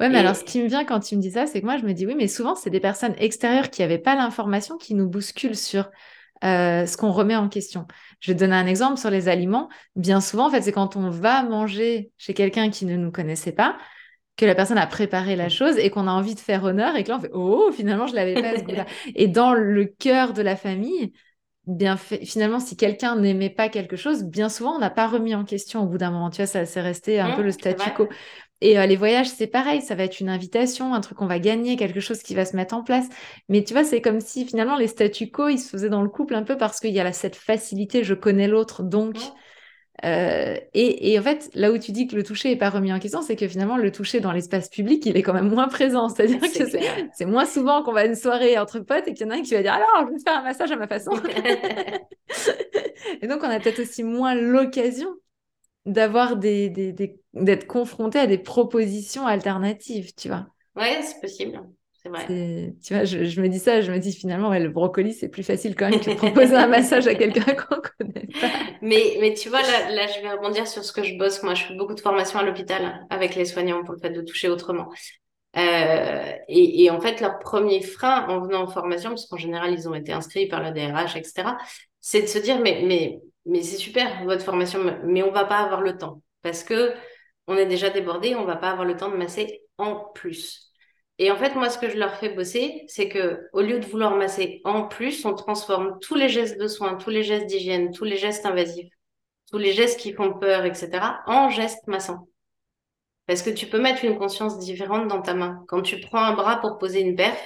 Ouais, 0.00 0.10
mais 0.10 0.18
alors 0.18 0.36
ce 0.36 0.44
qui 0.44 0.60
me 0.60 0.66
vient 0.66 0.84
quand 0.84 1.00
tu 1.00 1.16
me 1.16 1.22
dis 1.22 1.30
ça, 1.30 1.46
c'est 1.46 1.60
que 1.60 1.64
moi 1.64 1.78
je 1.78 1.84
me 1.84 1.94
dis 1.94 2.04
oui, 2.04 2.14
mais 2.14 2.28
souvent 2.28 2.56
c'est 2.56 2.68
des 2.68 2.80
personnes 2.80 3.14
extérieures 3.16 3.70
qui 3.70 3.80
n'avaient 3.80 3.98
pas 3.98 4.16
l'information 4.16 4.76
qui 4.76 4.94
nous 4.94 5.08
bousculent 5.08 5.56
sur 5.56 5.88
euh, 6.42 6.86
ce 6.86 6.96
qu'on 6.96 7.12
remet 7.12 7.36
en 7.36 7.48
question. 7.48 7.86
Je 8.20 8.30
vais 8.30 8.34
te 8.36 8.40
donner 8.40 8.56
un 8.56 8.66
exemple 8.66 8.98
sur 8.98 9.10
les 9.10 9.28
aliments. 9.28 9.68
Bien 9.96 10.20
souvent, 10.20 10.48
en 10.48 10.50
fait, 10.50 10.62
c'est 10.62 10.72
quand 10.72 10.96
on 10.96 11.10
va 11.10 11.42
manger 11.42 12.10
chez 12.18 12.34
quelqu'un 12.34 12.70
qui 12.70 12.86
ne 12.86 12.96
nous 12.96 13.12
connaissait 13.12 13.52
pas, 13.52 13.76
que 14.36 14.44
la 14.44 14.54
personne 14.54 14.78
a 14.78 14.86
préparé 14.86 15.36
la 15.36 15.48
chose 15.48 15.78
et 15.78 15.90
qu'on 15.90 16.08
a 16.08 16.10
envie 16.10 16.34
de 16.34 16.40
faire 16.40 16.64
honneur 16.64 16.96
et 16.96 17.04
que 17.04 17.10
là, 17.10 17.18
on 17.18 17.20
fait 17.20 17.30
Oh, 17.32 17.70
finalement, 17.72 18.06
je 18.06 18.14
l'avais 18.14 18.34
pas 18.34 18.56
ce 18.58 18.64
goût-là. 18.64 18.86
Et 19.14 19.28
dans 19.28 19.54
le 19.54 19.84
cœur 19.84 20.32
de 20.32 20.42
la 20.42 20.56
famille, 20.56 21.12
bien 21.66 21.96
finalement, 21.96 22.60
si 22.60 22.76
quelqu'un 22.76 23.16
n'aimait 23.16 23.50
pas 23.50 23.68
quelque 23.68 23.96
chose, 23.96 24.24
bien 24.24 24.48
souvent, 24.48 24.74
on 24.74 24.78
n'a 24.78 24.90
pas 24.90 25.06
remis 25.06 25.34
en 25.34 25.44
question 25.44 25.82
au 25.82 25.86
bout 25.86 25.98
d'un 25.98 26.10
moment. 26.10 26.30
Tu 26.30 26.38
vois, 26.38 26.46
ça 26.46 26.66
c'est 26.66 26.80
resté 26.80 27.20
un 27.20 27.30
mmh, 27.30 27.36
peu 27.36 27.42
le 27.42 27.50
statu 27.52 27.90
quo. 27.92 28.08
Et 28.64 28.78
euh, 28.78 28.86
les 28.86 28.96
voyages, 28.96 29.28
c'est 29.28 29.46
pareil, 29.46 29.82
ça 29.82 29.94
va 29.94 30.04
être 30.04 30.20
une 30.20 30.30
invitation, 30.30 30.94
un 30.94 31.02
truc 31.02 31.18
qu'on 31.18 31.26
va 31.26 31.38
gagner, 31.38 31.76
quelque 31.76 32.00
chose 32.00 32.22
qui 32.22 32.34
va 32.34 32.46
se 32.46 32.56
mettre 32.56 32.74
en 32.74 32.82
place. 32.82 33.06
Mais 33.50 33.62
tu 33.62 33.74
vois, 33.74 33.84
c'est 33.84 34.00
comme 34.00 34.20
si 34.20 34.46
finalement 34.46 34.78
les 34.78 34.86
statu 34.86 35.30
quo, 35.30 35.48
ils 35.48 35.58
se 35.58 35.68
faisaient 35.68 35.90
dans 35.90 36.00
le 36.00 36.08
couple 36.08 36.34
un 36.34 36.44
peu 36.44 36.56
parce 36.56 36.80
qu'il 36.80 36.92
y 36.92 36.98
a 36.98 37.12
cette 37.12 37.36
facilité, 37.36 38.04
je 38.04 38.14
connais 38.14 38.48
l'autre, 38.48 38.82
donc. 38.82 39.16
Euh, 40.02 40.56
et, 40.72 41.18
en 41.18 41.22
fait, 41.22 41.50
là 41.52 41.72
où 41.72 41.78
tu 41.78 41.92
dis 41.92 42.06
que 42.06 42.16
le 42.16 42.22
toucher 42.22 42.48
n'est 42.48 42.56
pas 42.56 42.70
remis 42.70 42.90
en 42.90 42.98
question, 42.98 43.20
c'est 43.20 43.36
que 43.36 43.46
finalement, 43.46 43.76
le 43.76 43.92
toucher 43.92 44.20
dans 44.20 44.32
l'espace 44.32 44.70
public, 44.70 45.04
il 45.04 45.18
est 45.18 45.22
quand 45.22 45.34
même 45.34 45.50
moins 45.50 45.68
présent. 45.68 46.08
C'est-à-dire 46.08 46.40
que 46.40 46.48
c'est 47.12 47.26
moins 47.26 47.44
souvent 47.44 47.82
qu'on 47.82 47.92
va 47.92 48.00
à 48.00 48.06
une 48.06 48.14
soirée 48.14 48.56
entre 48.56 48.80
potes 48.80 49.06
et 49.06 49.12
qu'il 49.12 49.26
y 49.26 49.28
en 49.28 49.32
a 49.34 49.36
un 49.36 49.42
qui 49.42 49.52
va 49.52 49.60
dire 49.60 49.74
Alors, 49.74 50.08
je 50.08 50.14
vais 50.14 50.20
faire 50.24 50.38
un 50.38 50.42
massage 50.42 50.72
à 50.72 50.76
ma 50.76 50.88
façon. 50.88 51.12
et 53.20 53.26
donc, 53.26 53.42
on 53.42 53.50
a 53.50 53.60
peut-être 53.60 53.80
aussi 53.80 54.04
moins 54.04 54.34
l'occasion 54.34 55.10
d'avoir 55.84 56.38
des, 56.38 56.70
des, 56.70 57.20
d'être 57.34 57.66
confronté 57.66 58.18
à 58.18 58.26
des 58.26 58.38
propositions 58.38 59.26
alternatives, 59.26 60.14
tu 60.14 60.28
vois. 60.28 60.46
Ouais, 60.76 61.00
c'est 61.02 61.20
possible. 61.20 61.60
C'est 61.92 62.08
vrai. 62.08 62.26
Tu 62.82 62.94
vois, 62.94 63.04
je, 63.04 63.24
je, 63.24 63.40
me 63.40 63.48
dis 63.48 63.58
ça, 63.58 63.80
je 63.80 63.90
me 63.90 63.98
dis 63.98 64.12
finalement, 64.12 64.50
ouais, 64.50 64.60
le 64.60 64.68
brocoli, 64.68 65.14
c'est 65.14 65.28
plus 65.28 65.42
facile 65.42 65.74
quand 65.74 65.88
même 65.88 66.00
que 66.00 66.10
de 66.10 66.16
proposer 66.16 66.54
un 66.54 66.66
massage 66.66 67.06
à 67.06 67.14
quelqu'un 67.14 67.54
qu'on 67.54 67.76
connaît 67.76 68.28
pas. 68.40 68.50
Mais, 68.82 69.16
mais 69.20 69.34
tu 69.34 69.48
vois, 69.48 69.62
là, 69.62 69.90
là, 69.90 70.06
je 70.06 70.20
vais 70.20 70.30
rebondir 70.30 70.66
sur 70.66 70.84
ce 70.84 70.92
que 70.92 71.02
je 71.02 71.16
bosse. 71.16 71.42
Moi, 71.42 71.54
je 71.54 71.64
fais 71.64 71.74
beaucoup 71.74 71.94
de 71.94 72.00
formations 72.00 72.38
à 72.38 72.42
l'hôpital 72.42 73.06
avec 73.10 73.34
les 73.34 73.46
soignants 73.46 73.82
pour 73.84 73.94
le 73.94 74.00
fait 74.00 74.10
de 74.10 74.20
toucher 74.20 74.48
autrement. 74.48 74.88
Euh, 75.56 76.32
et, 76.48 76.84
et, 76.84 76.90
en 76.90 77.00
fait, 77.00 77.20
leur 77.20 77.38
premier 77.38 77.80
frein 77.80 78.26
en 78.28 78.40
venant 78.40 78.62
en 78.62 78.66
formation, 78.66 79.10
parce 79.10 79.26
qu'en 79.26 79.36
général, 79.36 79.72
ils 79.72 79.88
ont 79.88 79.94
été 79.94 80.12
inscrits 80.12 80.46
par 80.46 80.60
la 80.60 80.72
DRH, 80.72 81.16
etc., 81.16 81.56
c'est 82.00 82.22
de 82.22 82.26
se 82.26 82.38
dire, 82.38 82.60
mais, 82.60 82.82
mais 82.84 83.20
mais 83.46 83.62
c'est 83.62 83.76
super 83.76 84.24
votre 84.24 84.42
formation, 84.42 84.80
mais 85.04 85.22
on 85.22 85.30
va 85.30 85.44
pas 85.44 85.58
avoir 85.58 85.80
le 85.82 85.96
temps 85.96 86.22
parce 86.42 86.62
que 86.62 86.92
on 87.46 87.56
est 87.56 87.66
déjà 87.66 87.90
débordé, 87.90 88.34
on 88.34 88.44
va 88.44 88.56
pas 88.56 88.70
avoir 88.70 88.86
le 88.86 88.96
temps 88.96 89.10
de 89.10 89.16
masser 89.16 89.62
en 89.78 89.96
plus. 90.14 90.72
Et 91.18 91.30
en 91.30 91.36
fait, 91.36 91.54
moi, 91.54 91.70
ce 91.70 91.78
que 91.78 91.88
je 91.88 91.96
leur 91.96 92.16
fais 92.16 92.30
bosser, 92.30 92.84
c'est 92.88 93.08
que 93.08 93.48
au 93.52 93.60
lieu 93.60 93.78
de 93.78 93.86
vouloir 93.86 94.16
masser 94.16 94.60
en 94.64 94.88
plus, 94.88 95.24
on 95.24 95.34
transforme 95.34 95.98
tous 96.00 96.16
les 96.16 96.28
gestes 96.28 96.58
de 96.58 96.66
soins, 96.66 96.96
tous 96.96 97.10
les 97.10 97.22
gestes 97.22 97.46
d'hygiène, 97.46 97.92
tous 97.92 98.04
les 98.04 98.16
gestes 98.16 98.46
invasifs, 98.46 98.92
tous 99.50 99.58
les 99.58 99.72
gestes 99.72 100.00
qui 100.00 100.12
font 100.12 100.32
peur, 100.38 100.64
etc., 100.64 101.22
en 101.26 101.50
gestes 101.50 101.86
massants. 101.86 102.26
Parce 103.26 103.42
que 103.42 103.50
tu 103.50 103.66
peux 103.66 103.80
mettre 103.80 104.04
une 104.04 104.18
conscience 104.18 104.58
différente 104.58 105.08
dans 105.08 105.22
ta 105.22 105.34
main. 105.34 105.64
Quand 105.68 105.82
tu 105.82 106.00
prends 106.00 106.22
un 106.22 106.34
bras 106.34 106.60
pour 106.60 106.78
poser 106.78 107.00
une 107.00 107.16
perf, 107.16 107.40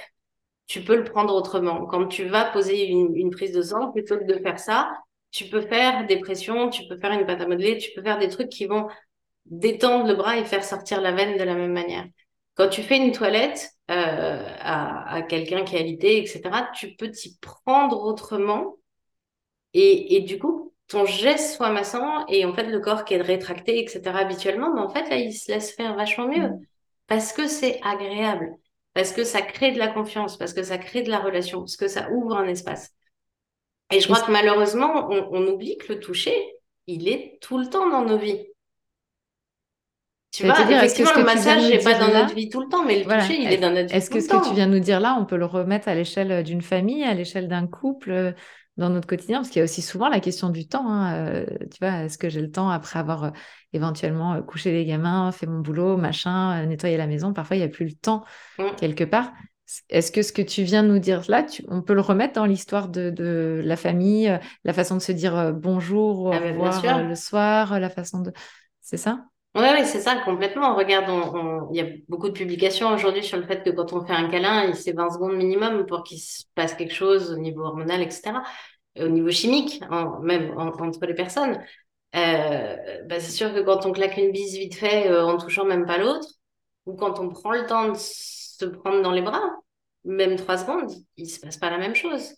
tu 0.67 0.83
peux 0.83 0.95
le 0.95 1.03
prendre 1.03 1.33
autrement. 1.35 1.85
Quand 1.85 2.07
tu 2.07 2.25
vas 2.25 2.45
poser 2.45 2.87
une, 2.87 3.15
une 3.15 3.29
prise 3.31 3.53
de 3.53 3.61
sang, 3.61 3.91
plutôt 3.91 4.17
que 4.17 4.25
de 4.25 4.39
faire 4.39 4.59
ça, 4.59 4.91
tu 5.31 5.45
peux 5.45 5.61
faire 5.61 6.05
des 6.07 6.19
pressions, 6.19 6.69
tu 6.69 6.87
peux 6.87 6.97
faire 6.97 7.11
une 7.11 7.25
pâte 7.25 7.41
à 7.41 7.47
modeler, 7.47 7.77
tu 7.77 7.91
peux 7.95 8.01
faire 8.01 8.19
des 8.19 8.29
trucs 8.29 8.49
qui 8.49 8.65
vont 8.65 8.87
détendre 9.45 10.07
le 10.07 10.15
bras 10.15 10.37
et 10.37 10.45
faire 10.45 10.63
sortir 10.63 11.01
la 11.01 11.11
veine 11.11 11.37
de 11.37 11.43
la 11.43 11.55
même 11.55 11.73
manière. 11.73 12.05
Quand 12.55 12.69
tu 12.69 12.83
fais 12.83 12.97
une 12.97 13.11
toilette 13.11 13.71
euh, 13.89 14.43
à, 14.59 15.15
à 15.15 15.21
quelqu'un 15.21 15.63
qui 15.63 15.75
a 15.77 15.79
alité, 15.79 16.17
etc., 16.19 16.41
tu 16.75 16.95
peux 16.95 17.09
t'y 17.09 17.37
prendre 17.39 18.03
autrement 18.03 18.75
et, 19.73 20.15
et 20.15 20.21
du 20.21 20.39
coup, 20.39 20.73
ton 20.87 21.05
geste 21.05 21.55
soit 21.55 21.69
massant 21.69 22.25
et 22.27 22.45
en 22.45 22.53
fait, 22.53 22.65
le 22.65 22.79
corps 22.79 23.05
qui 23.05 23.13
est 23.13 23.21
rétracté, 23.21 23.79
etc., 23.79 24.01
habituellement, 24.15 24.73
mais 24.73 24.81
en 24.81 24.89
fait, 24.89 25.07
là, 25.09 25.17
il 25.17 25.33
se 25.33 25.51
laisse 25.51 25.73
faire 25.73 25.95
vachement 25.95 26.27
mieux 26.27 26.49
mmh. 26.49 26.61
parce 27.07 27.31
que 27.31 27.47
c'est 27.47 27.79
agréable, 27.83 28.55
parce 28.93 29.11
que 29.11 29.23
ça 29.23 29.41
crée 29.41 29.71
de 29.71 29.79
la 29.79 29.87
confiance, 29.87 30.37
parce 30.37 30.53
que 30.53 30.63
ça 30.63 30.77
crée 30.77 31.03
de 31.03 31.09
la 31.09 31.19
relation, 31.19 31.59
parce 31.59 31.77
que 31.77 31.87
ça 31.87 32.09
ouvre 32.11 32.35
un 32.35 32.47
espace. 32.47 32.91
Et 33.91 34.01
je 34.01 34.07
crois 34.07 34.21
que 34.21 34.31
malheureusement, 34.31 35.09
on, 35.09 35.47
oublie 35.47 35.77
que 35.77 35.93
le 35.93 35.99
toucher, 35.99 36.35
il 36.85 37.07
est 37.07 37.39
tout 37.41 37.57
le 37.57 37.67
temps 37.67 37.89
dans 37.89 38.03
nos 38.03 38.17
vies. 38.17 38.45
Tu 40.31 40.45
vois, 40.45 40.63
dire, 40.63 40.77
effectivement, 40.77 41.11
le 41.15 41.23
massage 41.23 41.69
n'est 41.69 41.79
pas 41.79 41.97
dans 41.97 42.13
notre 42.13 42.35
vie 42.35 42.49
tout 42.49 42.61
le 42.61 42.67
temps, 42.67 42.85
mais 42.85 43.03
le 43.03 43.05
toucher, 43.05 43.41
il 43.41 43.51
est 43.51 43.57
dans 43.57 43.71
notre 43.71 43.89
vie 43.89 43.95
Est-ce 43.95 44.09
que 44.09 44.19
ce 44.19 44.27
que 44.27 44.47
tu 44.47 44.53
viens 44.53 44.67
de 44.67 44.73
nous 44.73 44.79
dire 44.79 44.99
là, 44.99 45.17
on 45.19 45.25
peut 45.25 45.37
le 45.37 45.45
remettre 45.45 45.87
à 45.87 45.95
l'échelle 45.95 46.43
d'une 46.43 46.61
famille, 46.61 47.03
à 47.03 47.13
l'échelle 47.13 47.47
d'un 47.47 47.65
couple, 47.65 48.11
euh, 48.11 48.31
dans 48.77 48.89
notre 48.89 49.07
quotidien? 49.07 49.39
Parce 49.39 49.49
qu'il 49.49 49.57
y 49.57 49.61
a 49.61 49.63
aussi 49.63 49.81
souvent 49.81 50.07
la 50.07 50.19
question 50.19 50.49
du 50.49 50.67
temps. 50.67 50.87
Hein, 50.87 51.13
euh, 51.15 51.45
tu 51.71 51.79
vois, 51.81 52.03
est-ce 52.03 52.17
que 52.17 52.29
j'ai 52.29 52.41
le 52.41 52.51
temps 52.51 52.69
après 52.69 52.99
avoir 52.99 53.23
euh, 53.23 53.29
éventuellement 53.73 54.39
couché 54.43 54.71
les 54.71 54.85
gamins, 54.85 55.31
fait 55.31 55.47
mon 55.47 55.59
boulot, 55.59 55.97
machin, 55.97 56.63
nettoyé 56.67 56.95
la 56.97 57.07
maison? 57.07 57.33
Parfois, 57.33 57.55
il 57.55 57.59
n'y 57.59 57.65
a 57.65 57.69
plus 57.69 57.85
le 57.85 57.93
temps 57.93 58.23
mmh. 58.59 58.63
quelque 58.77 59.05
part. 59.05 59.31
Est-ce 59.89 60.11
que 60.11 60.21
ce 60.21 60.33
que 60.33 60.41
tu 60.41 60.63
viens 60.63 60.83
de 60.83 60.87
nous 60.87 60.99
dire 60.99 61.23
là, 61.27 61.45
on 61.67 61.81
peut 61.81 61.93
le 61.93 62.01
remettre 62.01 62.33
dans 62.33 62.45
l'histoire 62.45 62.89
de, 62.89 63.61
la 63.63 63.75
famille, 63.75 64.29
euh, 64.29 64.37
la 64.63 64.73
façon 64.73 64.95
de 64.95 65.01
se 65.01 65.11
dire 65.11 65.37
euh, 65.37 65.51
bonjour, 65.51 66.21
au 66.21 66.31
ah 66.31 66.39
revoir 66.39 66.83
euh, 66.85 67.03
le 67.03 67.15
soir, 67.15 67.79
la 67.79 67.89
façon 67.89 68.21
de... 68.21 68.33
C'est 68.81 68.97
ça? 68.97 69.25
Oui, 69.55 69.63
c'est 69.85 69.99
ça, 70.01 70.21
complètement. 70.23 70.75
Regarde, 70.75 71.09
il 71.71 71.77
y 71.77 71.81
a 71.81 71.87
beaucoup 72.07 72.27
de 72.29 72.33
publications 72.33 72.93
aujourd'hui 72.93 73.23
sur 73.23 73.37
le 73.37 73.45
fait 73.47 73.63
que 73.63 73.71
quand 73.71 73.93
on 73.93 74.05
fait 74.05 74.13
un 74.13 74.29
câlin, 74.29 74.73
c'est 74.73 74.91
20 74.93 75.09
secondes 75.09 75.35
minimum 75.35 75.85
pour 75.87 76.03
qu'il 76.03 76.19
se 76.19 76.43
passe 76.55 76.75
quelque 76.75 76.93
chose 76.93 77.31
au 77.31 77.37
niveau 77.37 77.63
hormonal, 77.63 78.01
etc. 78.01 78.43
au 78.99 79.07
niveau 79.07 79.31
chimique, 79.31 79.81
même 80.21 80.53
entre 80.57 81.05
les 81.07 81.15
personnes. 81.15 81.59
Bah, 82.13 83.19
c'est 83.19 83.31
sûr 83.31 83.53
que 83.53 83.61
quand 83.61 83.85
on 83.85 83.91
claque 83.91 84.17
une 84.17 84.31
bise 84.31 84.53
vite 84.55 84.75
fait 84.75 85.11
en 85.19 85.37
touchant 85.37 85.65
même 85.65 85.85
pas 85.85 85.97
l'autre, 85.97 86.27
ou 86.85 86.95
quand 86.95 87.19
on 87.19 87.29
prend 87.29 87.51
le 87.51 87.65
temps 87.65 87.89
de 87.89 87.97
se 87.97 88.65
prendre 88.65 89.01
dans 89.01 89.11
les 89.11 89.21
bras, 89.21 89.41
même 90.05 90.35
trois 90.37 90.57
secondes, 90.57 90.91
il 91.17 91.27
se 91.29 91.39
passe 91.39 91.57
pas 91.57 91.69
la 91.71 91.77
même 91.79 91.95
chose. 91.95 92.35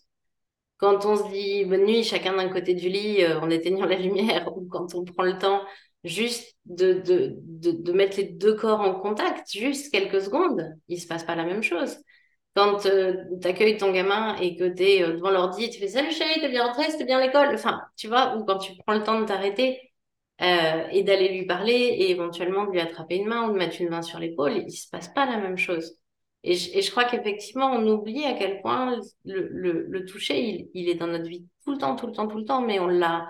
Quand 0.78 1.06
on 1.06 1.16
se 1.16 1.30
dit 1.32 1.64
bonne 1.64 1.84
nuit, 1.84 2.02
chacun 2.04 2.36
d'un 2.36 2.48
côté 2.48 2.74
du 2.74 2.88
lit, 2.88 3.22
euh, 3.22 3.40
en 3.40 3.50
éteignant 3.50 3.86
la 3.86 3.96
lumière, 3.96 4.50
ou 4.56 4.66
quand 4.68 4.94
on 4.94 5.04
prend 5.04 5.22
le 5.22 5.38
temps 5.38 5.62
juste 6.04 6.56
de, 6.66 6.94
de, 6.94 7.36
de, 7.42 7.72
de 7.72 7.92
mettre 7.92 8.16
les 8.16 8.24
deux 8.24 8.54
corps 8.54 8.80
en 8.80 8.94
contact, 8.94 9.50
juste 9.52 9.92
quelques 9.92 10.22
secondes, 10.22 10.74
il 10.88 11.00
se 11.00 11.06
passe 11.06 11.24
pas 11.24 11.34
la 11.36 11.44
même 11.44 11.62
chose. 11.62 11.96
Quand 12.54 12.84
euh, 12.86 13.14
tu 13.40 13.48
accueilles 13.48 13.78
ton 13.78 13.92
gamin 13.92 14.36
et 14.36 14.56
que 14.56 14.64
tu 14.68 14.82
es 14.82 15.02
euh, 15.02 15.14
devant 15.14 15.30
l'ordi, 15.30 15.70
tu 15.70 15.78
fais 15.78 15.88
Salut 15.88 16.12
chérie, 16.12 16.40
t'es 16.40 16.50
bien 16.50 16.66
rentré, 16.66 16.90
c'était 16.90 17.06
bien 17.06 17.20
l'école. 17.20 17.54
Enfin, 17.54 17.80
tu 17.96 18.08
vois, 18.08 18.36
ou 18.36 18.44
quand 18.44 18.58
tu 18.58 18.72
prends 18.84 18.94
le 18.94 19.02
temps 19.02 19.18
de 19.20 19.24
t'arrêter 19.24 19.80
euh, 20.42 20.86
et 20.90 21.02
d'aller 21.02 21.28
lui 21.30 21.46
parler 21.46 21.72
et 21.72 22.10
éventuellement 22.10 22.64
de 22.66 22.72
lui 22.72 22.80
attraper 22.80 23.16
une 23.16 23.28
main 23.28 23.48
ou 23.48 23.52
de 23.52 23.58
mettre 23.58 23.80
une 23.80 23.88
main 23.88 24.02
sur 24.02 24.18
l'épaule, 24.18 24.64
il 24.66 24.72
se 24.72 24.88
passe 24.90 25.08
pas 25.08 25.24
la 25.24 25.38
même 25.38 25.56
chose. 25.56 25.96
Et 26.44 26.54
je, 26.54 26.76
et 26.76 26.82
je 26.82 26.90
crois 26.90 27.04
qu'effectivement, 27.04 27.70
on 27.72 27.86
oublie 27.86 28.24
à 28.24 28.34
quel 28.34 28.60
point 28.60 28.98
le, 29.24 29.48
le, 29.48 29.86
le 29.88 30.04
toucher, 30.04 30.42
il, 30.42 30.70
il, 30.74 30.88
est 30.88 30.96
dans 30.96 31.06
notre 31.06 31.28
vie 31.28 31.46
tout 31.64 31.72
le 31.72 31.78
temps, 31.78 31.96
tout 31.96 32.06
le 32.06 32.12
temps, 32.12 32.26
tout 32.26 32.38
le 32.38 32.44
temps, 32.44 32.60
mais 32.60 32.80
on 32.80 32.88
l'a, 32.88 33.28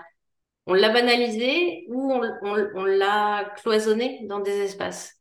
on 0.65 0.73
l'a 0.73 0.89
banalisé 0.89 1.85
ou 1.89 2.11
on, 2.11 2.21
on, 2.43 2.67
on 2.75 2.85
l'a 2.85 3.53
cloisonné 3.57 4.25
dans 4.27 4.39
des 4.39 4.57
espaces? 4.61 5.19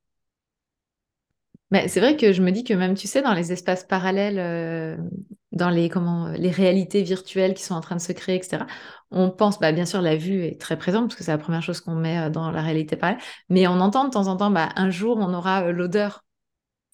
C'est 1.89 2.01
vrai 2.01 2.17
que 2.17 2.33
je 2.33 2.43
me 2.43 2.51
dis 2.51 2.65
que 2.65 2.75
même, 2.75 2.95
tu 2.95 3.07
sais, 3.07 3.23
dans 3.23 3.33
les 3.33 3.53
espaces 3.53 3.85
parallèles, 3.85 4.39
euh, 4.39 4.97
dans 5.53 5.71
les, 5.71 5.89
comment, 5.89 6.29
les 6.29 6.51
réalités 6.51 7.03
virtuelles 7.03 7.55
qui 7.55 7.63
sont 7.63 7.75
en 7.75 7.81
train 7.81 7.97
de 7.97 8.01
se 8.01 8.13
créer, 8.13 8.37
etc., 8.37 8.67
on 9.11 9.31
pense, 9.31 9.59
bah, 9.59 9.73
bien 9.73 9.87
sûr, 9.87 10.03
la 10.03 10.17
vue 10.17 10.45
est 10.45 10.61
très 10.61 10.77
présente 10.77 11.09
parce 11.09 11.17
que 11.17 11.25
c'est 11.25 11.31
la 11.31 11.39
première 11.39 11.63
chose 11.63 11.81
qu'on 11.81 11.95
met 11.95 12.19
euh, 12.19 12.31
dans 12.31 12.51
la 12.51 12.61
réalité 12.61 12.97
parallèle, 12.97 13.23
mais 13.49 13.67
on 13.67 13.81
entend 13.81 14.05
de 14.05 14.11
temps 14.11 14.27
en 14.27 14.37
temps, 14.37 14.51
bah, 14.51 14.69
un 14.77 14.91
jour, 14.91 15.17
on 15.19 15.33
aura 15.33 15.65
euh, 15.65 15.73
l'odeur. 15.73 16.25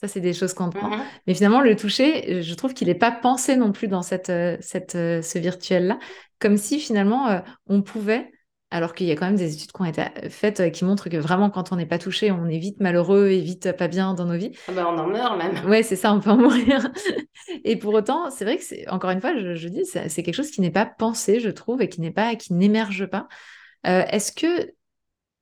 Ça, 0.00 0.06
c'est 0.06 0.20
des 0.20 0.32
choses 0.32 0.54
qu'on 0.54 0.70
prend. 0.70 0.90
Mhm. 0.90 1.02
Mais 1.26 1.34
finalement, 1.34 1.60
le 1.60 1.74
toucher, 1.74 2.40
je 2.40 2.54
trouve 2.54 2.72
qu'il 2.72 2.86
n'est 2.86 2.94
pas 2.94 3.10
pensé 3.10 3.56
non 3.56 3.72
plus 3.72 3.88
dans 3.88 4.02
cette, 4.02 4.30
cette, 4.60 4.92
ce 4.92 5.38
virtuel-là, 5.38 5.98
comme 6.38 6.56
si 6.56 6.78
finalement, 6.78 7.42
on 7.66 7.82
pouvait 7.82 8.30
alors 8.70 8.94
qu'il 8.94 9.06
y 9.06 9.10
a 9.10 9.16
quand 9.16 9.26
même 9.26 9.36
des 9.36 9.54
études 9.54 9.72
qui 9.72 9.80
ont 9.80 9.84
été 9.86 10.02
faites 10.28 10.60
euh, 10.60 10.70
qui 10.70 10.84
montrent 10.84 11.08
que 11.08 11.16
vraiment, 11.16 11.48
quand 11.50 11.72
on 11.72 11.76
n'est 11.76 11.86
pas 11.86 11.98
touché, 11.98 12.30
on 12.30 12.46
est 12.46 12.58
vite 12.58 12.80
malheureux 12.80 13.28
et 13.28 13.40
vite 13.40 13.72
pas 13.72 13.88
bien 13.88 14.14
dans 14.14 14.26
nos 14.26 14.36
vies. 14.36 14.52
Ah 14.68 14.72
bah, 14.72 14.86
on 14.88 14.98
en 14.98 15.06
meurt 15.06 15.38
même. 15.38 15.64
Ouais, 15.66 15.82
c'est 15.82 15.96
ça, 15.96 16.12
on 16.12 16.20
peut 16.20 16.30
en 16.30 16.36
mourir. 16.36 16.90
et 17.64 17.76
pour 17.76 17.94
autant, 17.94 18.30
c'est 18.30 18.44
vrai 18.44 18.58
que 18.58 18.64
c'est, 18.64 18.88
encore 18.88 19.10
une 19.10 19.20
fois, 19.20 19.34
je, 19.38 19.54
je 19.54 19.68
dis, 19.68 19.84
c'est 19.84 20.22
quelque 20.22 20.34
chose 20.34 20.50
qui 20.50 20.60
n'est 20.60 20.70
pas 20.70 20.86
pensé, 20.86 21.40
je 21.40 21.50
trouve, 21.50 21.80
et 21.80 21.88
qui 21.88 22.00
n'est 22.00 22.10
pas, 22.10 22.36
qui 22.36 22.52
n'émerge 22.52 23.06
pas. 23.06 23.28
Euh, 23.86 24.04
est-ce 24.10 24.32
que, 24.32 24.72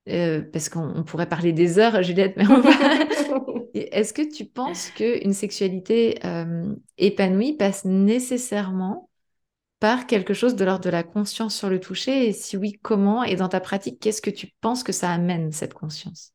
euh, 0.08 0.42
parce 0.52 0.68
qu'on 0.68 1.02
pourrait 1.04 1.28
parler 1.28 1.52
des 1.52 1.78
heures, 1.78 2.02
Juliette, 2.02 2.34
mais 2.36 2.46
on 2.48 2.60
va... 2.60 2.70
est-ce 3.74 4.12
que 4.12 4.22
tu 4.22 4.44
penses 4.44 4.90
qu'une 4.90 5.32
sexualité 5.32 6.18
euh, 6.24 6.74
épanouie 6.98 7.56
passe 7.56 7.84
nécessairement 7.84 9.05
par 9.78 10.06
quelque 10.06 10.34
chose 10.34 10.56
de 10.56 10.64
l'ordre 10.64 10.84
de 10.84 10.90
la 10.90 11.02
conscience 11.02 11.56
sur 11.56 11.68
le 11.68 11.80
toucher 11.80 12.28
Et 12.28 12.32
si 12.32 12.56
oui, 12.56 12.78
comment 12.82 13.24
Et 13.24 13.36
dans 13.36 13.48
ta 13.48 13.60
pratique, 13.60 14.00
qu'est-ce 14.00 14.22
que 14.22 14.30
tu 14.30 14.48
penses 14.60 14.82
que 14.82 14.92
ça 14.92 15.10
amène, 15.10 15.52
cette 15.52 15.74
conscience? 15.74 16.32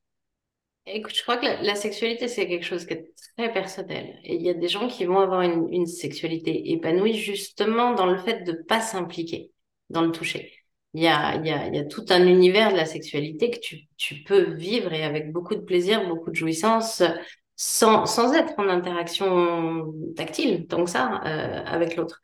Écoute, 0.85 1.15
je 1.15 1.21
crois 1.21 1.37
que 1.37 1.45
la, 1.45 1.75
sexualité, 1.75 2.27
c'est 2.27 2.47
quelque 2.47 2.65
chose 2.65 2.85
qui 2.85 2.93
est 2.93 3.13
très 3.37 3.53
personnel. 3.53 4.19
Et 4.23 4.35
il 4.35 4.41
y 4.41 4.49
a 4.49 4.53
des 4.53 4.67
gens 4.67 4.87
qui 4.87 5.05
vont 5.05 5.19
avoir 5.19 5.41
une, 5.41 5.85
sexualité 5.85 6.71
épanouie 6.71 7.13
justement 7.13 7.93
dans 7.93 8.07
le 8.07 8.17
fait 8.17 8.43
de 8.43 8.53
pas 8.53 8.81
s'impliquer 8.81 9.51
dans 9.89 10.01
le 10.01 10.11
toucher. 10.11 10.51
Il 10.93 11.01
y 11.03 11.07
a, 11.07 11.35
il 11.35 11.45
y, 11.45 11.79
a, 11.79 11.85
tout 11.85 12.05
un 12.09 12.25
univers 12.27 12.71
de 12.71 12.77
la 12.77 12.85
sexualité 12.85 13.51
que 13.51 13.59
tu, 13.59 13.87
tu 13.95 14.23
peux 14.23 14.53
vivre 14.55 14.91
et 14.91 15.03
avec 15.03 15.31
beaucoup 15.31 15.55
de 15.55 15.61
plaisir, 15.61 16.07
beaucoup 16.07 16.31
de 16.31 16.35
jouissance, 16.35 17.01
sans, 17.55 18.05
sans 18.07 18.33
être 18.33 18.53
en 18.57 18.67
interaction 18.67 19.93
tactile, 20.15 20.67
tant 20.67 20.83
que 20.83 20.89
ça, 20.89 21.21
euh, 21.25 21.63
avec 21.65 21.95
l'autre. 21.95 22.19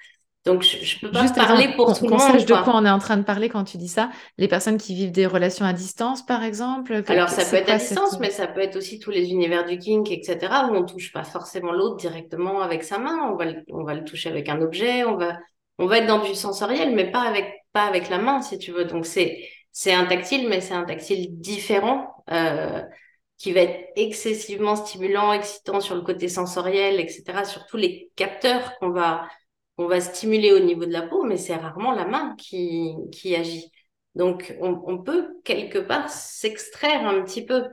Donc, 0.48 0.64
je, 0.64 0.78
je 0.84 1.00
peux 1.00 1.12
pas 1.12 1.22
Juste 1.22 1.36
parler 1.36 1.66
avant 1.66 1.76
pour 1.76 1.98
tout 1.98 2.06
le 2.06 2.10
qu'on 2.10 2.18
monde. 2.18 2.32
sache 2.34 2.45
de 2.45 2.54
quoi. 2.54 2.74
on 2.76 2.86
est 2.86 2.89
en 2.89 3.00
train 3.00 3.18
de 3.18 3.24
parler 3.24 3.50
quand 3.50 3.64
tu 3.64 3.78
dis 3.78 3.88
ça. 3.88 4.10
Les 4.38 4.48
personnes 4.48 4.78
qui 4.78 4.95
vivent 4.95 5.12
des 5.12 5.26
relations 5.28 5.66
à 5.66 5.74
distance, 5.74 6.26
par 6.26 6.43
exemple. 6.43 7.04
Alors, 7.08 7.30
ça 7.30 7.45
peut 7.45 7.58
être 7.58 7.70
à 7.70 7.80
cette- 7.80 7.89
distance, 7.98 8.20
mais 8.20 8.32
ça 8.32 8.48
peut 8.48 8.62
être 8.62 8.76
aussi 8.78 9.00
tous 9.00 9.12
les 9.12 9.30
univers 9.30 9.66
du 9.66 9.78
kink, 9.78 10.10
etc., 10.12 10.54
où 10.72 10.76
on 10.76 10.86
touche 10.86 11.12
pas 11.14 11.24
forcément 11.24 11.72
l'autre 11.72 11.98
directement 11.98 12.62
avec 12.62 12.84
sa 12.84 12.98
main. 12.98 13.30
On 13.32 13.36
va 13.36 13.45
le, 13.45 13.64
on 13.72 13.84
va 13.84 13.93
le 13.93 14.04
toucher 14.04 14.30
avec 14.30 14.50
un 14.50 14.62
objet, 14.62 15.04
on 15.04 15.16
va, 15.18 15.38
on 15.78 15.86
va 15.86 16.00
être 16.00 16.08
dans 16.08 16.24
du 16.24 16.34
sensoriel, 16.34 16.95
mais 16.95 17.12
pas 17.12 17.22
avec, 17.22 17.45
pas 17.74 17.84
avec 17.86 18.10
la 18.10 18.18
main, 18.18 18.41
si 18.41 18.58
tu 18.58 18.72
veux. 18.72 18.86
Donc, 18.86 19.06
c'est, 19.06 19.38
c'est 19.72 19.93
un 19.93 20.06
tactile, 20.06 20.48
mais 20.50 20.62
c'est 20.62 20.74
un 20.74 20.86
tactile 20.86 21.28
différent, 21.39 22.24
euh, 22.32 22.82
qui 23.38 23.52
va 23.54 23.62
être 23.62 23.89
excessivement 23.95 24.76
stimulant, 24.76 25.32
excitant 25.32 25.80
sur 25.80 25.93
le 25.95 26.02
côté 26.02 26.28
sensoriel, 26.28 27.00
etc., 27.00 27.43
sur 27.45 27.68
tous 27.68 27.78
les 27.78 28.10
capteurs 28.16 28.74
qu'on 28.80 28.89
va, 28.89 29.28
qu'on 29.78 29.88
va 29.88 30.01
stimuler 30.01 30.53
au 30.53 30.59
niveau 30.59 30.86
de 30.86 30.91
la 30.91 31.03
peau, 31.03 31.23
mais 31.23 31.38
c'est 31.38 31.55
rarement 31.55 31.91
la 31.93 32.05
main 32.05 32.36
qui, 32.38 32.95
qui 33.11 33.36
agit. 33.36 33.71
Donc, 34.15 34.55
on, 34.61 34.82
on 34.88 34.97
peut 35.03 35.36
quelque 35.43 35.78
part 35.78 36.09
s'extraire 36.09 37.05
un 37.07 37.21
petit 37.23 37.45
peu, 37.45 37.65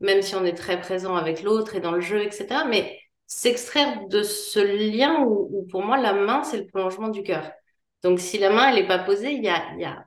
même 0.00 0.22
si 0.22 0.34
on 0.34 0.44
est 0.44 0.54
très 0.54 0.80
présent 0.80 1.16
avec 1.16 1.42
l'autre 1.42 1.74
et 1.76 1.80
dans 1.80 1.92
le 1.92 2.00
jeu, 2.02 2.22
etc. 2.22 2.64
Mais 2.68 2.98
s'extraire 3.26 4.06
de 4.08 4.22
ce 4.22 4.60
lien 4.60 5.24
où, 5.24 5.66
pour 5.70 5.82
moi, 5.82 5.96
la 5.98 6.12
main, 6.12 6.42
c'est 6.44 6.58
le 6.58 6.66
prolongement 6.66 7.08
du 7.08 7.22
cœur. 7.22 7.50
Donc, 8.02 8.20
si 8.20 8.38
la 8.38 8.50
main, 8.50 8.68
elle 8.68 8.76
n'est 8.76 8.86
pas 8.88 8.98
posée, 8.98 9.32
il 9.32 9.42
y 9.44 9.48
a, 9.48 9.74
y 9.78 9.84
a, 9.84 10.06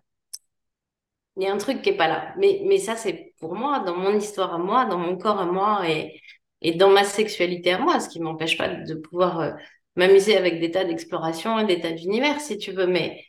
y 1.38 1.48
a 1.48 1.54
un 1.54 1.58
truc 1.58 1.82
qui 1.82 1.90
est 1.90 1.98
pas 1.98 2.08
là. 2.08 2.34
Mais, 2.38 2.62
mais 2.66 2.78
ça, 2.78 2.96
c'est 2.96 3.34
pour 3.40 3.56
moi, 3.56 3.80
dans 3.80 3.96
mon 3.96 4.16
histoire 4.18 4.54
à 4.54 4.58
moi, 4.58 4.86
dans 4.86 4.98
mon 4.98 5.18
corps 5.18 5.40
à 5.40 5.46
moi 5.46 5.88
et, 5.90 6.22
et 6.62 6.74
dans 6.76 6.90
ma 6.90 7.04
sexualité 7.04 7.74
à 7.74 7.80
moi, 7.80 8.00
ce 8.00 8.10
qui 8.10 8.20
m'empêche 8.20 8.58
pas 8.58 8.68
de 8.70 8.96
pouvoir 8.96 9.40
euh, 9.40 9.52
m'amuser 10.00 10.38
avec 10.38 10.60
des 10.62 10.72
tas 10.72 10.86
d'explorations 10.86 11.60
et 11.60 11.66
des 11.66 11.82
tas 11.82 11.92
d'univers, 11.92 12.40
si 12.42 12.58
tu 12.58 12.72
veux. 12.72 12.88
Mais, 12.88 13.26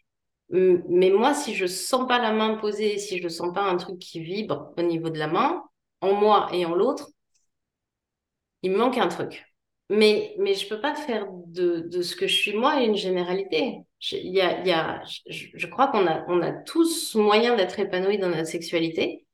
mais 0.50 1.10
moi, 1.10 1.34
si 1.34 1.54
je 1.54 1.66
sens 1.66 2.06
pas 2.08 2.18
la 2.20 2.32
main 2.32 2.56
posée, 2.56 2.98
si 2.98 3.20
je 3.20 3.28
sens 3.28 3.52
pas 3.52 3.62
un 3.62 3.76
truc 3.76 3.98
qui 3.98 4.20
vibre 4.20 4.72
au 4.78 4.82
niveau 4.82 5.10
de 5.10 5.18
la 5.18 5.26
main, 5.26 5.64
en 6.00 6.14
moi 6.14 6.48
et 6.52 6.64
en 6.64 6.74
l'autre, 6.74 7.10
il 8.62 8.70
me 8.72 8.78
manque 8.78 8.98
un 8.98 9.08
truc. 9.08 9.44
Mais, 9.88 10.34
mais 10.38 10.54
je 10.54 10.68
peux 10.68 10.80
pas 10.80 10.94
faire 10.94 11.26
de, 11.46 11.80
de 11.80 12.02
ce 12.02 12.14
que 12.14 12.28
je 12.28 12.36
suis 12.36 12.52
moi 12.56 12.80
une 12.82 12.94
généralité. 12.94 13.78
Je, 13.98 14.16
y 14.16 14.40
a, 14.40 14.64
y 14.64 14.70
a, 14.70 15.02
je 15.26 15.66
crois 15.66 15.88
qu'on 15.88 16.06
a, 16.06 16.24
on 16.28 16.40
a 16.42 16.52
tous 16.52 17.16
moyen 17.16 17.56
d'être 17.56 17.80
épanoui 17.80 18.18
dans 18.18 18.28
notre 18.28 18.46
sexualité, 18.46 19.26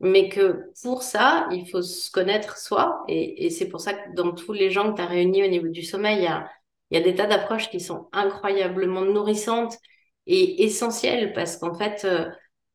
mais 0.00 0.28
que 0.28 0.72
pour 0.82 1.02
ça, 1.04 1.48
il 1.52 1.68
faut 1.70 1.82
se 1.82 2.10
connaître 2.10 2.58
soi. 2.58 3.04
Et, 3.06 3.46
et 3.46 3.50
c'est 3.50 3.68
pour 3.68 3.80
ça 3.80 3.94
que 3.94 4.14
dans 4.16 4.32
tous 4.32 4.52
les 4.52 4.70
gens 4.70 4.90
que 4.90 4.96
tu 4.96 5.02
as 5.02 5.06
réunis 5.06 5.44
au 5.44 5.48
niveau 5.48 5.68
du 5.68 5.84
sommeil, 5.84 6.18
il 6.18 6.24
y 6.24 6.26
a, 6.26 6.50
il 6.90 6.98
y 6.98 7.00
a 7.00 7.04
des 7.04 7.14
tas 7.14 7.26
d'approches 7.26 7.70
qui 7.70 7.80
sont 7.80 8.08
incroyablement 8.12 9.02
nourrissantes 9.02 9.76
et 10.26 10.64
essentielles 10.64 11.32
parce 11.32 11.56
qu'en 11.56 11.74
fait, 11.74 12.04
euh, 12.04 12.28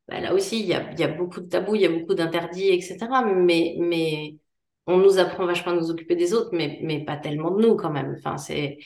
bah, 0.08 0.20
là 0.20 0.34
aussi, 0.34 0.60
il 0.60 0.66
y 0.66 0.74
a, 0.74 1.08
beaucoup 1.08 1.40
de 1.40 1.48
tabous, 1.48 1.74
il 1.74 1.82
y 1.82 1.86
a 1.86 1.90
beaucoup 1.90 2.14
d'interdits, 2.14 2.68
etc. 2.68 2.98
Mais, 3.24 3.76
mais 3.78 4.36
on 4.86 4.98
nous 4.98 5.18
apprend 5.18 5.46
vachement 5.46 5.72
à 5.72 5.76
nous 5.76 5.90
occuper 5.90 6.16
des 6.16 6.32
autres, 6.34 6.50
mais, 6.52 6.78
mais 6.82 7.04
pas 7.04 7.16
tellement 7.16 7.50
de 7.50 7.62
nous 7.62 7.76
quand 7.76 7.90
même. 7.90 8.16
Enfin, 8.18 8.38
c'est, 8.38 8.78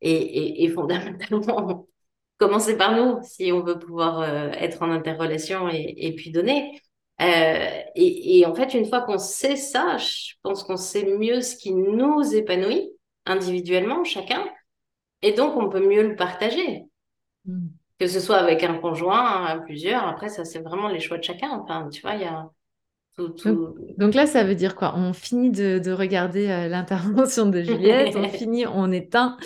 et, 0.00 0.64
et, 0.64 0.68
fondamentalement, 0.68 1.86
commencer 2.38 2.76
par 2.76 2.96
nous 2.96 3.18
si 3.22 3.52
on 3.52 3.62
veut 3.62 3.78
pouvoir 3.78 4.20
euh, 4.20 4.50
être 4.52 4.82
en 4.82 4.90
interrelation 4.90 5.68
et, 5.68 6.14
puis 6.16 6.30
donner. 6.30 6.80
Euh, 7.20 7.80
et 7.96 8.46
en 8.46 8.54
fait, 8.54 8.72
une 8.74 8.86
fois 8.86 9.02
qu'on 9.02 9.18
sait 9.18 9.56
ça, 9.56 9.98
je 9.98 10.34
pense 10.42 10.64
qu'on 10.64 10.78
sait 10.78 11.04
mieux 11.04 11.42
ce 11.42 11.56
qui 11.56 11.72
nous 11.74 12.34
épanouit 12.34 12.90
individuellement, 13.26 14.04
chacun, 14.04 14.42
et 15.22 15.32
donc 15.32 15.56
on 15.56 15.68
peut 15.68 15.86
mieux 15.86 16.06
le 16.08 16.16
partager. 16.16 16.84
Mm. 17.44 17.68
Que 17.98 18.06
ce 18.06 18.18
soit 18.20 18.38
avec 18.38 18.64
un 18.64 18.78
conjoint, 18.78 19.58
plusieurs, 19.66 20.06
après, 20.06 20.30
ça, 20.30 20.46
c'est 20.46 20.60
vraiment 20.60 20.88
les 20.88 21.00
choix 21.00 21.18
de 21.18 21.22
chacun. 21.22 21.50
Enfin, 21.50 21.88
tu 21.90 22.00
vois, 22.00 22.14
il 22.14 22.22
y 22.22 22.24
a 22.24 22.48
tout, 23.16 23.74
Donc, 23.98 24.14
là, 24.14 24.26
ça 24.26 24.44
veut 24.44 24.54
dire 24.54 24.74
quoi? 24.74 24.94
On 24.96 25.12
finit 25.12 25.50
de, 25.50 25.78
de 25.78 25.92
regarder 25.92 26.48
euh, 26.48 26.68
l'intervention 26.68 27.46
de 27.46 27.62
Juliette, 27.62 28.16
on 28.16 28.28
finit, 28.30 28.66
on 28.66 28.90
éteint. 28.90 29.36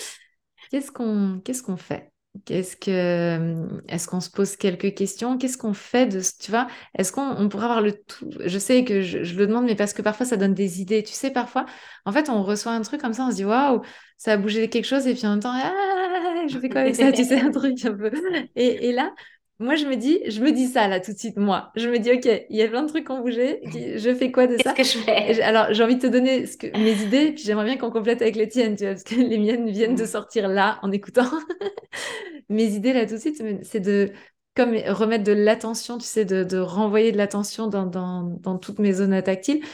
Qu'est-ce 0.71 0.93
qu'on 0.93 1.41
qu'est-ce 1.45 1.63
qu'on 1.63 1.77
fait? 1.77 2.13
Qu'est-ce 2.45 2.77
que 2.77 3.55
est-ce 3.89 4.09
qu'on 4.09 4.21
se 4.21 4.29
pose 4.29 4.57
quelques 4.57 4.95
questions? 4.95 5.39
Qu'est-ce 5.39 5.57
qu'on 5.57 5.73
fait 5.73 6.07
de 6.07 6.21
tu 6.41 6.51
vois? 6.51 6.67
Est-ce 6.99 7.13
qu'on 7.13 7.31
on 7.39 7.49
pourrait 7.49 7.67
avoir 7.67 7.81
le 7.81 7.93
tout? 7.93 8.29
Je 8.45 8.59
sais 8.59 8.85
que 8.85 9.03
je, 9.03 9.23
je 9.23 9.37
le 9.37 9.47
demande, 9.47 9.67
mais 9.67 9.77
parce 9.77 9.93
que 9.93 10.03
parfois 10.03 10.27
ça 10.27 10.37
donne 10.37 10.53
des 10.53 10.81
idées. 10.81 11.05
Tu 11.05 11.13
sais, 11.13 11.31
parfois, 11.31 11.65
en 12.05 12.13
fait, 12.13 12.29
on 12.29 12.43
reçoit 12.43 12.73
un 12.73 12.83
truc 12.83 13.01
comme 13.01 13.13
ça, 13.13 13.25
on 13.25 13.31
se 13.31 13.37
dit 13.37 13.45
waouh, 13.45 13.83
ça 14.17 14.33
a 14.33 14.37
bougé 14.37 14.69
quelque 14.69 14.85
chose, 14.85 15.07
et 15.07 15.15
puis 15.15 15.27
en 15.27 15.31
même 15.31 15.41
temps, 15.41 15.53
ah, 15.55 16.45
je 16.49 16.59
fais 16.59 16.69
quoi 16.69 16.81
avec 16.81 16.97
ça? 16.97 17.13
Tu 17.13 17.25
sais, 17.25 17.41
un 17.41 17.53
truc 17.53 17.85
un 17.85 17.95
peu. 17.95 18.11
Et, 18.57 18.89
et 18.89 18.93
là, 18.93 19.15
moi, 19.59 19.77
je 19.77 19.87
me 19.87 19.97
dis, 19.97 20.21
je 20.31 20.41
me 20.41 20.53
dis 20.53 20.67
ça 20.67 20.89
là 20.89 21.01
tout 21.01 21.13
de 21.13 21.19
suite, 21.19 21.37
moi. 21.37 21.71
Je 21.77 21.89
me 21.89 21.99
dis, 21.99 22.11
ok, 22.13 22.25
il 22.51 22.57
y 22.57 22.63
a 22.63 22.69
plein 22.69 22.83
de 22.83 22.89
trucs 22.89 23.07
qui 23.07 23.13
ont 23.13 23.21
bougé. 23.21 23.61
Je 23.99 24.15
fais 24.15 24.31
quoi 24.33 24.47
de 24.47 24.59
Qu'est-ce 24.59 24.75
ça? 24.75 24.75
que 24.75 24.83
je 24.85 24.99
fais? 24.99 25.41
alors, 25.43 25.73
j'ai 25.73 25.83
envie 25.85 25.97
de 25.97 26.03
te 26.03 26.07
donner 26.07 26.47
ce 26.47 26.57
que, 26.57 26.67
mes 26.77 27.03
idées, 27.03 27.33
puis 27.33 27.43
j'aimerais 27.45 27.65
bien 27.65 27.77
qu'on 27.77 27.91
complète 27.91 28.23
avec 28.23 28.37
les 28.37 28.49
tiennes, 28.49 28.77
tu 28.77 28.85
vois, 28.85 28.93
parce 28.93 29.05
que 29.05 29.15
les 29.17 29.39
miennes 29.39 29.69
viennent 29.71 29.95
de 29.97 30.07
sortir 30.07 30.49
là 30.49 30.79
en 30.83 30.93
écoutant. 30.93 31.29
Mes 32.49 32.75
idées 32.75 32.93
là 32.93 33.07
tout 33.07 33.15
de 33.15 33.19
suite, 33.21 33.43
c'est 33.63 33.81
de 33.81 34.13
comme 34.57 34.75
remettre 34.89 35.25
de 35.25 35.33
l'attention, 35.33 35.99
tu 35.99 36.05
sais, 36.07 36.25
de, 36.25 36.45
de 36.45 36.59
renvoyer 36.59 37.11
de 37.13 37.17
l'attention 37.17 37.67
dans, 37.67 37.87
dans, 37.87 38.23
dans 38.23 38.59
toutes 38.59 38.79
mes 38.79 38.93
zones 38.93 39.21
tactiles 39.23 39.65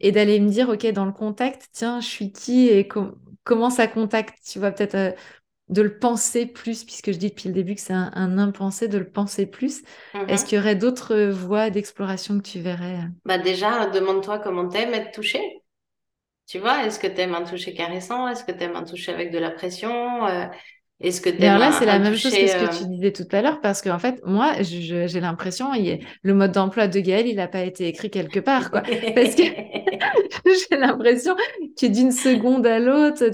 et 0.00 0.12
d'aller 0.12 0.40
me 0.40 0.48
dire, 0.50 0.68
ok, 0.70 0.86
dans 0.92 1.04
le 1.06 1.12
contact, 1.12 1.68
tiens, 1.72 2.00
je 2.00 2.06
suis 2.08 2.32
qui 2.32 2.68
et 2.68 2.88
com- 2.88 3.16
comment 3.44 3.70
ça 3.70 3.86
contacte, 3.88 4.38
tu 4.46 4.58
vois, 4.58 4.72
peut-être 4.72 4.94
euh, 4.96 5.12
de 5.70 5.82
le 5.82 5.98
penser 5.98 6.46
plus, 6.46 6.84
puisque 6.84 7.12
je 7.12 7.16
dis 7.16 7.30
depuis 7.30 7.48
le 7.48 7.54
début 7.54 7.76
que 7.76 7.80
c'est 7.80 7.94
un, 7.94 8.38
impensé, 8.38 8.88
de 8.88 8.98
le 8.98 9.08
penser 9.08 9.46
plus. 9.46 9.82
Est-ce 10.28 10.42
mhm. 10.42 10.48
qu'il 10.48 10.58
y 10.58 10.60
aurait 10.60 10.74
d'autres 10.74 11.16
voies 11.28 11.70
d'exploration 11.70 12.38
que 12.38 12.42
tu 12.42 12.60
verrais 12.60 12.98
bah 13.24 13.38
Déjà, 13.38 13.86
demande-toi 13.86 14.40
comment 14.40 14.68
t'aimes 14.68 14.94
être 14.94 15.12
touché. 15.12 15.40
Tu 16.46 16.58
vois, 16.58 16.84
est-ce 16.84 16.98
que 16.98 17.06
t'aimes 17.06 17.34
un 17.34 17.44
toucher 17.44 17.72
caressant? 17.72 18.26
Est-ce 18.26 18.44
que 18.44 18.50
t'aimes 18.50 18.74
un 18.74 18.82
toucher 18.82 19.12
avec 19.12 19.30
de 19.30 19.38
la 19.38 19.50
pression? 19.50 20.26
Euh, 20.26 20.46
Est-ce 21.00 21.22
que 21.22 21.30
t'aimes 21.30 21.58
là, 21.58 21.72
c'est 21.72 21.86
la 21.86 21.98
même 21.98 22.14
chose 22.14 22.32
que 22.32 22.46
ce 22.46 22.56
que 22.56 22.64
euh, 22.64 22.78
tu 22.78 22.86
disais 22.86 23.12
tout 23.12 23.26
à 23.32 23.40
l'heure, 23.40 23.60
parce 23.62 23.80
qu'en 23.80 23.98
fait, 23.98 24.20
moi, 24.26 24.52
j'ai 24.60 25.20
l'impression, 25.20 25.70
le 26.22 26.34
mode 26.34 26.52
d'emploi 26.52 26.88
de 26.88 27.00
Gaël, 27.00 27.26
il 27.26 27.36
n'a 27.36 27.48
pas 27.48 27.62
été 27.62 27.88
écrit 27.88 28.10
quelque 28.10 28.38
part, 28.40 28.70
quoi. 28.70 28.82
parce 29.14 29.34
que 29.34 29.42
j'ai 30.70 30.76
l'impression 30.76 31.34
que 31.80 31.86
d'une 31.86 32.12
seconde 32.12 32.66
à 32.66 32.78
l'autre, 32.78 33.24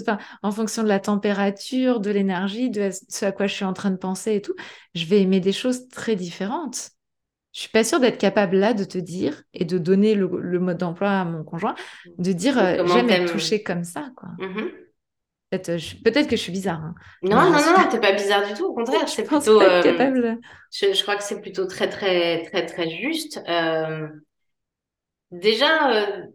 en 0.45 0.53
fonction 0.53 0.85
de 0.85 0.89
la 0.89 1.01
température, 1.01 1.99
de 1.99 2.11
l'énergie, 2.11 2.71
de 2.71 2.91
ce 3.09 3.25
à 3.25 3.33
quoi 3.33 3.49
je 3.49 3.55
suis 3.55 3.65
en 3.65 3.73
train 3.73 3.91
de 3.91 3.97
penser 3.97 4.37
et 4.37 4.41
tout, 4.41 4.55
je 4.95 5.05
vais 5.07 5.21
aimer 5.21 5.41
des 5.41 5.53
choses 5.53 5.89
très 5.89 6.15
différentes. 6.15 6.91
Je 7.53 7.63
suis 7.63 7.71
pas 7.71 7.85
sûre 7.85 7.99
d'être 8.01 8.19
capable 8.19 8.57
là 8.57 8.75
de 8.75 8.85
te 8.85 8.99
dire 8.99 9.43
et 9.55 9.65
de 9.65 9.79
donner 9.79 10.15
le, 10.15 10.29
mode 10.61 10.77
d'emploi 10.77 11.09
à 11.09 11.25
mon 11.25 11.43
conjoint, 11.43 11.75
de 12.19 12.33
dire 12.33 12.59
euh, 12.59 12.87
j'aime 12.87 13.09
être 13.09 13.33
touchée 13.33 13.63
comme 13.63 13.83
ça, 13.83 14.11
quoi. 14.15 14.29
Euh, 14.41 14.86
peut-être 15.51 16.29
que 16.29 16.37
je 16.37 16.43
suis 16.43 16.53
bizarre. 16.53 16.81
Hein. 16.81 16.95
Non, 17.23 17.37
non, 17.37 17.51
non, 17.51 17.79
non, 17.79 17.89
t'es 17.91 18.01
pas 18.01 18.13
bizarre 18.13 18.47
du 18.47 18.55
tout. 18.55 18.67
Au 18.67 18.75
contraire, 18.75 19.09
c'est 19.09 19.25
plutôt. 19.25 19.61
Euh, 19.61 19.83
capable. 19.83 20.39
Je, 20.73 21.03
crois 21.03 21.17
que 21.17 21.23
c'est 21.23 21.41
plutôt 21.41 21.67
très, 21.67 21.89
très, 21.89 22.43
très, 22.45 22.67
très 22.67 22.91
juste. 22.91 23.41
Déjà, 25.31 26.27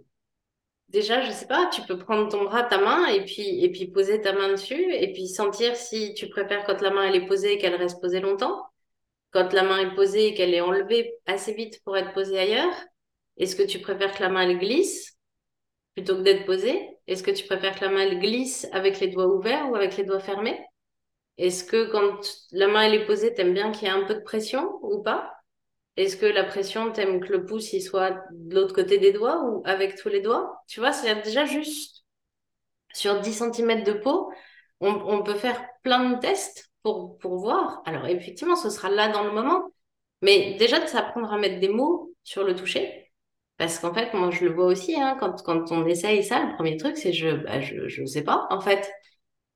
déjà, 0.90 1.22
je 1.22 1.32
sais 1.32 1.48
pas, 1.48 1.70
tu 1.74 1.82
peux 1.84 1.98
prendre 1.98 2.30
ton 2.30 2.44
bras, 2.44 2.64
ta 2.64 2.78
main, 2.78 3.08
et 3.08 3.24
puis, 3.24 3.64
et 3.64 3.72
puis 3.72 3.88
poser 3.88 4.22
ta 4.22 4.34
main 4.34 4.50
dessus, 4.50 4.94
et 4.94 5.14
puis 5.14 5.28
sentir 5.28 5.76
si 5.76 6.14
tu 6.14 6.28
préfères 6.28 6.66
quand 6.66 6.82
la 6.82 6.92
main 6.92 7.04
elle 7.04 7.16
est 7.16 7.26
posée 7.26 7.54
et 7.54 7.58
qu'elle 7.58 7.76
reste 7.76 8.02
posée 8.02 8.20
longtemps, 8.20 8.66
quand 9.32 9.54
la 9.54 9.64
main 9.64 9.80
est 9.80 9.96
posée 9.96 10.28
et 10.28 10.34
qu'elle 10.34 10.54
est 10.54 10.62
enlevée 10.62 11.16
assez 11.26 11.54
vite 11.54 11.82
pour 11.84 11.98
être 11.98 12.14
posée 12.14 12.38
ailleurs. 12.38 12.74
Est-ce 13.38 13.56
que 13.56 13.64
tu 13.64 13.80
préfères 13.80 14.14
que 14.14 14.22
la 14.22 14.30
main 14.30 14.42
elle 14.42 14.60
glisse? 14.60 15.11
Plutôt 16.02 16.18
que 16.18 16.24
d'être 16.24 16.46
posée 16.46 16.90
Est-ce 17.08 17.24
que 17.24 17.32
tu 17.32 17.46
préfères 17.46 17.80
que 17.80 17.86
la 17.86 17.92
main 17.92 18.08
glisse 18.16 18.68
avec 18.72 19.00
les 19.00 19.08
doigts 19.08 19.28
ouverts 19.28 19.70
ou 19.70 19.76
avec 19.76 19.98
les 19.98 20.04
doigts 20.04 20.20
fermés? 20.20 20.60
Est-ce 21.38 21.64
que 21.64 21.92
quand 21.92 22.20
la 22.52 22.68
main 22.68 22.92
est 22.92 23.06
posée, 23.06 23.34
t'aimes 23.34 23.54
bien 23.54 23.72
qu'il 23.72 23.88
y 23.88 23.92
ait 23.92 23.94
un 23.94 24.06
peu 24.06 24.16
de 24.16 24.22
pression 24.22 24.80
ou 24.82 25.02
pas? 25.02 25.34
Est-ce 25.98 26.18
que 26.18 26.26
la 26.26 26.44
pression, 26.44 26.92
t'aimes 26.92 27.20
que 27.20 27.32
le 27.32 27.46
pouce 27.46 27.78
soit 27.80 28.12
de 28.32 28.56
l'autre 28.56 28.74
côté 28.74 28.98
des 28.98 29.12
doigts 29.12 29.44
ou 29.44 29.62
avec 29.66 29.96
tous 29.96 30.10
les 30.10 30.22
doigts? 30.22 30.64
Tu 30.68 30.80
vois, 30.80 30.92
c'est 30.92 31.14
déjà 31.22 31.46
juste 31.46 32.04
sur 32.94 33.20
10 33.20 33.34
cm 33.34 33.84
de 33.84 33.94
peau, 33.94 34.32
on, 34.80 35.24
peut 35.24 35.36
faire 35.36 35.64
plein 35.84 36.10
de 36.10 36.20
tests 36.20 36.72
pour, 36.82 37.18
pour 37.20 37.38
voir. 37.38 37.82
Alors 37.86 38.08
effectivement, 38.08 38.56
ce 38.56 38.70
sera 38.70 38.90
là 38.90 39.10
dans 39.10 39.24
le 39.24 39.32
moment, 39.32 39.72
mais 40.22 40.56
déjà 40.56 40.80
de 40.80 40.88
s'apprendre 40.88 41.32
à 41.32 41.38
mettre 41.38 41.60
des 41.60 41.70
mots 41.70 42.14
sur 42.24 42.44
le 42.44 42.56
toucher. 42.56 43.11
Parce 43.62 43.78
qu'en 43.78 43.94
fait, 43.94 44.12
moi 44.16 44.32
je 44.32 44.44
le 44.44 44.52
vois 44.52 44.66
aussi, 44.66 45.00
hein, 45.00 45.16
quand, 45.20 45.44
quand 45.44 45.72
on 45.72 45.86
essaye 45.86 46.24
ça, 46.24 46.44
le 46.44 46.56
premier 46.56 46.78
truc 46.78 46.98
c'est 46.98 47.14
je, 47.14 47.30
bah, 47.30 47.62
je, 47.62 47.88
je 47.88 48.04
sais 48.06 48.24
pas, 48.24 48.48
en 48.50 48.60
fait. 48.60 48.92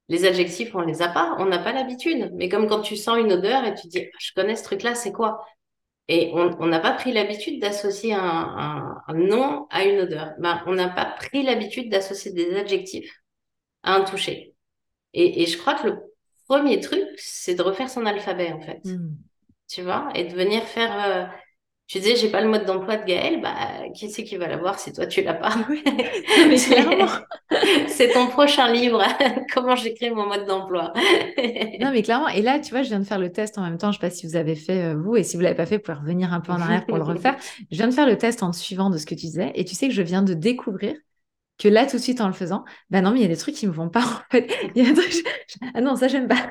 Les 0.10 0.26
adjectifs, 0.26 0.76
on 0.76 0.82
les 0.82 1.02
a 1.02 1.08
pas, 1.08 1.36
on 1.40 1.46
n'a 1.46 1.58
pas 1.58 1.72
l'habitude. 1.74 2.30
Mais 2.36 2.48
comme 2.48 2.68
quand 2.68 2.82
tu 2.82 2.98
sens 2.98 3.18
une 3.18 3.34
odeur 3.34 3.66
et 3.66 3.74
tu 3.74 3.88
dis, 3.88 4.06
je 4.20 4.32
connais 4.36 4.56
ce 4.56 4.64
truc-là, 4.64 4.94
c'est 4.94 5.12
quoi? 5.12 5.44
Et 6.08 6.30
on 6.36 6.68
n'a 6.68 6.80
pas 6.80 6.92
pris 6.92 7.14
l'habitude 7.14 7.60
d'associer 7.60 8.14
un, 8.14 9.02
nom 9.16 9.66
à 9.72 9.86
une 9.86 10.02
odeur. 10.02 10.34
Ben, 10.38 10.62
on 10.68 10.76
n'a 10.76 10.90
pas 10.90 11.06
pris 11.06 11.42
l'habitude 11.42 11.90
d'associer 11.90 12.32
des 12.32 12.56
adjectifs 12.56 13.12
à 13.82 13.96
un 13.96 14.04
toucher. 14.04 14.54
Et, 15.14 15.48
je 15.48 15.58
crois 15.58 15.74
que 15.74 15.88
le 15.88 15.98
premier 16.48 16.80
truc, 16.80 17.08
c'est 17.18 17.56
de 17.56 17.64
refaire 17.64 17.90
son 17.90 18.06
alphabet, 18.06 18.52
en 18.52 18.62
fait. 18.62 18.82
Hmm. 18.86 19.16
Tu 19.68 19.82
vois? 19.82 20.10
Et 20.14 20.26
de 20.26 20.36
venir 20.36 20.62
faire... 20.62 20.94
Euh, 21.10 21.26
tu 21.88 22.00
disais, 22.00 22.16
j'ai 22.16 22.30
pas 22.30 22.42
le 22.42 22.50
mode 22.50 22.66
d'emploi 22.66 22.98
de 22.98 23.06
Gaël, 23.06 23.42
bah, 23.42 23.56
qui 23.94 24.10
c'est 24.10 24.24
qui 24.24 24.38
va 24.38 24.48
l'avoir 24.48 24.80
si 24.80 24.92
toi 24.92 25.06
tu 25.06 25.22
l'as 25.22 25.36
pas? 25.36 25.54
C'est 27.88 28.12
ton 28.12 28.28
prochain 28.28 28.72
livre, 28.72 29.04
comment 29.54 29.76
j'écris 29.76 30.10
mon 30.10 30.26
mode 30.26 30.46
d'emploi? 30.46 30.94
non, 31.80 31.92
mais 31.92 32.02
clairement, 32.02 32.28
et 32.28 32.42
là, 32.42 32.60
tu 32.60 32.72
vois, 32.72 32.82
je 32.82 32.90
viens 32.90 33.00
de 33.00 33.06
faire 33.06 33.20
le 33.20 33.32
test 33.32 33.58
en 33.58 33.62
même 33.62 33.78
temps, 33.78 33.92
je 33.92 34.00
sais 34.00 34.08
pas 34.08 34.10
si 34.10 34.26
vous 34.26 34.36
avez 34.36 34.56
fait 34.56 34.84
euh, 34.84 34.96
vous, 34.96 35.16
et 35.16 35.24
si 35.24 35.38
vous 35.38 35.44
l'avez 35.44 35.56
pas 35.56 35.66
fait, 35.68 35.78
vous 35.78 35.84
pouvez 35.84 35.98
revenir 35.98 36.34
un 36.34 36.42
peu 36.42 36.52
en 36.52 36.60
arrière 36.60 36.86
pour 36.86 36.98
le 36.98 37.04
refaire. 37.04 37.38
Je 37.72 37.78
viens 37.78 37.88
de 37.88 37.94
faire 37.94 38.08
le 38.08 38.18
test 38.18 38.42
en 38.42 38.52
suivant 38.52 38.90
de 38.90 38.98
ce 38.98 39.06
que 39.06 39.14
tu 39.14 39.28
disais, 39.28 39.52
et 39.54 39.64
tu 39.64 39.76
sais 39.76 39.88
que 39.88 39.94
je 39.94 40.02
viens 40.02 40.24
de 40.24 40.34
découvrir 40.34 40.96
que 41.58 41.68
là, 41.70 41.86
tout 41.86 41.98
de 41.98 42.02
suite, 42.02 42.20
en 42.20 42.28
le 42.28 42.34
faisant, 42.34 42.66
ben 42.90 43.02
non, 43.02 43.12
mais 43.12 43.20
il 43.20 43.22
y 43.22 43.26
a 43.26 43.30
des 43.30 43.38
trucs 43.38 43.56
qui 43.56 43.68
me 43.68 43.72
vont 43.72 43.90
pas, 43.90 44.04
en 44.04 44.32
fait. 44.32 44.52
Il 44.76 44.84
y 44.84 44.90
a 44.90 44.92
des 44.92 45.02
trucs, 45.02 45.26
ah 45.74 45.82
non, 45.82 45.96
ça, 45.96 46.08
j'aime 46.08 46.28
pas. 46.28 46.50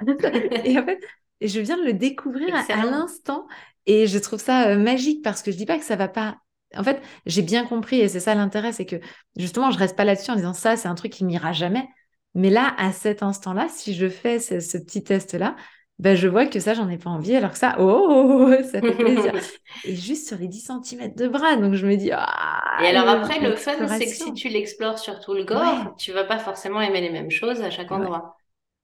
et 0.65 0.79
en 0.79 0.85
fait, 0.85 1.01
je 1.41 1.61
viens 1.61 1.77
de 1.77 1.85
le 1.85 1.93
découvrir 1.93 2.55
à 2.55 2.85
l'instant. 2.85 3.47
Et 3.87 4.07
je 4.07 4.19
trouve 4.19 4.41
ça 4.41 4.69
euh, 4.69 4.77
magique 4.77 5.23
parce 5.23 5.43
que 5.43 5.53
je 5.53 5.57
dis 5.57 5.67
pas 5.67 5.79
que 5.79 5.85
ça 5.85 5.97
va 5.97 6.09
pas. 6.09 6.37
En 6.77 6.83
fait, 6.83 7.01
j'ai 7.27 7.43
bien 7.43 7.67
compris 7.67 8.01
et 8.01 8.09
c'est 8.09 8.21
ça 8.21 8.35
l'intérêt, 8.35 8.73
c'est 8.73 8.87
que 8.87 8.97
justement, 9.37 9.71
je 9.71 9.79
reste 9.79 9.97
pas 9.97 10.05
là-dessus 10.05 10.31
en 10.31 10.37
disant 10.37 10.55
ça, 10.55 10.77
c'est 10.77 10.89
un 10.89 10.95
truc 10.95 11.13
qui 11.13 11.25
m'ira 11.25 11.53
jamais. 11.53 11.87
Mais 12.35 12.51
là, 12.51 12.75
à 12.79 12.93
cet 12.93 13.23
instant-là, 13.23 13.69
si 13.69 13.95
je 13.95 14.09
fais 14.09 14.41
ce, 14.41 14.77
petit 14.79 15.05
test-là, 15.05 15.55
ben, 16.01 16.17
je 16.17 16.27
vois 16.27 16.47
que 16.47 16.59
ça, 16.59 16.75
j'en 16.75 16.89
ai 16.89 16.99
pas 16.99 17.11
envie, 17.11 17.37
alors 17.37 17.53
que 17.53 17.59
ça, 17.59 17.77
oh, 17.79 18.51
ça 18.65 18.81
fait 18.81 18.97
plaisir. 18.97 19.33
et 19.85 19.95
juste 19.95 20.27
sur 20.27 20.37
les 20.39 20.49
10 20.49 20.73
cm 20.83 21.15
de 21.15 21.29
bras, 21.29 21.55
donc 21.55 21.75
je 21.75 21.87
me 21.87 21.95
dis, 21.95 22.11
ah. 22.13 22.83
Et 22.83 22.87
alors 22.87 23.09
après, 23.09 23.39
le 23.39 23.55
fun, 23.55 23.87
c'est 23.87 24.07
que 24.07 24.11
si 24.11 24.33
tu 24.33 24.49
l'explores 24.49 24.99
sur 24.99 25.21
tout 25.21 25.35
le 25.35 25.45
corps, 25.45 25.95
tu 25.97 26.11
vas 26.11 26.25
pas 26.25 26.39
forcément 26.39 26.81
aimer 26.81 27.01
les 27.01 27.11
mêmes 27.11 27.31
choses 27.31 27.61
à 27.61 27.71
chaque 27.71 27.93
endroit. 27.93 28.37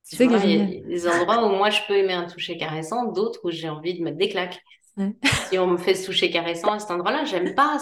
C'est 0.02 0.24
il 0.24 0.30
y 0.30 0.60
a 0.60 0.80
des 0.88 1.08
endroits 1.08 1.46
où 1.46 1.56
moi 1.56 1.70
je 1.70 1.80
peux 1.86 1.94
aimer 1.94 2.14
un 2.14 2.26
toucher 2.26 2.56
caressant, 2.56 3.12
d'autres 3.12 3.40
où 3.44 3.50
j'ai 3.50 3.68
envie 3.68 3.98
de 3.98 4.02
mettre 4.02 4.16
des 4.16 4.28
claques. 4.28 4.60
Si 5.50 5.58
on 5.58 5.66
me 5.66 5.76
fait 5.78 5.94
ce 5.94 6.06
toucher 6.06 6.30
caressant 6.30 6.72
à 6.72 6.78
cet 6.78 6.92
endroit-là, 6.92 7.24
j'aime 7.24 7.54
pas, 7.56 7.78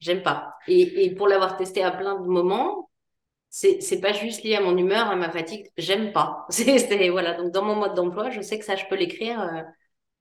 j'aime 0.00 0.22
pas. 0.22 0.54
Et, 0.68 1.06
et 1.06 1.14
pour 1.14 1.28
l'avoir 1.28 1.56
testé 1.56 1.82
à 1.82 1.90
plein 1.90 2.20
de 2.20 2.26
moments, 2.26 2.90
c'est 3.50 4.00
pas 4.00 4.12
juste 4.12 4.44
lié 4.44 4.56
à 4.56 4.60
mon 4.60 4.76
humeur, 4.76 5.08
à 5.10 5.16
ma 5.16 5.28
fatigue, 5.28 5.66
j'aime 5.76 6.12
pas. 6.12 6.46
C'est 6.50 7.08
voilà, 7.08 7.34
donc 7.34 7.52
dans 7.52 7.64
mon 7.64 7.74
mode 7.74 7.94
d'emploi, 7.94 8.30
je 8.30 8.40
sais 8.40 8.58
que 8.58 8.64
ça 8.64 8.76
je 8.76 8.84
peux 8.88 8.96
l'écrire, 8.96 9.40
euh, 9.40 9.62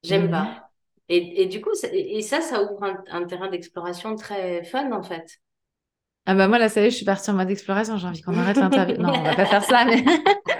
j'aime 0.04 0.30
pas. 0.32 0.66
Et, 1.12 1.42
et, 1.42 1.46
du 1.48 1.60
coup, 1.60 1.72
et 1.92 2.22
ça, 2.22 2.40
ça 2.40 2.62
ouvre 2.62 2.84
un, 3.10 3.26
terrain 3.26 3.50
d'exploration 3.50 4.16
très 4.16 4.64
fun 4.64 4.92
en 4.92 5.02
fait. 5.02 5.40
Ah 6.28 6.36
bah 6.36 6.48
moi 6.48 6.60
là, 6.60 6.70
ça 6.70 6.82
y 6.82 6.86
est, 6.86 6.92
je 6.92 6.98
suis 6.98 7.06
partie 7.06 7.32
en 7.32 7.34
mode 7.34 7.50
exploration, 7.50 7.98
j'ai 7.98 8.08
envie 8.08 8.22
qu'on 8.22 8.38
arrête 8.38 8.58
l'interview. 8.58 8.98
non, 8.98 9.14
on 9.16 9.24
va 9.24 9.36
pas 9.36 9.46
faire 9.46 9.64
ça, 9.64 9.86
mais 9.86 10.04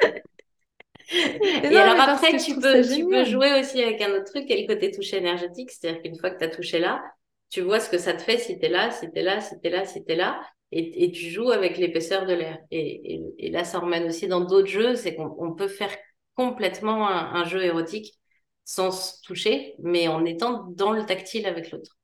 Et, 1.12 1.76
alors 1.76 2.00
après, 2.00 2.38
tu 2.38 2.56
peux, 2.56 2.82
tu 2.84 3.08
peux 3.08 3.26
jouer 3.26 3.60
aussi 3.60 3.82
avec 3.82 4.02
un 4.02 4.12
autre 4.12 4.26
truc, 4.26 4.46
qui 4.46 4.54
est 4.54 4.68
le 4.68 4.74
côté 4.74 4.92
toucher 4.92 5.18
énergétique. 5.18 5.72
C'est-à-dire 5.72 6.02
qu'une 6.02 6.18
fois 6.18 6.30
que 6.30 6.40
tu 6.40 6.46
as 6.46 6.50
touché 6.50 6.80
là, 6.80 7.04
tu 7.50 7.62
vois 7.62 7.80
ce 7.80 7.90
que 7.90 7.98
ça 7.98 8.14
te 8.14 8.22
fait 8.22 8.38
si 8.38 8.60
tu 8.60 8.66
es 8.66 8.70
là, 8.70 8.92
si 8.92 9.12
tu 9.12 9.20
es 9.20 9.24
là, 9.24 9.42
si 9.42 9.60
tu 9.60 9.68
es 9.68 9.72
là, 9.72 9.86
si 9.86 10.06
tu 10.06 10.12
es 10.12 10.16
là. 10.16 10.40
Et, 10.72 11.06
et, 11.06 11.12
tu 11.12 11.32
joues 11.32 11.50
avec 11.50 11.78
l'épaisseur 11.78 12.28
de 12.28 12.34
l'air. 12.34 12.60
Et, 12.70 13.22
et, 13.40 13.50
là, 13.50 13.64
ça 13.64 13.80
emmène 13.80 14.06
aussi 14.06 14.28
dans 14.28 14.42
d'autres 14.42 14.68
jeux. 14.68 14.96
C'est 14.96 15.16
qu'on 15.16 15.56
peut 15.56 15.68
faire 15.68 15.96
complètement 16.36 17.10
un, 17.10 17.44
jeu 17.44 17.64
érotique 17.64 18.20
sans 18.66 18.92
se 18.92 19.22
toucher, 19.24 19.76
mais 19.80 20.08
en 20.08 20.24
étant 20.26 20.68
dans 20.70 20.92
le 20.92 21.06
tactile 21.06 21.48
avec 21.48 21.72
l'autre. 21.72 21.98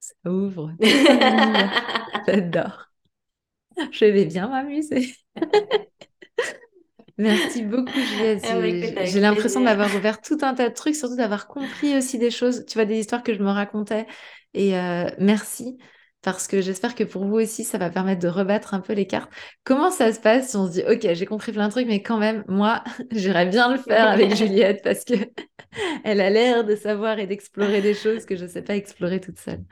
Ça 0.00 0.30
ouvre. 0.30 0.72
J'adore. 2.26 2.88
Je 3.92 4.04
vais 4.06 4.24
bien 4.24 4.48
m'amuser. 4.48 5.14
Merci 7.18 7.62
beaucoup, 7.62 7.92
Juliette. 7.92 8.44
J'ai 9.04 9.20
l'impression 9.20 9.60
d'avoir 9.60 9.94
ouvert 9.94 10.20
tout 10.20 10.38
un 10.42 10.54
tas 10.54 10.68
de 10.68 10.74
trucs, 10.74 10.94
surtout 10.94 11.16
d'avoir 11.16 11.46
compris 11.46 11.96
aussi 11.96 12.18
des 12.18 12.30
choses, 12.30 12.64
tu 12.66 12.74
vois, 12.74 12.84
des 12.84 12.98
histoires 12.98 13.22
que 13.22 13.34
je 13.34 13.42
me 13.42 13.50
racontais. 13.50 14.06
Et 14.54 14.76
euh, 14.76 15.08
merci, 15.18 15.78
parce 16.22 16.46
que 16.46 16.60
j'espère 16.60 16.94
que 16.94 17.04
pour 17.04 17.24
vous 17.24 17.36
aussi, 17.36 17.64
ça 17.64 17.78
va 17.78 17.90
permettre 17.90 18.22
de 18.22 18.28
rebattre 18.28 18.74
un 18.74 18.80
peu 18.80 18.92
les 18.92 19.06
cartes. 19.06 19.30
Comment 19.64 19.90
ça 19.90 20.12
se 20.12 20.20
passe? 20.20 20.50
Si 20.50 20.56
on 20.56 20.66
se 20.66 20.72
dit, 20.72 20.82
OK, 20.88 21.06
j'ai 21.12 21.26
compris 21.26 21.52
plein 21.52 21.66
de 21.66 21.72
trucs, 21.72 21.86
mais 21.86 22.02
quand 22.02 22.18
même, 22.18 22.44
moi, 22.48 22.82
j'irais 23.10 23.46
bien 23.46 23.72
le 23.72 23.78
faire 23.78 24.08
avec 24.08 24.34
Juliette 24.36 24.82
parce 24.82 25.04
que 25.04 25.14
elle 26.04 26.20
a 26.20 26.30
l'air 26.30 26.64
de 26.64 26.76
savoir 26.76 27.18
et 27.18 27.26
d'explorer 27.26 27.80
des 27.82 27.94
choses 27.94 28.24
que 28.24 28.36
je 28.36 28.44
ne 28.44 28.48
sais 28.48 28.62
pas 28.62 28.76
explorer 28.76 29.20
toute 29.20 29.38
seule. 29.38 29.64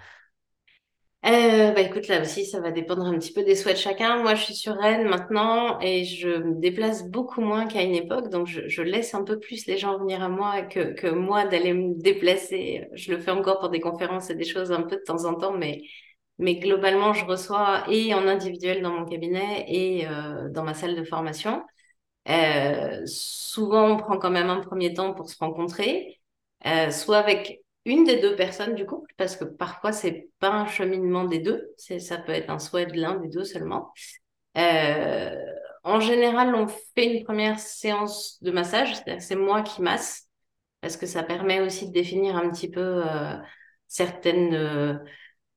Euh, 1.27 1.73
bah 1.73 1.83
écoute, 1.83 2.09
là 2.09 2.23
aussi, 2.23 2.47
ça 2.47 2.61
va 2.61 2.71
dépendre 2.71 3.05
un 3.05 3.19
petit 3.19 3.33
peu 3.35 3.43
des 3.45 3.55
souhaits 3.55 3.77
de 3.77 3.81
chacun. 3.81 4.23
Moi, 4.23 4.35
je 4.35 4.45
suis 4.45 4.55
sur 4.55 4.75
Rennes 4.75 5.07
maintenant 5.07 5.79
et 5.81 6.05
je 6.05 6.29
me 6.29 6.55
déplace 6.59 7.07
beaucoup 7.07 7.43
moins 7.43 7.67
qu'à 7.67 7.83
une 7.83 7.95
époque. 7.95 8.31
Donc, 8.31 8.47
je, 8.47 8.67
je, 8.69 8.81
laisse 8.81 9.13
un 9.15 9.23
peu 9.23 9.39
plus 9.39 9.67
les 9.67 9.77
gens 9.77 9.99
venir 9.99 10.23
à 10.23 10.31
moi 10.31 10.63
que, 10.63 10.95
que 10.95 11.09
moi 11.09 11.45
d'aller 11.47 11.75
me 11.75 11.95
déplacer. 11.95 12.89
Je 12.95 13.13
le 13.13 13.19
fais 13.19 13.33
encore 13.33 13.59
pour 13.61 13.69
des 13.69 13.81
conférences 13.81 14.31
et 14.31 14.35
des 14.35 14.45
choses 14.45 14.73
un 14.73 14.83
peu 14.83 14.97
de 14.97 15.03
temps 15.03 15.27
en 15.27 15.35
temps, 15.35 15.53
mais, 15.53 15.83
mais 16.39 16.57
globalement, 16.57 17.13
je 17.13 17.27
reçois 17.27 17.85
et 17.91 18.15
en 18.15 18.27
individuel 18.27 18.81
dans 18.83 18.93
mon 18.93 19.05
cabinet 19.05 19.67
et 19.69 20.07
euh, 20.09 20.49
dans 20.49 20.65
ma 20.65 20.73
salle 20.75 20.97
de 20.97 21.05
formation. 21.05 21.63
Euh, 22.29 23.03
souvent, 23.07 23.91
on 23.91 23.97
prend 23.99 24.19
quand 24.19 24.31
même 24.31 24.51
un 24.51 24.61
premier 24.61 24.95
temps 24.95 25.15
pour 25.15 25.29
se 25.31 25.37
rencontrer, 25.39 26.21
euh, 26.67 26.91
soit 26.91 27.19
avec 27.19 27.61
une 27.85 28.05
des 28.05 28.21
deux 28.21 28.37
personnes 28.37 28.75
du 28.75 28.85
couple, 28.85 29.13
parce 29.17 29.37
que 29.37 29.45
parfois, 29.45 29.93
c'est 29.93 30.29
pas 30.39 30.51
un 30.51 30.67
cheminement 30.67 31.25
des 31.25 31.39
deux, 31.39 31.71
ça 31.77 32.19
peut 32.19 32.33
être 32.33 32.51
un 32.51 32.59
souhait 32.59 32.87
de 32.87 33.01
l'un 33.01 33.17
des 33.17 33.29
deux 33.29 33.45
seulement. 33.45 33.93
Euh, 34.57 35.35
en 35.83 36.01
général, 36.01 36.55
on 36.55 36.67
fait 36.69 37.07
une 37.07 37.25
première 37.25 37.59
séance 37.59 38.39
de 38.43 38.51
massage, 38.51 38.97
c'est-à-dire 38.97 39.23
c'est 39.23 39.37
moi 39.37 39.63
qui 39.63 39.81
masse, 39.81 40.29
parce 40.83 40.97
que 40.97 41.07
ça 41.07 41.23
permet 41.23 41.61
aussi 41.61 41.89
de 41.89 41.93
définir 41.93 42.37
un 42.37 42.51
petit 42.51 42.71
peu 42.71 43.03
euh, 43.07 43.37
certaines, 43.89 44.55
euh, 44.55 44.95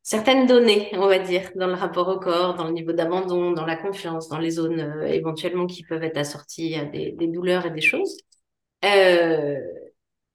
certaines 0.01 0.47
données, 0.47 0.91
on 0.93 1.07
va 1.07 1.19
dire, 1.19 1.51
dans 1.55 1.67
le 1.67 1.73
rapport 1.73 2.07
au 2.07 2.19
corps, 2.19 2.55
dans 2.55 2.65
le 2.65 2.73
niveau 2.73 2.93
d'abandon, 2.93 3.51
dans 3.51 3.65
la 3.65 3.75
confiance, 3.75 4.29
dans 4.29 4.39
les 4.39 4.51
zones 4.51 5.03
éventuellement 5.07 5.67
qui 5.67 5.83
peuvent 5.83 6.03
être 6.03 6.17
assorties 6.17 6.75
à 6.75 6.85
des, 6.85 7.15
douleurs 7.27 7.65
et 7.65 7.71
des 7.71 7.81
choses. 7.81 8.17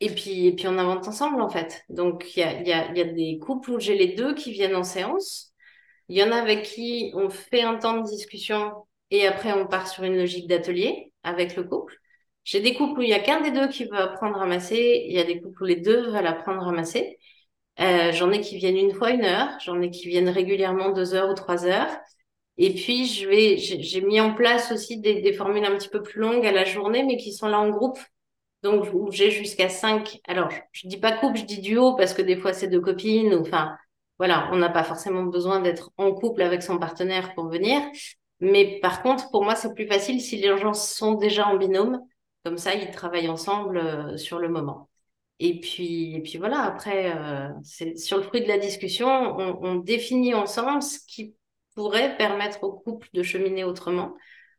Et 0.00 0.10
puis, 0.10 0.46
et 0.46 0.52
puis 0.54 0.68
on 0.68 0.78
invente 0.78 1.08
ensemble, 1.08 1.40
en 1.42 1.48
fait. 1.48 1.84
Donc, 1.88 2.36
il 2.36 2.40
y 2.40 2.42
a, 2.42 2.62
y, 2.62 2.72
a, 2.72 2.92
y 2.92 3.00
a 3.00 3.04
des 3.04 3.38
couples 3.38 3.70
où 3.72 3.80
j'ai 3.80 3.96
les 3.96 4.14
deux 4.14 4.34
qui 4.34 4.52
viennent 4.52 4.76
en 4.76 4.84
séance. 4.84 5.52
Il 6.08 6.16
y 6.16 6.22
en 6.22 6.32
a 6.32 6.36
avec 6.36 6.64
qui 6.64 7.12
on 7.14 7.30
fait 7.30 7.62
un 7.62 7.76
temps 7.78 7.98
de 8.00 8.08
discussion 8.08 8.72
et 9.10 9.26
après 9.26 9.52
on 9.52 9.66
part 9.66 9.88
sur 9.88 10.04
une 10.04 10.16
logique 10.16 10.48
d'atelier 10.48 11.12
avec 11.22 11.56
le 11.56 11.64
couple. 11.64 11.96
J'ai 12.44 12.60
des 12.60 12.74
couples 12.74 13.00
où 13.00 13.02
il 13.02 13.10
y 13.10 13.14
a 13.14 13.20
qu'un 13.20 13.40
des 13.42 13.50
deux 13.50 13.68
qui 13.68 13.84
veut 13.84 13.98
apprendre 13.98 14.40
à 14.40 14.46
masser. 14.46 15.04
Il 15.06 15.12
y 15.14 15.18
a 15.18 15.24
des 15.24 15.40
couples 15.40 15.62
où 15.62 15.66
les 15.66 15.76
deux 15.76 16.10
veulent 16.10 16.26
apprendre 16.26 16.66
à 16.66 16.72
masser. 16.72 17.18
Euh, 17.80 18.12
j'en 18.12 18.30
ai 18.32 18.40
qui 18.40 18.56
viennent 18.56 18.76
une 18.76 18.94
fois 18.94 19.10
une 19.10 19.24
heure. 19.24 19.50
J'en 19.64 19.80
ai 19.82 19.90
qui 19.90 20.08
viennent 20.08 20.28
régulièrement 20.30 20.90
deux 20.92 21.14
heures 21.14 21.30
ou 21.30 21.34
trois 21.34 21.66
heures. 21.66 21.90
Et 22.56 22.74
puis, 22.74 23.06
je 23.06 23.28
vais, 23.28 23.56
j'ai 23.58 24.00
mis 24.00 24.20
en 24.20 24.34
place 24.34 24.72
aussi 24.72 24.98
des, 25.00 25.20
des 25.22 25.32
formules 25.32 25.64
un 25.64 25.76
petit 25.76 25.88
peu 25.88 26.02
plus 26.02 26.20
longues 26.20 26.46
à 26.46 26.52
la 26.52 26.64
journée, 26.64 27.04
mais 27.04 27.16
qui 27.16 27.32
sont 27.32 27.48
là 27.48 27.60
en 27.60 27.70
groupe 27.70 27.98
donc, 28.62 29.12
j'ai 29.12 29.30
jusqu'à 29.30 29.68
cinq. 29.68 30.20
Alors, 30.26 30.50
je 30.72 30.88
dis 30.88 30.96
pas 30.98 31.12
couple, 31.12 31.38
je 31.38 31.44
dis 31.44 31.60
duo 31.60 31.94
parce 31.94 32.12
que 32.14 32.22
des 32.22 32.36
fois, 32.36 32.52
c'est 32.52 32.68
deux 32.68 32.80
copines 32.80 33.34
enfin, 33.34 33.76
voilà, 34.18 34.48
on 34.52 34.56
n'a 34.56 34.68
pas 34.68 34.82
forcément 34.82 35.22
besoin 35.24 35.60
d'être 35.60 35.90
en 35.96 36.12
couple 36.12 36.42
avec 36.42 36.62
son 36.62 36.78
partenaire 36.78 37.34
pour 37.34 37.48
venir. 37.48 37.80
Mais 38.40 38.80
par 38.80 39.02
contre, 39.02 39.30
pour 39.30 39.44
moi, 39.44 39.54
c'est 39.54 39.74
plus 39.74 39.86
facile 39.86 40.20
si 40.20 40.36
les 40.36 40.56
gens 40.58 40.74
sont 40.74 41.14
déjà 41.14 41.46
en 41.48 41.56
binôme. 41.56 42.00
Comme 42.44 42.58
ça, 42.58 42.74
ils 42.74 42.90
travaillent 42.90 43.28
ensemble 43.28 43.78
euh, 43.78 44.16
sur 44.16 44.38
le 44.38 44.48
moment. 44.48 44.88
Et 45.40 45.60
puis, 45.60 46.16
et 46.16 46.20
puis 46.20 46.38
voilà, 46.38 46.62
après, 46.62 47.16
euh, 47.16 47.48
c'est 47.62 47.96
sur 47.96 48.16
le 48.16 48.24
fruit 48.24 48.42
de 48.42 48.48
la 48.48 48.58
discussion, 48.58 49.08
on, 49.08 49.58
on 49.62 49.74
définit 49.76 50.34
ensemble 50.34 50.82
ce 50.82 50.98
qui 51.06 51.36
pourrait 51.76 52.16
permettre 52.16 52.64
au 52.64 52.72
couple 52.72 53.08
de 53.12 53.22
cheminer 53.22 53.62
autrement 53.62 54.14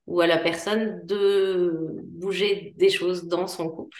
ou 0.07 0.21
à 0.21 0.27
la 0.27 0.37
personne 0.37 1.05
de 1.05 2.03
bouger 2.03 2.73
des 2.77 2.89
choses 2.89 3.25
dans 3.25 3.47
son 3.47 3.69
couple. 3.69 3.97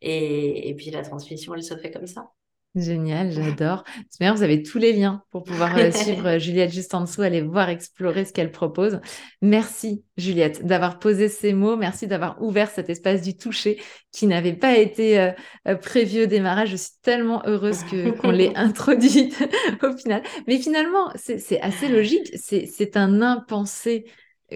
Et, 0.00 0.68
et 0.68 0.74
puis 0.74 0.90
la 0.90 1.02
transmission, 1.02 1.54
elle 1.54 1.62
se 1.62 1.76
fait 1.76 1.90
comme 1.90 2.06
ça. 2.06 2.30
Génial, 2.74 3.32
j'adore. 3.32 3.84
D'ailleurs, 4.18 4.34
vous 4.34 4.42
avez 4.42 4.62
tous 4.62 4.78
les 4.78 4.94
liens 4.94 5.22
pour 5.30 5.42
pouvoir 5.42 5.76
euh, 5.76 5.90
suivre 5.92 6.26
euh, 6.26 6.38
Juliette 6.38 6.72
juste 6.72 6.94
en 6.94 7.02
dessous, 7.02 7.20
aller 7.20 7.42
voir, 7.42 7.68
explorer 7.68 8.24
ce 8.24 8.32
qu'elle 8.32 8.50
propose. 8.50 8.98
Merci 9.42 10.04
Juliette 10.16 10.64
d'avoir 10.64 10.98
posé 10.98 11.28
ces 11.28 11.52
mots. 11.52 11.76
Merci 11.76 12.06
d'avoir 12.06 12.40
ouvert 12.40 12.70
cet 12.70 12.88
espace 12.88 13.20
du 13.20 13.36
toucher 13.36 13.78
qui 14.10 14.26
n'avait 14.26 14.54
pas 14.54 14.78
été 14.78 15.20
euh, 15.20 15.76
prévu 15.76 16.22
au 16.22 16.26
démarrage. 16.26 16.70
Je 16.70 16.76
suis 16.76 16.94
tellement 17.02 17.42
heureuse 17.44 17.84
que, 17.84 18.10
qu'on 18.18 18.30
l'ait 18.30 18.56
introduite 18.56 19.36
au 19.82 19.94
final. 19.94 20.22
Mais 20.46 20.56
finalement, 20.56 21.12
c'est, 21.14 21.60
assez 21.60 21.88
logique. 21.88 22.30
C'est, 22.36 22.64
c'est 22.64 22.96
un 22.96 23.20
impensé 23.20 24.06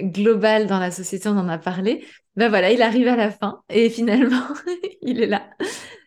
global 0.03 0.67
dans 0.67 0.79
la 0.79 0.91
société, 0.91 1.29
on 1.29 1.39
en 1.39 1.49
a 1.49 1.59
parlé. 1.59 2.07
Ben 2.37 2.49
voilà, 2.49 2.71
il 2.71 2.83
arrive 2.83 3.09
à 3.09 3.17
la 3.17 3.31
fin 3.31 3.63
et 3.69 3.91
finalement, 3.91 4.43
il 5.03 5.23
est 5.23 5.27
là. 5.27 5.49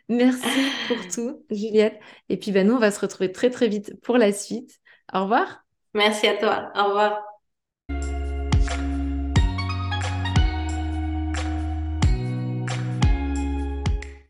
Merci 0.09 0.47
pour 0.87 0.97
tout, 1.07 1.45
Juliette. 1.49 1.99
Et 2.29 2.37
puis 2.37 2.51
ben 2.51 2.67
nous, 2.67 2.75
on 2.75 2.79
va 2.79 2.91
se 2.91 2.99
retrouver 2.99 3.31
très 3.31 3.49
très 3.49 3.67
vite 3.67 3.99
pour 4.01 4.17
la 4.17 4.31
suite. 4.31 4.79
Au 5.13 5.21
revoir. 5.23 5.63
Merci 5.93 6.27
à 6.27 6.37
toi. 6.37 6.71
Au 6.75 6.85
revoir. 6.85 7.28